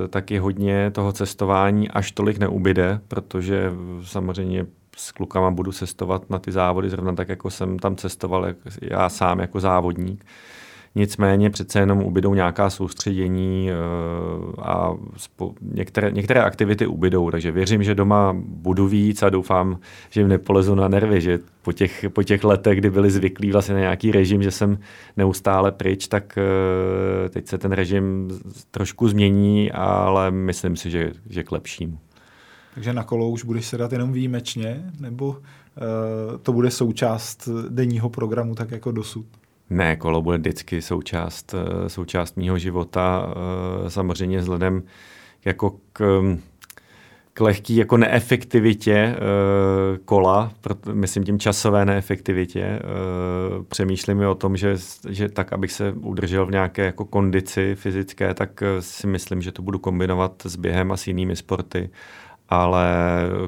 eh, 0.05 0.09
taky 0.09 0.39
hodně 0.39 0.91
toho 0.91 1.13
cestování, 1.13 1.91
až 1.91 2.13
tolik 2.13 2.39
neubyde, 2.39 3.01
protože 3.09 3.73
samozřejmě 4.05 4.67
s 4.97 5.13
klukama 5.13 5.51
budu 5.51 5.73
cestovat 5.73 6.31
na 6.31 6.39
ty 6.39 6.53
závody 6.53 6.91
zrovna 6.91 7.13
tak, 7.13 7.29
jako 7.29 7.51
jsem 7.51 7.79
tam 7.79 7.97
cestoval 7.97 8.47
já 8.83 9.09
sám 9.09 9.41
jako 9.41 9.61
závodník. 9.61 10.25
Nicméně 10.97 11.51
přece 11.51 11.79
jenom 11.79 12.03
ubydou 12.03 12.35
nějaká 12.35 12.71
soustředění 12.71 13.71
eh, 13.71 13.75
a 14.63 14.95
některé, 15.61 16.11
některé 16.11 16.43
aktivity 16.43 16.87
ubydou, 16.87 17.31
takže 17.31 17.53
věřím, 17.53 17.83
že 17.83 17.95
doma 17.95 18.37
budu 18.39 18.89
víc 18.89 19.23
a 19.23 19.29
doufám, 19.29 19.79
že 20.11 20.21
jim 20.21 20.29
nepolezu 20.29 20.75
na 20.75 20.89
nervy, 20.89 21.21
že 21.21 21.39
po 21.63 21.73
těch, 21.73 22.05
po 22.09 22.23
těch 22.23 22.45
letech, 22.45 22.79
kdy 22.79 22.91
byli 22.91 23.11
zvyklí 23.11 23.53
vlastně 23.53 23.75
na 23.75 23.81
nějaký 23.81 24.13
režim, 24.13 24.43
že 24.43 24.51
jsem 24.51 24.79
neustále 25.17 25.73
pryč, 25.73 26.09
tak 26.09 26.39
eh, 26.39 27.29
teď 27.29 27.47
se 27.47 27.59
ten 27.59 27.73
režim 27.73 28.31
trošku 28.71 29.09
změní, 29.09 29.73
ale 29.73 30.31
myslím 30.31 30.77
si, 30.77 30.91
že, 30.91 31.13
že 31.29 31.43
k 31.43 31.53
lepšímu. 31.53 31.99
Takže 32.75 32.93
na 32.93 33.05
kolo 33.05 33.31
už 33.31 33.45
budeš 33.45 33.67
sedat 33.67 33.93
jenom 33.93 34.13
výjimečně, 34.13 34.93
nebo 35.01 35.29
uh, 35.29 35.37
to 36.43 36.53
bude 36.53 36.71
součást 36.71 37.49
denního 37.69 38.11
programu 38.11 38.55
tak 38.55 38.71
jako 38.71 38.93
dosud? 38.93 39.27
Ne, 39.71 39.97
kolo 39.97 40.23
bude 40.23 40.39
vždycky 40.39 40.83
součást, 40.83 41.55
eh, 41.55 41.89
součást 41.89 42.37
mýho 42.37 42.59
života, 42.59 43.27
eh, 43.87 43.91
samozřejmě 43.91 44.39
vzhledem 44.39 44.83
jako 45.45 45.77
k, 45.93 46.23
k 47.35 47.41
lehký 47.41 47.77
jako 47.77 47.97
neefektivitě 47.97 48.95
eh, 48.95 49.19
kola, 50.05 50.53
myslím 50.93 51.25
tím 51.25 51.39
časové 51.39 51.85
neefektivitě. 51.85 52.81
Přemýšlím 53.69 54.21
o 54.21 54.35
tom, 54.35 54.57
že, 54.57 54.77
že 55.09 55.29
tak, 55.29 55.53
abych 55.53 55.73
se 55.73 55.93
udržel 55.93 56.47
v 56.47 56.51
nějaké 56.51 56.85
jako 56.85 57.05
kondici 57.05 57.75
fyzické, 57.75 58.35
tak 58.35 58.63
si 58.81 59.07
myslím, 59.07 59.43
že 59.43 59.53
to 59.53 59.63
budu 59.63 59.79
kombinovat 59.79 60.43
s 60.45 60.57
během 60.57 60.93
a 60.93 60.97
s 60.97 61.07
jinými 61.07 61.37
sporty 61.37 61.91
ale 62.49 62.87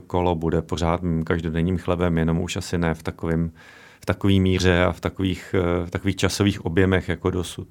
kolo 0.06 0.34
bude 0.34 0.62
pořád 0.62 1.02
mým 1.02 1.24
každodenním 1.24 1.78
chlebem, 1.78 2.18
jenom 2.18 2.40
už 2.40 2.56
asi 2.56 2.78
ne 2.78 2.94
v 2.94 3.02
takovém 3.02 3.50
takové 4.06 4.34
míře 4.34 4.84
a 4.84 4.92
v 4.92 5.00
takových, 5.00 5.54
eh, 5.58 5.86
v 5.86 5.90
takových 5.90 6.16
časových 6.16 6.64
objemech 6.64 7.08
jako 7.08 7.30
dosud. 7.30 7.68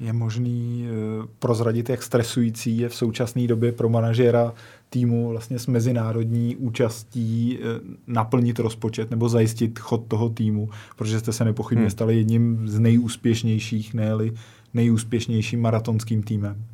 Je 0.00 0.12
možný 0.12 0.86
eh, 0.88 1.26
prozradit, 1.38 1.88
jak 1.88 2.02
stresující 2.02 2.78
je 2.78 2.88
v 2.88 2.94
současné 2.94 3.46
době 3.46 3.72
pro 3.72 3.88
manažera 3.88 4.54
týmu 4.90 5.28
vlastně 5.28 5.58
s 5.58 5.66
mezinárodní 5.66 6.56
účastí 6.56 7.58
eh, 7.58 7.64
naplnit 8.06 8.58
rozpočet 8.58 9.10
nebo 9.10 9.28
zajistit 9.28 9.78
chod 9.78 10.06
toho 10.08 10.28
týmu, 10.28 10.70
protože 10.96 11.20
jste 11.20 11.32
se 11.32 11.44
nepochybně 11.44 11.84
hmm. 11.84 11.90
stali 11.90 12.16
jedním 12.16 12.68
z 12.68 12.78
nejúspěšnějších, 12.78 13.94
ne 13.94 14.10
nejúspěšnějším 14.74 15.60
maratonským 15.60 16.22
týmem. 16.22 16.64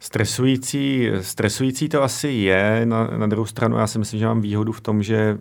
Stresující, 0.00 1.08
stresující 1.20 1.88
to 1.88 2.02
asi 2.02 2.28
je. 2.28 2.86
Na, 2.86 3.06
na 3.06 3.26
druhou 3.26 3.46
stranu 3.46 3.76
já 3.76 3.86
si 3.86 3.98
myslím, 3.98 4.20
že 4.20 4.26
mám 4.26 4.40
výhodu 4.40 4.72
v 4.72 4.80
tom, 4.80 5.02
že 5.02 5.38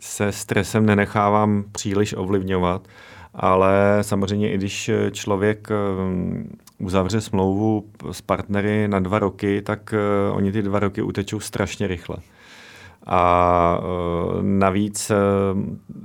se 0.00 0.32
stresem 0.32 0.86
nenechávám 0.86 1.64
příliš 1.72 2.14
ovlivňovat, 2.16 2.88
ale 3.34 3.98
samozřejmě 4.02 4.52
i 4.52 4.56
když 4.56 4.90
člověk 5.12 5.68
um, 5.70 6.48
uzavře 6.78 7.20
smlouvu 7.20 7.84
s 8.12 8.20
partnery 8.20 8.88
na 8.88 9.00
dva 9.00 9.18
roky, 9.18 9.62
tak 9.62 9.94
uh, 10.30 10.36
oni 10.36 10.52
ty 10.52 10.62
dva 10.62 10.78
roky 10.78 11.02
utečou 11.02 11.40
strašně 11.40 11.86
rychle. 11.86 12.16
A 13.06 13.80
uh, 13.80 14.42
navíc 14.42 15.12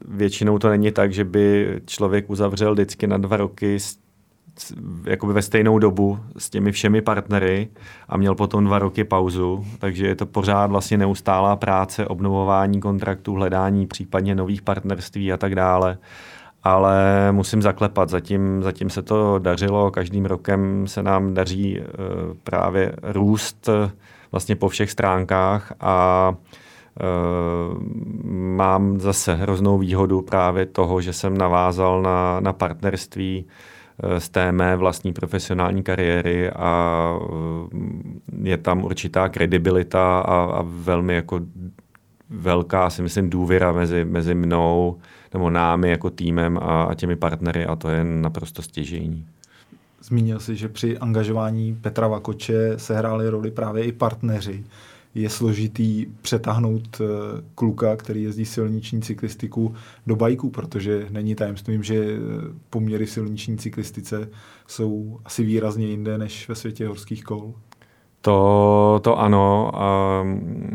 většinou 0.08 0.60
to 0.60 0.70
není 0.70 0.92
tak, 0.92 1.14
že 1.14 1.24
by 1.24 1.80
člověk 1.86 2.30
uzavřel 2.30 2.74
vždycky 2.74 3.08
na 3.08 3.18
dva 3.18 3.38
roky 3.38 3.80
s 3.80 4.03
jakoby 5.06 5.34
ve 5.34 5.42
stejnou 5.42 5.80
dobu 5.80 6.20
s 6.38 6.50
těmi 6.50 6.72
všemi 6.72 7.02
partnery 7.02 7.68
a 8.10 8.18
měl 8.18 8.36
potom 8.36 8.66
dva 8.66 8.80
roky 8.80 9.04
pauzu, 9.04 9.66
takže 9.80 10.08
je 10.08 10.16
to 10.16 10.26
pořád 10.26 10.72
vlastně 10.72 10.98
neustálá 10.98 11.56
práce, 11.56 12.08
obnovování 12.08 12.80
kontraktů, 12.80 13.34
hledání 13.34 13.88
případně 13.88 14.36
nových 14.36 14.62
partnerství 14.62 15.34
a 15.34 15.38
tak 15.38 15.56
dále. 15.56 15.98
Ale 16.64 17.28
musím 17.32 17.62
zaklepat, 17.62 18.10
zatím, 18.10 18.64
zatím 18.64 18.90
se 18.90 19.02
to 19.02 19.40
dařilo, 19.40 19.92
každým 19.92 20.26
rokem 20.26 20.88
se 20.88 21.04
nám 21.04 21.34
daří 21.34 21.80
uh, 21.80 21.86
právě 22.44 22.94
růst 23.04 23.68
uh, 23.68 23.90
vlastně 24.32 24.56
po 24.56 24.70
všech 24.70 24.92
stránkách 24.92 25.74
a 25.80 26.34
Uh, 27.02 27.84
mám 28.34 29.00
zase 29.00 29.36
hroznou 29.36 29.78
výhodu 29.78 30.22
právě 30.22 30.66
toho, 30.66 31.02
že 31.02 31.14
jsem 31.14 31.38
navázal 31.38 32.02
na, 32.02 32.40
na 32.40 32.54
partnerství 32.54 33.46
z 34.18 34.30
té 34.30 34.52
mé 34.52 34.76
vlastní 34.76 35.14
profesionální 35.14 35.84
kariéry 35.84 36.52
a 36.52 37.14
eh, 37.24 38.50
je 38.50 38.58
tam 38.58 38.84
určitá 38.84 39.30
kredibilita 39.30 40.20
a, 40.20 40.44
a 40.44 40.64
velmi 40.66 41.14
jako 41.16 41.40
velká, 42.30 42.90
si 42.90 43.02
myslím, 43.02 43.30
důvěra 43.30 43.72
mezi, 43.72 44.06
mezi 44.06 44.36
mnou 44.36 44.98
nebo 45.34 45.50
námi 45.50 45.90
jako 45.90 46.10
týmem 46.10 46.58
a, 46.58 46.84
a 46.84 46.94
těmi 46.94 47.16
partnery 47.16 47.66
a 47.66 47.76
to 47.76 47.90
je 47.90 48.04
naprosto 48.04 48.62
stěžejní. 48.62 49.26
Zmínil 50.02 50.40
si, 50.40 50.56
že 50.56 50.70
při 50.70 50.98
angažování 50.98 51.78
Petra 51.82 52.08
Vakoče 52.08 52.74
se 52.78 52.98
hráli 52.98 53.30
roli 53.30 53.52
právě 53.52 53.84
i 53.84 53.92
partneři 53.92 54.64
je 55.16 55.30
složitý 55.30 56.06
přetáhnout 56.22 57.02
eh, 57.02 57.06
kluka, 57.56 57.96
který 57.96 58.24
jezdí 58.24 58.46
silniční 58.46 59.02
cyklistiku 59.02 59.76
do 60.08 60.16
bajku, 60.16 60.50
protože 60.50 61.08
není 61.10 61.36
tajemstvím, 61.36 61.84
že 61.84 61.96
eh, 61.96 62.18
poměry 62.70 63.08
silniční 63.08 63.58
cyklistice 63.58 64.30
jsou 64.68 65.20
asi 65.26 65.44
výrazně 65.44 65.88
jinde 65.88 66.18
než 66.18 66.50
ve 66.50 66.56
světě 66.56 66.88
horských 66.88 67.24
kol. 67.24 67.54
To, 68.22 69.00
to 69.04 69.20
ano. 69.20 69.72
A 69.76 70.24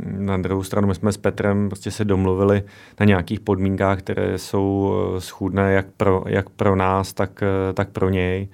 na 0.05 0.37
druhou 0.37 0.63
stranu 0.63 0.89
my 0.89 0.95
jsme 0.95 1.13
s 1.13 1.17
Petrem 1.17 1.69
prostě 1.69 1.91
se 1.91 2.05
domluvili 2.05 2.63
na 3.01 3.07
nějakých 3.07 3.41
podmínkách, 3.41 3.99
které 3.99 4.39
jsou 4.39 4.95
eh, 5.17 5.21
schůdné 5.21 5.73
jak 5.73 5.87
pro, 5.97 6.25
jak 6.27 6.51
pro 6.51 6.77
nás, 6.77 7.13
tak, 7.13 7.43
tak 7.75 7.89
pro 7.91 8.09
něj. 8.09 8.49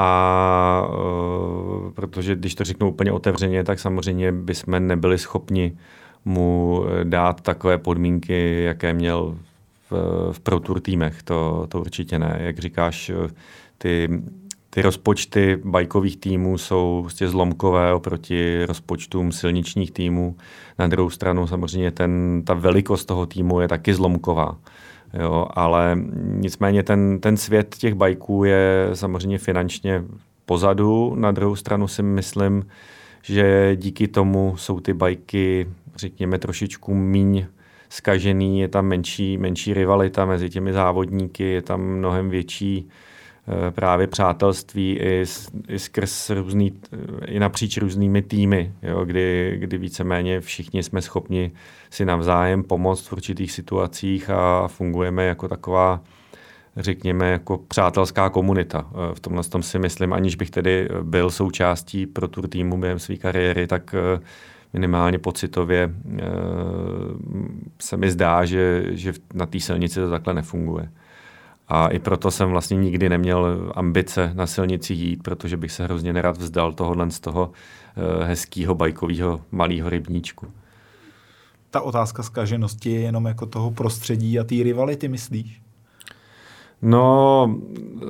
A 0.00 0.88
uh, 0.88 1.90
protože 1.90 2.36
když 2.36 2.54
to 2.54 2.64
řeknu 2.64 2.88
úplně 2.88 3.12
otevřeně, 3.12 3.64
tak 3.64 3.78
samozřejmě 3.78 4.32
bychom 4.32 4.86
nebyli 4.86 5.18
schopni 5.18 5.76
mu 6.24 6.84
dát 7.04 7.40
takové 7.40 7.78
podmínky, 7.78 8.62
jaké 8.62 8.94
měl 8.94 9.36
v, 9.90 10.32
v 10.32 10.40
Pro 10.40 10.60
Tour 10.60 10.80
týmech. 10.80 11.22
To, 11.22 11.66
to 11.68 11.80
určitě 11.80 12.18
ne. 12.18 12.38
Jak 12.40 12.58
říkáš, 12.58 13.10
ty 13.78 14.08
ty 14.70 14.82
rozpočty 14.82 15.58
bajkových 15.64 16.16
týmů 16.16 16.58
jsou 16.58 17.00
prostě 17.02 17.28
zlomkové 17.28 17.94
oproti 17.94 18.64
rozpočtům 18.66 19.32
silničních 19.32 19.90
týmů. 19.90 20.36
Na 20.78 20.86
druhou 20.86 21.10
stranu 21.10 21.46
samozřejmě 21.46 21.90
ten, 21.90 22.42
ta 22.46 22.54
velikost 22.54 23.04
toho 23.04 23.26
týmu 23.26 23.60
je 23.60 23.68
taky 23.68 23.94
zlomková. 23.94 24.56
Jo, 25.14 25.46
ale 25.50 25.98
nicméně 26.22 26.82
ten, 26.82 27.20
ten 27.20 27.36
svět 27.36 27.76
těch 27.78 27.94
bajků 27.94 28.44
je 28.44 28.90
samozřejmě 28.94 29.38
finančně 29.38 30.04
pozadu. 30.46 31.14
Na 31.14 31.32
druhou 31.32 31.56
stranu 31.56 31.88
si 31.88 32.02
myslím, 32.02 32.66
že 33.22 33.76
díky 33.76 34.08
tomu 34.08 34.56
jsou 34.56 34.80
ty 34.80 34.92
bajky, 34.92 35.68
řekněme, 35.96 36.38
trošičku 36.38 36.94
míň 36.94 37.46
skažený, 37.88 38.60
je 38.60 38.68
tam 38.68 38.86
menší, 38.86 39.38
menší 39.38 39.74
rivalita 39.74 40.24
mezi 40.24 40.50
těmi 40.50 40.72
závodníky, 40.72 41.44
je 41.44 41.62
tam 41.62 41.80
mnohem 41.80 42.30
větší 42.30 42.88
právě 43.70 44.06
přátelství 44.06 44.98
i, 44.98 45.24
i 45.68 45.78
skrz 45.78 46.30
různý, 46.30 46.72
eh, 46.92 47.26
i 47.26 47.38
napříč 47.38 47.78
různými 47.78 48.22
týmy, 48.22 48.72
jo, 48.82 49.04
kdy, 49.04 49.56
kdy 49.60 49.78
víceméně 49.78 50.40
všichni 50.40 50.82
jsme 50.82 51.02
schopni 51.02 51.52
si 51.90 52.04
navzájem 52.04 52.62
pomoct 52.62 53.06
v 53.06 53.12
určitých 53.12 53.52
situacích 53.52 54.30
a 54.30 54.68
fungujeme 54.68 55.24
jako 55.24 55.48
taková 55.48 56.00
řekněme, 56.76 57.30
jako 57.30 57.58
přátelská 57.58 58.30
komunita. 58.30 58.86
Eh, 58.90 59.14
v 59.14 59.20
tomhle 59.20 59.44
tom 59.44 59.62
si 59.62 59.78
myslím, 59.78 60.12
aniž 60.12 60.36
bych 60.36 60.50
tedy 60.50 60.88
byl 61.02 61.30
součástí 61.30 62.06
pro 62.06 62.28
tur 62.28 62.48
týmu 62.48 62.80
během 62.80 62.98
své 62.98 63.16
kariéry, 63.16 63.66
tak 63.66 63.94
minimálně 64.72 65.18
pocitově 65.18 65.94
se 67.80 67.96
mi 67.96 68.10
zdá, 68.10 68.44
že, 68.44 68.84
že 68.90 69.12
na 69.34 69.46
té 69.46 69.60
silnici 69.60 70.00
to 70.00 70.10
takhle 70.10 70.34
nefunguje. 70.34 70.88
A 71.68 71.88
i 71.88 71.98
proto 71.98 72.30
jsem 72.30 72.50
vlastně 72.50 72.76
nikdy 72.76 73.08
neměl 73.08 73.72
ambice 73.74 74.30
na 74.34 74.46
silnici 74.46 74.94
jít, 74.94 75.22
protože 75.22 75.56
bych 75.56 75.72
se 75.72 75.84
hrozně 75.84 76.12
nerad 76.12 76.36
vzdal 76.36 76.72
tohohle 76.72 77.10
z 77.10 77.20
toho 77.20 77.50
eh, 77.96 78.24
hezkého 78.24 78.74
bajkového 78.74 79.40
malého 79.50 79.88
rybníčku. 79.88 80.46
Ta 81.70 81.80
otázka 81.80 82.22
zkaženosti 82.22 82.90
je 82.90 83.00
jenom 83.00 83.26
jako 83.26 83.46
toho 83.46 83.70
prostředí 83.70 84.38
a 84.38 84.44
té 84.44 84.54
rivality, 84.54 85.08
myslíš? 85.08 85.62
No, 86.82 87.60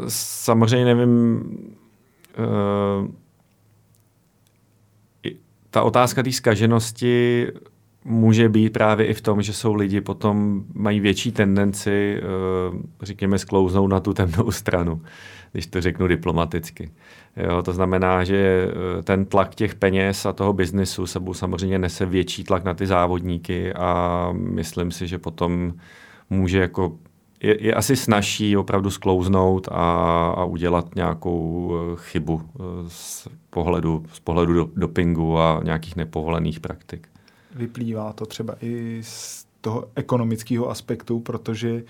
samozřejmě 0.08 0.94
nevím. 0.94 1.40
Uh, 2.38 3.08
ta 5.70 5.82
otázka 5.82 6.22
té 6.22 6.32
zkaženosti 6.32 7.46
může 8.08 8.48
být 8.48 8.72
právě 8.72 9.06
i 9.06 9.14
v 9.14 9.20
tom, 9.20 9.42
že 9.42 9.52
jsou 9.52 9.74
lidi 9.74 10.00
potom 10.00 10.64
mají 10.74 11.00
větší 11.00 11.32
tendenci, 11.32 12.16
eh, 12.18 12.22
řekněme, 13.02 13.38
sklouznout 13.38 13.90
na 13.90 14.00
tu 14.00 14.14
temnou 14.14 14.50
stranu, 14.50 15.02
když 15.52 15.66
to 15.66 15.80
řeknu 15.80 16.06
diplomaticky. 16.06 16.90
Jo, 17.36 17.62
to 17.62 17.72
znamená, 17.72 18.24
že 18.24 18.68
eh, 18.98 19.02
ten 19.02 19.24
tlak 19.24 19.54
těch 19.54 19.74
peněz 19.74 20.26
a 20.26 20.32
toho 20.32 20.52
biznisu 20.52 21.06
sebou 21.06 21.34
samozřejmě 21.34 21.78
nese 21.78 22.06
větší 22.06 22.44
tlak 22.44 22.64
na 22.64 22.74
ty 22.74 22.86
závodníky 22.86 23.72
a 23.72 24.28
myslím 24.32 24.90
si, 24.90 25.06
že 25.06 25.18
potom 25.18 25.72
může 26.30 26.58
jako 26.58 26.98
je, 27.42 27.64
je 27.64 27.74
asi 27.74 27.96
snažší 27.96 28.56
opravdu 28.56 28.90
sklouznout 28.90 29.68
a, 29.70 30.28
a 30.36 30.44
udělat 30.44 30.94
nějakou 30.94 31.72
eh, 31.74 31.96
chybu 31.96 32.42
z 32.88 33.28
pohledu, 33.50 34.04
z 34.12 34.20
pohledu 34.20 34.54
do, 34.54 34.68
dopingu 34.76 35.38
a 35.38 35.60
nějakých 35.64 35.96
nepovolených 35.96 36.60
praktik 36.60 37.08
vyplývá 37.54 38.12
to 38.12 38.26
třeba 38.26 38.54
i 38.60 39.00
z 39.02 39.46
toho 39.60 39.88
ekonomického 39.94 40.70
aspektu, 40.70 41.20
protože 41.20 41.82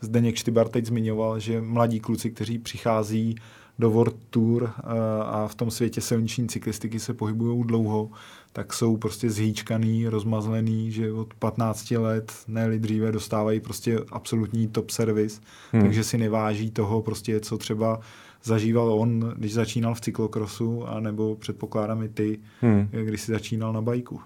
Zdeněk 0.00 0.36
Štybar 0.36 0.68
teď 0.68 0.86
zmiňoval, 0.86 1.40
že 1.40 1.60
mladí 1.60 2.00
kluci, 2.00 2.30
kteří 2.30 2.58
přichází 2.58 3.36
do 3.78 3.90
World 3.90 4.16
Tour 4.30 4.70
eh, 4.78 4.82
a 5.24 5.48
v 5.48 5.54
tom 5.54 5.70
světě 5.70 6.00
silniční 6.00 6.48
cyklistiky 6.48 7.00
se 7.00 7.14
pohybují 7.14 7.64
dlouho, 7.66 8.10
tak 8.52 8.72
jsou 8.72 8.96
prostě 8.96 9.30
zhýčkaný, 9.30 10.08
rozmazlený, 10.08 10.92
že 10.92 11.12
od 11.12 11.34
15 11.34 11.90
let, 11.90 12.32
ne 12.48 12.78
dříve, 12.78 13.12
dostávají 13.12 13.60
prostě 13.60 13.98
absolutní 14.12 14.68
top 14.68 14.90
servis, 14.90 15.40
hmm. 15.72 15.82
takže 15.82 16.04
si 16.04 16.18
neváží 16.18 16.70
toho 16.70 17.02
prostě, 17.02 17.40
co 17.40 17.58
třeba 17.58 18.00
zažíval 18.44 18.92
on, 18.92 19.34
když 19.36 19.54
začínal 19.54 19.94
v 19.94 20.00
cyklokrosu, 20.00 20.86
anebo 20.86 21.36
předpokládám 21.36 22.02
i 22.02 22.08
ty, 22.08 22.38
hmm. 22.60 22.88
když 22.90 23.20
si 23.20 23.32
začínal 23.32 23.72
na 23.72 23.82
bajku. 23.82 24.20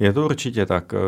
Je 0.00 0.12
to 0.12 0.24
určitě 0.24 0.66
tak. 0.66 0.94
Eh, 0.94 0.98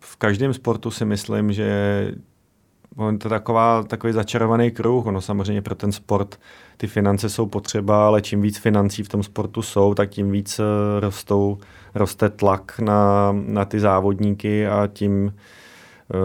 v 0.00 0.16
každém 0.16 0.54
sportu 0.54 0.90
si 0.90 1.04
myslím, 1.04 1.52
že 1.52 1.62
je 1.62 3.18
to 3.18 3.28
taková, 3.28 3.82
takový 3.82 4.12
začarovaný 4.12 4.70
kruh. 4.70 5.06
Ono 5.06 5.20
samozřejmě 5.20 5.62
pro 5.62 5.74
ten 5.74 5.92
sport 5.92 6.40
ty 6.76 6.86
finance 6.86 7.28
jsou 7.28 7.46
potřeba, 7.46 8.06
ale 8.06 8.22
čím 8.22 8.42
víc 8.42 8.58
financí 8.58 9.02
v 9.02 9.08
tom 9.08 9.22
sportu 9.22 9.62
jsou, 9.62 9.94
tak 9.94 10.10
tím 10.10 10.30
víc 10.30 10.58
eh, 10.58 11.00
rostou, 11.00 11.58
roste 11.94 12.28
tlak 12.28 12.78
na, 12.78 13.32
na 13.32 13.64
ty 13.64 13.80
závodníky 13.80 14.66
a 14.66 14.88
tím 14.92 15.34
eh, 15.34 16.16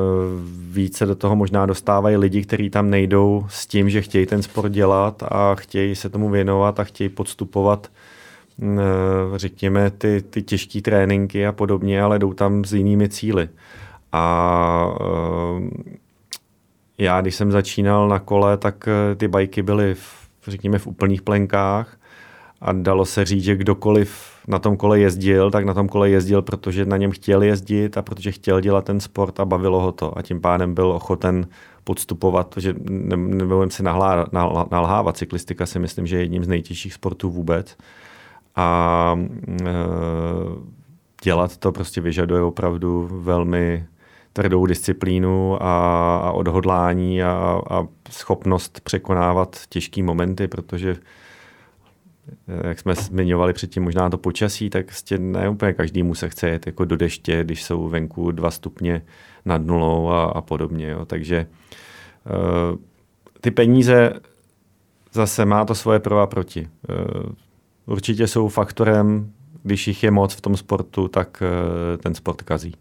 více 0.72 1.06
do 1.06 1.16
toho 1.16 1.36
možná 1.36 1.66
dostávají 1.66 2.18
lidi, 2.18 2.44
kteří 2.44 2.70
tam 2.70 2.90
nejdou 2.90 3.46
s 3.50 3.68
tím, 3.68 3.90
že 3.90 4.02
chtějí 4.02 4.26
ten 4.26 4.44
sport 4.44 4.70
dělat 4.72 5.24
a 5.24 5.56
chtějí 5.56 5.96
se 5.96 6.10
tomu 6.10 6.30
věnovat 6.30 6.80
a 6.80 6.84
chtějí 6.84 7.10
podstupovat 7.10 7.88
Eh, 7.88 7.92
řekněme, 9.36 9.92
ty, 9.92 10.22
ty 10.30 10.42
těžké 10.42 10.82
tréninky 10.82 11.48
a 11.48 11.52
podobně, 11.52 12.02
ale 12.02 12.20
jdou 12.20 12.34
tam 12.34 12.66
s 12.66 12.74
jinými 12.74 13.10
cíly. 13.10 13.50
A 14.12 14.96
eh, 15.02 15.96
já, 16.98 17.22
když 17.22 17.36
jsem 17.36 17.52
začínal 17.52 18.08
na 18.08 18.20
kole, 18.20 18.58
tak 18.58 18.88
eh, 18.88 19.16
ty 19.16 19.28
bajky 19.28 19.62
byly, 19.62 19.94
v, 19.94 20.28
řekněme, 20.48 20.80
v 20.80 20.88
úplných 20.88 21.22
plenkách 21.22 21.98
a 22.62 22.72
dalo 22.72 23.06
se 23.06 23.26
říct, 23.26 23.44
že 23.44 23.56
kdokoliv 23.56 24.36
na 24.48 24.60
tom 24.60 24.78
kole 24.78 25.00
jezdil, 25.00 25.52
tak 25.52 25.66
na 25.66 25.74
tom 25.74 25.88
kole 25.88 26.10
jezdil, 26.10 26.42
protože 26.42 26.86
na 26.86 26.98
něm 26.98 27.12
chtěl 27.12 27.44
jezdit 27.44 27.98
a 27.98 28.02
protože 28.02 28.32
chtěl 28.32 28.62
dělat 28.62 28.86
ten 28.86 29.00
sport 29.00 29.40
a 29.40 29.46
bavilo 29.46 29.82
ho 29.82 29.92
to. 29.92 30.18
A 30.18 30.22
tím 30.22 30.42
pádem 30.42 30.74
byl 30.74 30.88
ochoten 30.88 31.48
podstupovat, 31.84 32.56
že 32.58 32.76
nebudeme 33.16 33.72
si 33.72 33.84
nalhávat. 33.84 35.18
Cyklistika 35.18 35.66
si 35.66 35.80
myslím, 35.80 36.08
že 36.08 36.16
je 36.16 36.22
jedním 36.22 36.44
z 36.44 36.48
nejtěžších 36.48 36.94
sportů 36.94 37.30
vůbec 37.30 37.78
a 38.56 39.20
e, 39.62 39.74
dělat 41.24 41.58
to 41.58 41.72
prostě 41.72 42.02
vyžaduje 42.02 42.42
opravdu 42.42 43.10
velmi 43.12 43.86
tvrdou 44.34 44.66
disciplínu 44.66 45.64
a, 45.64 46.18
a 46.18 46.32
odhodlání 46.32 47.24
a, 47.24 47.62
a 47.70 47.88
schopnost 48.10 48.80
překonávat 48.80 49.62
těžké 49.70 50.04
momenty, 50.04 50.48
protože 50.48 50.98
e, 52.48 52.68
jak 52.68 52.80
jsme 52.80 52.96
zmiňovali 52.96 53.54
předtím 53.54 53.84
možná 53.84 54.10
to 54.10 54.18
počasí, 54.18 54.70
tak 54.70 54.86
prostě 54.86 55.18
ne 55.18 55.50
úplně 55.50 55.74
každému 55.74 56.16
se 56.16 56.30
chce 56.30 56.50
jet 56.50 56.66
jako 56.66 56.86
do 56.86 56.98
deště, 56.98 57.44
když 57.44 57.64
jsou 57.64 57.90
venku 57.90 58.32
dva 58.32 58.52
stupně 58.52 59.02
nad 59.46 59.62
nulou 59.62 60.10
a, 60.10 60.24
a 60.24 60.42
podobně. 60.42 60.90
Jo. 60.90 61.06
Takže 61.06 61.48
uh, 62.26 62.78
ty 63.42 63.52
peníze 63.52 64.14
zase 65.14 65.46
má 65.46 65.66
to 65.66 65.76
svoje 65.76 66.00
pro 66.00 66.28
proti. 66.28 66.70
Uh, 66.90 67.32
určitě 67.86 68.28
jsou 68.28 68.48
faktorem, 68.48 69.32
když 69.64 69.88
jich 69.88 70.04
je 70.04 70.12
moc 70.12 70.34
v 70.34 70.42
tom 70.42 70.58
sportu, 70.58 71.08
tak 71.08 71.44
eh, 71.46 71.98
ten 71.98 72.16
sport 72.16 72.42
kazí. 72.42 72.76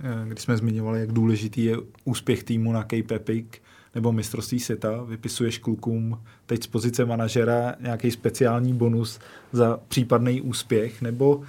Eh, 0.00 0.28
když 0.28 0.40
jsme 0.40 0.56
zmiňovali, 0.56 1.00
jak 1.00 1.12
důležitý 1.12 1.64
je 1.64 1.76
úspěch 2.04 2.44
týmu 2.44 2.72
na 2.72 2.82
Cape 2.82 3.14
Epic 3.14 3.46
nebo 3.94 4.12
mistrovství 4.12 4.60
světa, 4.60 5.02
vypisuješ 5.02 5.58
klukům 5.58 6.20
teď 6.46 6.62
z 6.62 6.66
pozice 6.66 7.04
manažera 7.04 7.74
nějaký 7.80 8.10
speciální 8.10 8.74
bonus 8.74 9.18
za 9.52 9.80
případný 9.88 10.40
úspěch, 10.40 11.02
nebo 11.02 11.36
uh, 11.36 11.44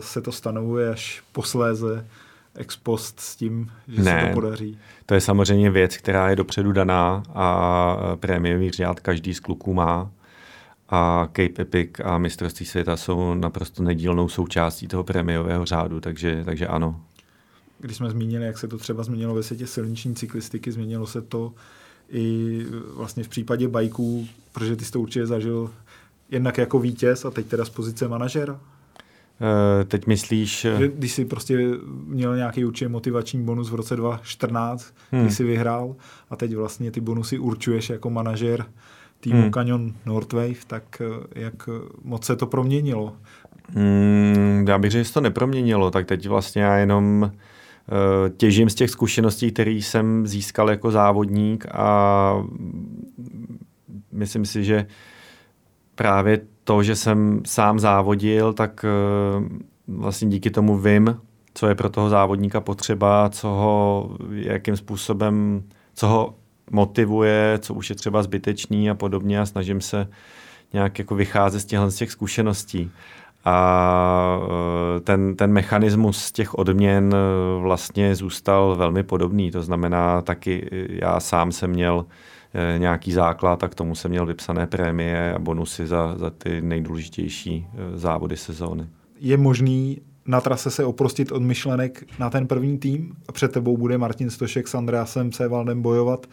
se 0.00 0.22
to 0.22 0.32
stanovuje 0.32 0.90
až 0.90 1.22
posléze 1.32 2.06
ex 2.54 2.76
post 2.76 3.20
s 3.20 3.36
tím, 3.36 3.70
že 3.88 4.02
ne, 4.02 4.20
se 4.20 4.28
to 4.28 4.34
podaří? 4.34 4.78
To 5.06 5.14
je 5.14 5.20
samozřejmě 5.20 5.70
věc, 5.70 5.96
která 5.96 6.30
je 6.30 6.36
dopředu 6.36 6.72
daná 6.72 7.22
a 7.34 7.96
prémiový 8.16 8.70
řád 8.70 9.00
každý 9.00 9.34
z 9.34 9.40
kluků 9.40 9.74
má 9.74 10.10
a 10.90 11.26
Cape 11.26 11.62
Epic 11.62 11.90
a 12.04 12.18
mistrovství 12.18 12.66
světa 12.66 12.96
jsou 12.96 13.34
naprosto 13.34 13.82
nedílnou 13.82 14.28
součástí 14.28 14.88
toho 14.88 15.04
prémiového 15.04 15.64
řádu, 15.64 16.00
takže, 16.00 16.42
takže 16.44 16.66
ano. 16.66 17.00
Když 17.78 17.96
jsme 17.96 18.10
zmínili, 18.10 18.44
jak 18.44 18.58
se 18.58 18.68
to 18.68 18.78
třeba 18.78 19.02
změnilo 19.02 19.34
ve 19.34 19.42
světě 19.42 19.66
silniční 19.66 20.14
cyklistiky, 20.14 20.72
změnilo 20.72 21.06
se 21.06 21.22
to 21.22 21.52
i 22.10 22.66
vlastně 22.94 23.24
v 23.24 23.28
případě 23.28 23.68
bajků, 23.68 24.28
protože 24.52 24.76
ty 24.76 24.84
jsi 24.84 24.92
to 24.92 25.00
určitě 25.00 25.26
zažil 25.26 25.70
jednak 26.30 26.58
jako 26.58 26.78
vítěz 26.78 27.24
a 27.24 27.30
teď 27.30 27.46
teda 27.46 27.64
z 27.64 27.70
pozice 27.70 28.08
manažera? 28.08 28.60
Eh, 29.40 29.84
teď 29.84 30.06
myslíš... 30.06 30.60
Že 30.60 30.88
když 30.88 31.12
jsi 31.12 31.24
prostě 31.24 31.70
měl 32.06 32.36
nějaký 32.36 32.64
určitě 32.64 32.88
motivační 32.88 33.44
bonus 33.44 33.70
v 33.70 33.74
roce 33.74 33.96
2014, 33.96 34.94
hmm. 35.12 35.22
když 35.22 35.36
jsi 35.36 35.44
vyhrál 35.44 35.96
a 36.30 36.36
teď 36.36 36.54
vlastně 36.54 36.90
ty 36.90 37.00
bonusy 37.00 37.38
určuješ 37.38 37.90
jako 37.90 38.10
manažer 38.10 38.66
týmu 39.20 39.42
hmm. 39.42 39.50
Canyon 39.50 39.92
Northwave, 40.06 40.64
tak 40.66 40.82
eh, 41.00 41.40
jak 41.40 41.68
moc 42.04 42.24
se 42.24 42.36
to 42.36 42.46
proměnilo? 42.46 43.12
Hmm, 43.74 44.64
já 44.68 44.78
bych 44.78 44.90
řekl, 44.90 45.00
že 45.00 45.08
se 45.08 45.14
to 45.14 45.20
neproměnilo, 45.20 45.90
tak 45.90 46.06
teď 46.06 46.28
vlastně 46.28 46.62
já 46.62 46.76
jenom 46.76 47.22
uh, 47.22 48.28
těžím 48.36 48.70
z 48.70 48.74
těch 48.74 48.90
zkušeností, 48.90 49.52
které 49.52 49.70
jsem 49.70 50.26
získal 50.26 50.70
jako 50.70 50.90
závodník 50.90 51.66
a 51.72 52.34
myslím 54.12 54.46
si, 54.46 54.64
že 54.64 54.86
právě 55.94 56.40
to, 56.64 56.82
že 56.82 56.96
jsem 56.96 57.42
sám 57.46 57.78
závodil, 57.78 58.52
tak 58.52 58.84
uh, 59.38 59.46
vlastně 59.88 60.28
díky 60.28 60.50
tomu 60.50 60.78
vím, 60.78 61.16
co 61.54 61.68
je 61.68 61.74
pro 61.74 61.88
toho 61.88 62.08
závodníka 62.08 62.60
potřeba, 62.60 63.28
co 63.28 63.48
ho, 63.48 64.10
jakým 64.30 64.76
způsobem, 64.76 65.62
co 65.94 66.08
ho 66.08 66.34
motivuje, 66.70 67.58
co 67.58 67.74
už 67.74 67.90
je 67.90 67.96
třeba 67.96 68.22
zbytečný 68.22 68.90
a 68.90 68.94
podobně 68.94 69.40
a 69.40 69.46
snažím 69.46 69.80
se 69.80 70.08
nějak 70.72 70.98
jako 70.98 71.14
vycházet 71.14 71.60
z 71.60 71.64
těchto 71.64 71.90
z 71.90 71.96
těch 71.96 72.10
zkušeností. 72.10 72.90
A 73.44 74.38
e, 74.96 75.00
ten, 75.00 75.36
ten 75.36 75.52
mechanismus 75.52 76.32
těch 76.32 76.54
odměn 76.54 77.14
e, 77.14 77.60
vlastně 77.60 78.14
zůstal 78.14 78.76
velmi 78.76 79.02
podobný. 79.02 79.50
To 79.50 79.62
znamená, 79.62 80.22
taky 80.22 80.68
já 80.88 81.20
sám 81.20 81.52
jsem 81.52 81.70
měl 81.70 82.06
e, 82.54 82.78
nějaký 82.78 83.12
základ 83.12 83.64
a 83.64 83.68
k 83.68 83.74
tomu 83.74 83.94
jsem 83.94 84.10
měl 84.10 84.26
vypsané 84.26 84.66
prémie 84.66 85.34
a 85.34 85.38
bonusy 85.38 85.86
za, 85.86 86.18
za 86.18 86.30
ty 86.30 86.60
nejdůležitější 86.60 87.66
závody 87.94 88.36
sezóny. 88.36 88.86
Je 89.20 89.36
možný 89.36 90.00
na 90.26 90.40
trase 90.40 90.70
se 90.70 90.84
oprostit 90.84 91.32
od 91.32 91.42
myšlenek 91.42 92.04
na 92.18 92.30
ten 92.30 92.46
první 92.46 92.78
tým. 92.78 93.16
Před 93.32 93.52
tebou 93.52 93.76
bude 93.76 93.98
Martin 93.98 94.30
Stošek 94.30 94.68
s 94.68 94.74
Andreasem 94.74 95.32
Sevaldem 95.32 95.82
bojovat 95.82 96.26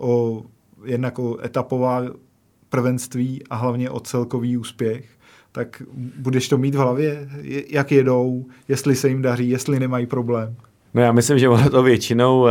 o 0.00 0.42
jednak 0.84 1.18
o 1.18 1.44
etapová 1.44 2.02
prvenství 2.68 3.42
a 3.50 3.56
hlavně 3.56 3.90
o 3.90 4.00
celkový 4.00 4.56
úspěch, 4.56 5.04
tak 5.52 5.82
budeš 6.18 6.48
to 6.48 6.58
mít 6.58 6.74
v 6.74 6.78
hlavě, 6.78 7.28
jak 7.68 7.92
jedou, 7.92 8.46
jestli 8.68 8.96
se 8.96 9.08
jim 9.08 9.22
daří, 9.22 9.50
jestli 9.50 9.80
nemají 9.80 10.06
problém. 10.06 10.56
No 10.94 11.02
já 11.02 11.12
myslím, 11.12 11.38
že 11.38 11.48
ono 11.48 11.70
to 11.70 11.82
většinou 11.82 12.40
uh, 12.40 12.48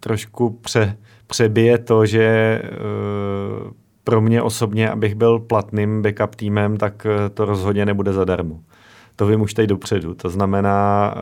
trošku 0.00 0.50
pře, 0.50 0.96
přebije 1.26 1.78
to, 1.78 2.06
že 2.06 2.62
uh, 2.62 3.70
pro 4.04 4.20
mě 4.20 4.42
osobně, 4.42 4.90
abych 4.90 5.14
byl 5.14 5.38
platným 5.38 6.02
backup 6.02 6.34
týmem, 6.34 6.76
tak 6.76 7.06
uh, 7.06 7.28
to 7.34 7.44
rozhodně 7.44 7.86
nebude 7.86 8.12
zadarmo. 8.12 8.60
To 9.16 9.26
vím 9.26 9.40
už 9.40 9.54
teď 9.54 9.68
dopředu. 9.68 10.14
To 10.14 10.28
znamená, 10.28 11.14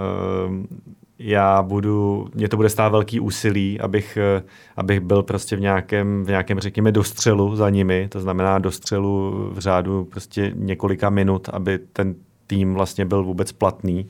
já 1.25 1.63
budu, 1.63 2.29
mě 2.35 2.49
to 2.49 2.57
bude 2.57 2.69
stát 2.69 2.89
velký 2.89 3.21
úsilí, 3.21 3.81
abych, 3.81 4.19
eh, 4.21 4.43
abych 4.77 5.01
byl 5.01 5.23
prostě 5.23 5.57
v 5.57 5.61
nějakém, 5.61 6.25
v 6.25 6.29
nějakém, 6.29 6.61
řekněme, 6.61 6.93
dostřelu 6.93 7.57
za 7.57 7.71
nimi, 7.71 8.09
to 8.09 8.21
znamená 8.21 8.59
dostřelu 8.59 9.33
v 9.53 9.59
řádu 9.59 10.05
prostě 10.05 10.53
několika 10.55 11.11
minut, 11.11 11.49
aby 11.53 11.79
ten 11.93 12.15
tým 12.47 12.75
vlastně 12.75 13.05
byl 13.05 13.25
vůbec 13.25 13.53
platný. 13.53 14.09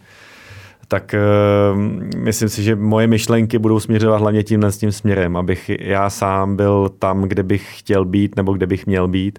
Tak 0.89 1.15
uh, 1.15 1.79
myslím 2.17 2.49
si, 2.49 2.63
že 2.63 2.77
moje 2.77 3.07
myšlenky 3.07 3.59
budou 3.59 3.81
směřovat 3.81 4.21
hlavně 4.21 4.43
tímhle 4.43 4.73
s 4.73 4.79
tím 4.79 4.93
směrem, 4.93 5.37
abych 5.37 5.71
já 5.81 6.11
sám 6.11 6.57
byl 6.57 6.91
tam, 6.99 7.23
kde 7.23 7.43
bych 7.43 7.79
chtěl 7.79 8.05
být 8.05 8.37
nebo 8.37 8.53
kde 8.53 8.67
bych 8.67 8.87
měl 8.87 9.09
být 9.09 9.39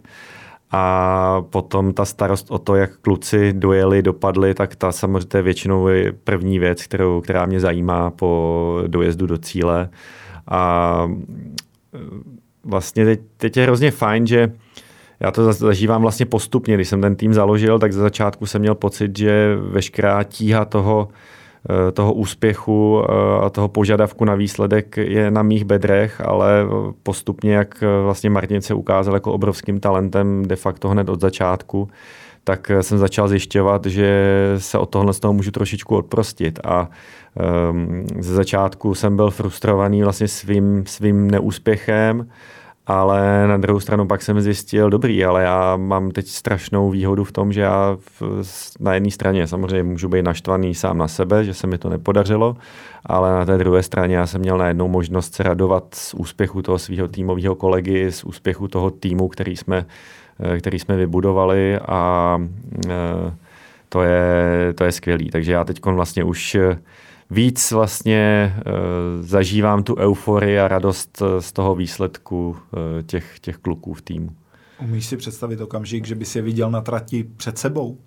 a 0.75 1.41
potom 1.49 1.93
ta 1.93 2.05
starost 2.05 2.51
o 2.51 2.59
to, 2.59 2.75
jak 2.75 2.97
kluci 2.97 3.53
dojeli, 3.53 4.01
dopadli, 4.01 4.53
tak 4.53 4.75
ta 4.75 4.91
samozřejmě 4.91 5.41
většinou 5.41 5.87
je 5.87 6.11
první 6.11 6.59
věc, 6.59 6.83
kterou, 6.83 7.21
která 7.21 7.45
mě 7.45 7.59
zajímá 7.59 8.11
po 8.11 8.83
dojezdu 8.87 9.27
do 9.27 9.37
cíle. 9.37 9.89
A 10.47 11.07
e, 11.93 11.99
vlastně 12.63 13.05
teď, 13.05 13.19
teď 13.37 13.57
je 13.57 13.63
hrozně 13.63 13.91
fajn, 13.91 14.27
že 14.27 14.51
já 15.19 15.31
to 15.31 15.53
zažívám 15.53 16.01
vlastně 16.01 16.25
postupně. 16.25 16.75
Když 16.75 16.87
jsem 16.87 17.01
ten 17.01 17.15
tým 17.15 17.33
založil, 17.33 17.79
tak 17.79 17.93
za 17.93 18.01
začátku 18.01 18.45
jsem 18.45 18.61
měl 18.61 18.75
pocit, 18.75 19.17
že 19.17 19.55
veškerá 19.55 20.23
tíha 20.23 20.65
toho, 20.65 21.07
Eh, 21.07 21.42
toho 21.93 22.13
úspěchu 22.13 23.03
eh, 23.03 23.45
a 23.45 23.49
toho 23.49 23.67
požadavku 23.67 24.25
na 24.25 24.35
výsledek 24.35 24.97
je 24.97 25.31
na 25.31 25.43
mých 25.43 25.65
bedrech, 25.65 26.21
ale 26.21 26.65
postupně, 27.03 27.53
jak 27.53 27.83
eh, 27.83 28.03
vlastně 28.03 28.29
Martin 28.29 28.61
se 28.61 28.73
ukázal 28.73 29.13
jako 29.13 29.33
obrovským 29.33 29.79
talentem 29.79 30.45
de 30.45 30.55
facto 30.55 30.89
hned 30.89 31.09
od 31.09 31.21
začátku, 31.21 31.89
tak 32.43 32.71
jsem 32.81 32.97
začal 32.97 33.27
zjišťovat, 33.27 33.85
že 33.85 34.35
se 34.57 34.77
od 34.77 34.89
tohle 34.89 35.13
z 35.13 35.19
toho 35.19 35.33
můžu 35.33 35.51
trošičku 35.51 35.95
odprostit. 35.95 36.59
A 36.63 36.89
um, 37.69 38.05
ze 38.19 38.35
začátku 38.35 38.95
jsem 38.95 39.15
byl 39.15 39.31
frustrovaný 39.31 40.03
vlastně 40.03 40.27
svým, 40.27 40.83
svým 40.87 41.31
neúspěchem, 41.31 42.27
ale 42.87 43.47
na 43.47 43.57
druhou 43.57 43.79
stranu 43.79 44.07
pak 44.07 44.21
jsem 44.21 44.41
zjistil, 44.41 44.89
dobrý, 44.89 45.25
ale 45.25 45.43
já 45.43 45.77
mám 45.77 46.11
teď 46.11 46.27
strašnou 46.27 46.89
výhodu 46.89 47.23
v 47.23 47.31
tom, 47.31 47.53
že 47.53 47.61
já 47.61 47.97
v, 48.19 48.41
na 48.79 48.93
jedné 48.93 49.11
straně 49.11 49.47
samozřejmě 49.47 49.83
můžu 49.83 50.09
být 50.09 50.21
naštvaný 50.21 50.75
sám 50.75 50.97
na 50.97 51.07
sebe, 51.07 51.43
že 51.43 51.53
se 51.53 51.67
mi 51.67 51.77
to 51.77 51.89
nepodařilo, 51.89 52.57
ale 53.05 53.33
na 53.33 53.45
té 53.45 53.57
druhé 53.57 53.83
straně 53.83 54.15
já 54.15 54.27
jsem 54.27 54.41
měl 54.41 54.57
najednou 54.57 54.87
možnost 54.87 55.35
se 55.35 55.43
radovat 55.43 55.95
z 55.95 56.13
úspěchu 56.13 56.61
toho 56.61 56.79
svého 56.79 57.07
týmového 57.07 57.55
kolegy, 57.55 58.11
z 58.11 58.23
úspěchu 58.23 58.67
toho 58.67 58.91
týmu, 58.91 59.27
který 59.27 59.57
jsme, 59.57 59.85
eh, 60.39 60.57
který 60.57 60.79
jsme 60.79 60.97
vybudovali 60.97 61.79
a 61.79 62.37
eh, 62.89 63.33
to 63.89 64.01
je, 64.01 64.73
to 64.75 64.83
je 64.83 64.91
skvělý. 64.91 65.29
Takže 65.29 65.51
já 65.51 65.63
teď 65.63 65.85
vlastně 65.85 66.23
už 66.23 66.57
víc 67.33 67.71
vlastně 67.71 68.53
uh, 68.57 68.63
zažívám 69.21 69.83
tu 69.83 69.95
euforii 69.97 70.59
a 70.59 70.67
radost 70.67 71.21
eh, 71.21 71.41
z 71.41 71.51
toho 71.51 71.75
výsledku 71.75 72.49
uh, 72.49 72.79
těch, 73.05 73.39
těch 73.39 73.57
kluků 73.57 73.93
v 73.93 74.01
týmu. 74.01 74.29
Umíš 74.81 75.05
si 75.05 75.17
představit 75.17 75.61
okamžik, 75.61 76.07
že 76.07 76.15
bys 76.15 76.35
je 76.35 76.41
viděl 76.41 76.71
na 76.71 76.81
trati 76.81 77.23
před 77.37 77.57
sebou? 77.57 77.97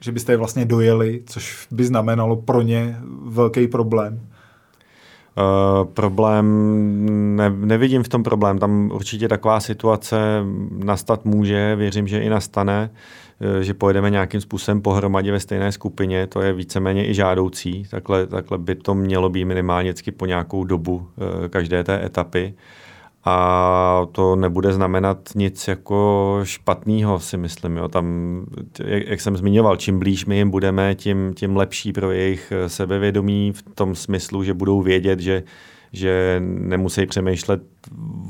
Že 0.00 0.12
byste 0.12 0.32
je 0.32 0.36
vlastně 0.36 0.64
dojeli, 0.64 1.22
což 1.26 1.66
by 1.70 1.84
znamenalo 1.84 2.36
pro 2.36 2.62
ně 2.62 2.98
velký 3.26 3.68
problém? 3.68 4.20
Uh, 5.36 5.84
problém, 5.84 6.46
ne, 7.36 7.50
nevidím 7.50 8.02
v 8.02 8.08
tom 8.08 8.22
problém. 8.22 8.58
Tam 8.58 8.90
určitě 8.94 9.28
taková 9.28 9.60
situace 9.60 10.16
nastat 10.84 11.24
může, 11.24 11.76
věřím, 11.76 12.06
že 12.06 12.20
i 12.20 12.28
nastane. 12.28 12.90
Uh, 12.92 12.98
Eh, 12.98 13.23
že 13.60 13.74
pojedeme 13.74 14.10
nějakým 14.10 14.40
způsobem 14.40 14.82
pohromadě 14.82 15.32
ve 15.32 15.40
stejné 15.40 15.72
skupině, 15.72 16.26
to 16.26 16.40
je 16.40 16.52
víceméně 16.52 17.08
i 17.08 17.14
žádoucí, 17.14 17.86
takhle, 17.90 18.26
takhle 18.26 18.58
by 18.58 18.74
to 18.74 18.94
mělo 18.94 19.28
být 19.28 19.44
minimálně 19.44 19.94
po 20.16 20.26
nějakou 20.26 20.64
dobu 20.64 21.08
eh, 21.18 21.48
každé 21.48 21.84
té 21.84 22.04
etapy. 22.04 22.54
A 23.26 24.06
to 24.12 24.36
nebude 24.36 24.72
znamenat 24.72 25.18
nic 25.34 25.68
jako 25.68 26.40
špatného, 26.42 27.20
si 27.20 27.36
myslím. 27.36 27.76
Jo. 27.76 27.88
Tam, 27.88 28.06
jak, 28.84 29.06
jak 29.06 29.20
jsem 29.20 29.36
zmiňoval, 29.36 29.76
čím 29.76 29.98
blíž 29.98 30.26
my 30.26 30.36
jim 30.36 30.50
budeme, 30.50 30.94
tím, 30.94 31.34
tím 31.34 31.56
lepší 31.56 31.92
pro 31.92 32.10
jejich 32.10 32.52
eh, 32.52 32.68
sebevědomí 32.68 33.52
v 33.52 33.62
tom 33.62 33.94
smyslu, 33.94 34.44
že 34.44 34.54
budou 34.54 34.82
vědět, 34.82 35.20
že 35.20 35.42
že 35.94 36.42
nemusí 36.44 37.06
přemýšlet 37.06 37.62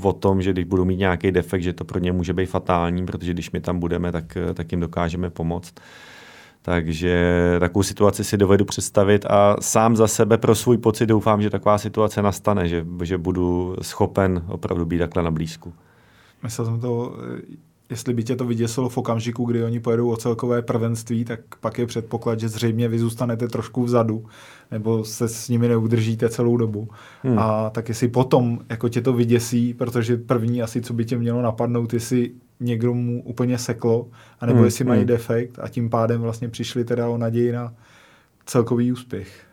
o 0.03 0.13
tom, 0.13 0.43
že 0.43 0.53
když 0.53 0.65
budou 0.65 0.85
mít 0.85 0.97
nějaký 0.97 1.33
defekt, 1.33 1.63
že 1.63 1.73
to 1.73 1.85
pro 1.85 1.99
ně 1.99 2.13
může 2.13 2.33
být 2.33 2.47
fatální, 2.47 3.07
protože 3.07 3.33
když 3.33 3.51
my 3.51 3.61
tam 3.61 3.79
budeme, 3.79 4.13
tak, 4.13 4.39
tak 4.55 4.73
jim 4.73 4.81
dokážeme 4.81 5.31
pomoct. 5.31 5.75
Takže 6.63 7.27
takovou 7.61 7.83
situaci 7.83 8.25
si 8.25 8.37
dovedu 8.37 8.65
představit 8.65 9.27
a 9.27 9.57
sám 9.61 9.97
za 9.97 10.07
sebe 10.07 10.39
pro 10.39 10.55
svůj 10.55 10.79
pocit 10.79 11.07
doufám, 11.07 11.43
že 11.43 11.51
taková 11.51 11.79
situace 11.79 12.23
nastane, 12.23 12.69
že, 12.69 12.87
že 13.03 13.19
budu 13.19 13.77
schopen 13.83 14.43
opravdu 14.49 14.85
být 14.85 14.99
takhle 14.99 15.23
na 15.23 15.31
blízku. 15.31 15.73
Myslel 16.43 16.67
jsem 16.67 16.81
to 16.81 17.17
jestli 17.91 18.15
by 18.15 18.25
tě 18.25 18.37
to 18.37 18.45
vyděsilo 18.45 18.89
v 18.89 18.99
okamžiku, 18.99 19.45
kdy 19.45 19.65
oni 19.65 19.81
pojedou 19.81 20.11
o 20.11 20.17
celkové 20.17 20.63
prvenství, 20.63 21.25
tak 21.25 21.41
pak 21.61 21.79
je 21.79 21.87
předpoklad, 21.87 22.41
že 22.41 22.49
zřejmě 22.49 22.89
vy 22.89 22.99
zůstanete 22.99 23.49
trošku 23.49 23.83
vzadu, 23.83 24.27
nebo 24.71 25.05
se 25.05 25.29
s 25.29 25.49
nimi 25.49 25.69
neudržíte 25.69 26.29
celou 26.29 26.57
dobu. 26.57 26.89
Hmm. 27.23 27.39
A 27.39 27.71
tak 27.71 27.89
jestli 27.89 28.09
potom 28.09 28.59
jako 28.69 28.89
tě 28.89 29.01
to 29.01 29.13
vyděsí, 29.13 29.75
protože 29.75 30.17
první 30.17 30.63
asi, 30.63 30.81
co 30.81 30.93
by 30.93 31.05
tě 31.05 31.19
mělo 31.19 31.43
napadnout, 31.43 31.95
jestli 31.95 32.31
někdo 32.61 32.95
mu 32.95 33.23
úplně 33.23 33.59
seklo, 33.59 34.09
anebo 34.41 34.57
hmm. 34.57 34.65
jestli 34.65 34.85
mají 34.85 35.01
hmm. 35.01 35.09
defekt 35.09 35.59
a 35.63 35.69
tím 35.69 35.91
pádem 35.91 36.21
vlastně 36.21 36.49
přišli 36.49 36.85
teda 36.85 37.09
o 37.09 37.19
naději 37.19 37.53
na 37.53 37.75
celkový 38.47 38.93
úspěch. 38.93 39.47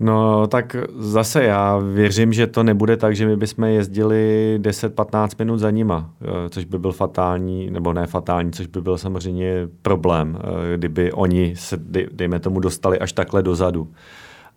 No 0.00 0.46
tak 0.46 0.76
zase 0.98 1.44
já 1.44 1.76
věřím, 1.78 2.32
že 2.32 2.46
to 2.46 2.62
nebude 2.62 2.96
tak, 2.96 3.16
že 3.16 3.26
my 3.26 3.36
bychom 3.36 3.64
jezdili 3.64 4.58
10-15 4.62 5.28
minut 5.38 5.58
za 5.58 5.70
nima, 5.70 6.10
eh, 6.22 6.48
což 6.48 6.64
by 6.64 6.78
byl 6.78 6.92
fatální, 6.92 7.70
nebo 7.70 7.92
ne 7.92 8.06
fatální, 8.06 8.52
což 8.52 8.66
by 8.66 8.80
byl 8.80 8.98
samozřejmě 8.98 9.68
problém, 9.82 10.38
eh, 10.40 10.76
kdyby 10.76 11.12
oni 11.12 11.54
se, 11.56 11.76
dejme 12.12 12.40
tomu, 12.40 12.60
dostali 12.60 12.98
až 12.98 13.12
takhle 13.12 13.42
dozadu. 13.42 13.88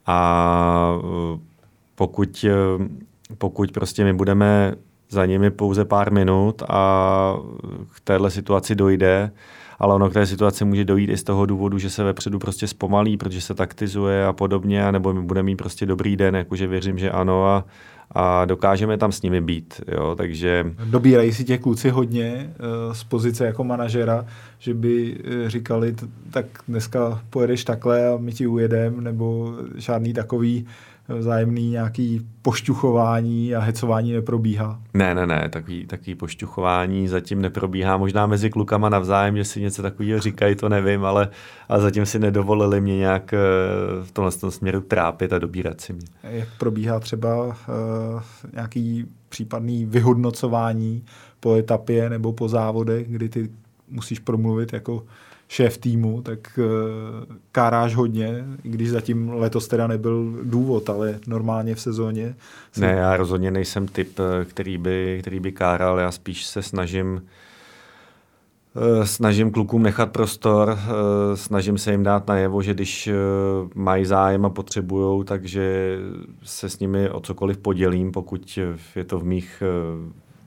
A 0.06 1.00
eh, 1.00 1.40
pokud, 1.96 2.46
pokud 3.38 3.72
prostě 3.72 4.04
my 4.04 4.14
budeme 4.14 4.76
za 5.10 5.26
nimi 5.26 5.52
pouze 5.52 5.86
pár 5.86 6.12
minut 6.12 6.64
a 6.70 7.36
k 7.96 8.00
téhle 8.00 8.32
situaci 8.32 8.76
dojde, 8.76 9.32
ale 9.80 9.96
ono 9.96 10.10
k 10.10 10.14
té 10.14 10.26
situaci 10.26 10.66
může 10.66 10.86
dojít 10.86 11.10
i 11.10 11.18
z 11.18 11.24
toho 11.24 11.46
důvodu, 11.46 11.78
že 11.78 11.90
se 11.90 12.04
vepředu 12.04 12.40
prostě 12.40 12.68
zpomalí, 12.68 13.18
protože 13.18 13.42
se 13.42 13.54
taktizuje 13.54 14.26
a 14.26 14.34
podobně, 14.34 14.92
nebo 14.92 15.14
my 15.14 15.22
budeme 15.22 15.46
mít 15.46 15.56
prostě 15.56 15.86
dobrý 15.86 16.18
den, 16.18 16.36
jakože 16.36 16.68
věřím, 16.68 16.98
že 16.98 17.12
ano 17.12 17.46
a, 17.46 17.66
a 18.12 18.46
dokážeme 18.46 18.98
tam 18.98 19.12
s 19.12 19.22
nimi 19.22 19.42
být. 19.42 19.82
Jo, 19.88 20.16
takže... 20.16 20.74
Dobírají 20.86 21.34
si 21.34 21.44
těch 21.44 21.62
kluci 21.62 21.90
hodně 21.90 22.54
uh, 22.88 22.94
z 22.94 23.04
pozice 23.04 23.46
jako 23.46 23.64
manažera, 23.64 24.26
že 24.60 24.74
by 24.74 25.16
uh, 25.16 25.48
říkali, 25.50 25.96
tak 26.32 26.46
dneska 26.68 27.22
pojedeš 27.30 27.64
takhle 27.64 28.08
a 28.08 28.18
my 28.18 28.32
ti 28.32 28.48
ujedem, 28.48 29.04
nebo 29.04 29.54
žádný 29.76 30.14
takový 30.14 30.66
vzájemný 31.10 31.70
nějaký 31.70 32.28
pošťuchování 32.42 33.56
a 33.56 33.60
hecování 33.60 34.14
neprobíhá? 34.14 34.82
Ne, 34.94 35.16
ne, 35.16 35.28
ne, 35.28 35.50
takový, 35.50 35.86
takový 35.86 36.16
pošťuchování 36.16 37.08
zatím 37.08 37.42
neprobíhá. 37.42 37.98
Možná 37.98 38.28
mezi 38.28 38.50
klukama 38.50 38.90
navzájem, 38.90 39.38
že 39.38 39.44
si 39.46 39.62
něco 39.62 39.82
takového 39.82 40.20
říkají, 40.20 40.56
to 40.56 40.70
nevím, 40.70 41.06
ale, 41.06 41.30
ale 41.70 41.82
zatím 41.82 42.06
si 42.06 42.20
nedovolili 42.20 42.82
mě 42.82 42.98
nějak 42.98 43.34
eh, 43.34 43.38
v 44.04 44.12
tomhle 44.12 44.32
tom 44.32 44.52
směru 44.52 44.82
trápit 44.82 45.34
a 45.34 45.40
dobírat 45.40 45.82
si 45.82 45.94
mě. 45.94 46.08
Jak 46.24 46.48
probíhá 46.58 47.00
třeba 47.00 47.46
uh, 47.46 47.54
nějaký 48.54 49.06
případný 49.30 49.86
vyhodnocování 49.86 51.04
po 51.40 51.56
etapě 51.56 52.10
nebo 52.10 52.34
po 52.34 52.50
závodech, 52.50 53.08
kdy 53.10 53.30
ty 53.30 53.50
musíš 53.90 54.20
promluvit 54.20 54.74
jako 54.74 55.04
šéf 55.48 55.78
týmu, 55.78 56.22
tak 56.22 56.60
uh, 56.60 57.36
káráš 57.52 57.96
hodně, 57.96 58.46
i 58.64 58.70
když 58.70 58.90
zatím 58.90 59.30
letos 59.30 59.68
teda 59.68 59.88
nebyl 59.88 60.38
důvod, 60.44 60.90
ale 60.90 61.20
normálně 61.28 61.76
v 61.76 61.82
sezóně. 61.82 62.36
Si... 62.72 62.82
Ne, 62.82 62.92
já 62.92 63.18
rozhodně 63.18 63.52
nejsem 63.52 63.88
typ, 63.88 64.20
eh, 64.20 64.46
který 64.46 64.78
by, 64.78 65.18
který 65.22 65.40
by 65.40 65.52
káral, 65.52 66.00
já 66.00 66.12
spíš 66.12 66.46
se 66.46 66.62
snažím 66.62 67.22
uh, 68.74 69.04
snažím 69.04 69.52
klukům 69.52 69.84
nechat 69.84 70.12
prostor, 70.12 70.80
snažím 71.36 71.78
se 71.78 71.92
jim 71.92 72.04
dát 72.04 72.28
najevo, 72.28 72.62
že 72.62 72.74
když 72.74 73.10
mají 73.76 74.06
zájem 74.06 74.46
a 74.46 74.50
potřebují, 74.50 75.26
takže 75.26 75.98
se 76.44 76.70
s 76.70 76.80
nimi 76.80 77.10
o 77.10 77.20
cokoliv 77.20 77.58
podělím, 77.58 78.12
pokud 78.12 78.60
je 78.96 79.04
to 79.04 79.20
v 79.20 79.24
mých, 79.24 79.64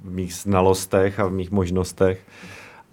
v 0.05 0.11
mých 0.11 0.35
znalostech 0.35 1.21
a 1.21 1.27
v 1.27 1.33
mých 1.33 1.51
možnostech 1.51 2.21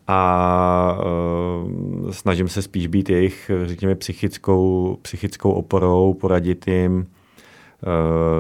a 0.08 1.00
uh, 1.00 2.12
snažím 2.12 2.48
se 2.48 2.62
spíš 2.62 2.88
být 2.88 3.10
jejich, 3.10 3.52
řekněme, 3.66 3.96
psychickou, 3.96 4.98
psychickou 5.02 5.52
oporou, 5.52 6.14
poradit 6.14 6.68
jim. 6.68 6.98
Uh, 6.98 7.08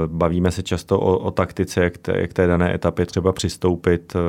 bavíme 0.06 0.52
se 0.52 0.64
často 0.64 1.00
o, 1.00 1.18
o 1.18 1.32
taktice, 1.32 1.84
jak, 1.84 1.98
te, 1.98 2.20
jak 2.22 2.34
té 2.34 2.48
dané 2.48 2.76
etapě 2.76 3.06
třeba 3.06 3.32
přistoupit, 3.32 4.16
uh, 4.16 4.22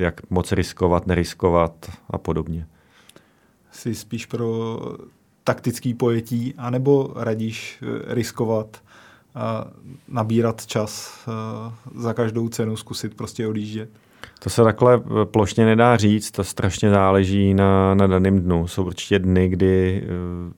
jak 0.00 0.30
moc 0.30 0.52
riskovat, 0.52 1.06
neriskovat 1.06 1.90
a 2.10 2.18
podobně. 2.18 2.66
Jsi 3.70 3.94
spíš 3.94 4.26
pro 4.26 4.78
taktický 5.44 5.94
pojetí, 5.94 6.54
anebo 6.58 7.12
radíš 7.16 7.82
riskovat 8.06 8.82
nabírat 10.08 10.66
čas 10.66 11.20
za 11.94 12.12
každou 12.12 12.48
cenu, 12.48 12.76
zkusit 12.76 13.14
prostě 13.14 13.46
odjíždět? 13.46 13.90
To 14.38 14.50
se 14.50 14.64
takhle 14.64 15.02
plošně 15.24 15.64
nedá 15.64 15.96
říct, 15.96 16.30
to 16.30 16.44
strašně 16.44 16.90
záleží 16.90 17.54
na, 17.54 17.94
na 17.94 18.06
daném 18.06 18.40
dnu. 18.40 18.66
Jsou 18.66 18.84
určitě 18.84 19.18
dny, 19.18 19.48
kdy 19.48 20.02
eh, 20.02 20.08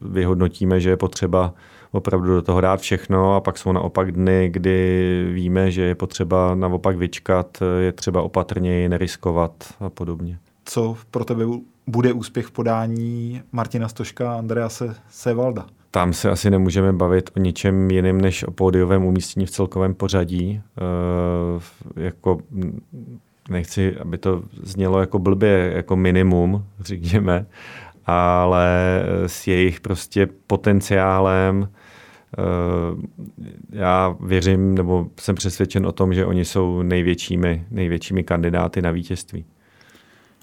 vyhodnotíme, 0.01 0.81
že 0.81 0.91
je 0.91 0.97
potřeba 0.97 1.55
opravdu 1.93 2.35
do 2.35 2.43
toho 2.43 2.61
dát 2.61 2.81
všechno 2.81 3.35
a 3.35 3.41
pak 3.41 3.59
jsou 3.59 3.73
naopak 3.73 4.13
dny, 4.13 4.49
kdy 4.53 5.31
víme, 5.33 5.71
že 5.71 5.83
je 5.83 5.95
potřeba 5.95 6.55
naopak 6.55 6.97
vyčkat, 6.97 7.59
je 7.81 7.93
třeba 7.93 8.23
opatrněji 8.23 8.89
neriskovat 8.89 9.53
a 9.81 9.91
podobně. 9.91 10.39
Co 10.65 10.97
pro 11.11 11.25
tebe 11.25 11.45
bude 11.87 12.13
úspěch 12.13 12.47
v 12.47 12.51
podání 12.51 13.43
Martina 13.53 13.89
Stoška 13.89 14.33
a 14.33 14.39
Andrease 14.39 14.95
Sevalda? 15.11 15.67
Tam 15.91 16.13
se 16.13 16.31
asi 16.31 16.51
nemůžeme 16.51 16.93
bavit 16.93 17.31
o 17.37 17.41
ničem 17.41 17.91
jiném 17.91 18.21
než 18.21 18.45
o 18.45 18.51
pódiovém 18.51 19.05
umístění 19.05 19.47
v 19.47 19.51
celkovém 19.51 19.95
pořadí. 19.95 20.61
E, 21.97 22.03
jako 22.03 22.39
nechci, 23.49 23.97
aby 23.97 24.19
to 24.19 24.43
znělo 24.63 25.01
jako 25.01 25.19
blbě, 25.19 25.73
jako 25.77 25.97
minimum, 25.97 26.65
řekněme, 26.81 27.47
ale 28.07 29.03
s 29.27 29.47
jejich 29.47 29.81
prostě 29.81 30.29
potenciálem 30.47 31.69
eh, 32.39 32.43
já 33.71 34.17
věřím, 34.21 34.75
nebo 34.75 35.07
jsem 35.21 35.35
přesvědčen 35.35 35.87
o 35.87 35.93
tom, 35.93 36.15
že 36.15 36.27
oni 36.27 36.45
jsou 36.45 36.83
největšími, 36.83 37.67
největšími 37.71 38.25
kandidáty 38.25 38.83
na 38.83 38.91
vítězství. 38.91 39.45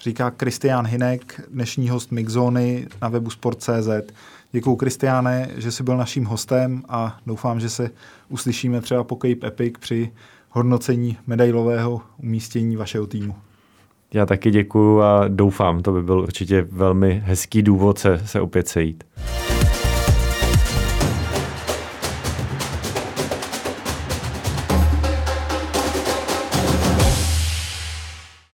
Říká 0.00 0.30
Kristián 0.30 0.86
Hinek, 0.86 1.40
dnešní 1.50 1.88
host 1.88 2.12
Mixzony 2.12 2.86
na 3.02 3.08
webu 3.08 3.30
Sport.cz. 3.30 4.12
Děkuji, 4.52 4.76
Kristiáne, 4.76 5.48
že 5.56 5.72
jsi 5.72 5.82
byl 5.82 5.96
naším 5.96 6.24
hostem 6.24 6.82
a 6.88 7.18
doufám, 7.26 7.60
že 7.60 7.68
se 7.68 7.90
uslyšíme 8.28 8.80
třeba 8.80 9.04
po 9.04 9.14
Cape 9.14 9.46
Epic 9.46 9.74
při 9.80 10.12
hodnocení 10.56 11.16
medailového 11.26 12.00
umístění 12.22 12.76
vašeho 12.76 13.06
týmu. 13.06 13.34
Já 14.14 14.26
taky 14.26 14.50
děkuju 14.50 15.00
a 15.00 15.28
doufám, 15.28 15.82
to 15.82 15.92
by 15.92 16.02
byl 16.02 16.20
určitě 16.20 16.66
velmi 16.70 17.22
hezký 17.24 17.62
důvod 17.62 17.98
se, 17.98 18.22
se 18.24 18.40
opět 18.40 18.68
sejít. 18.68 19.04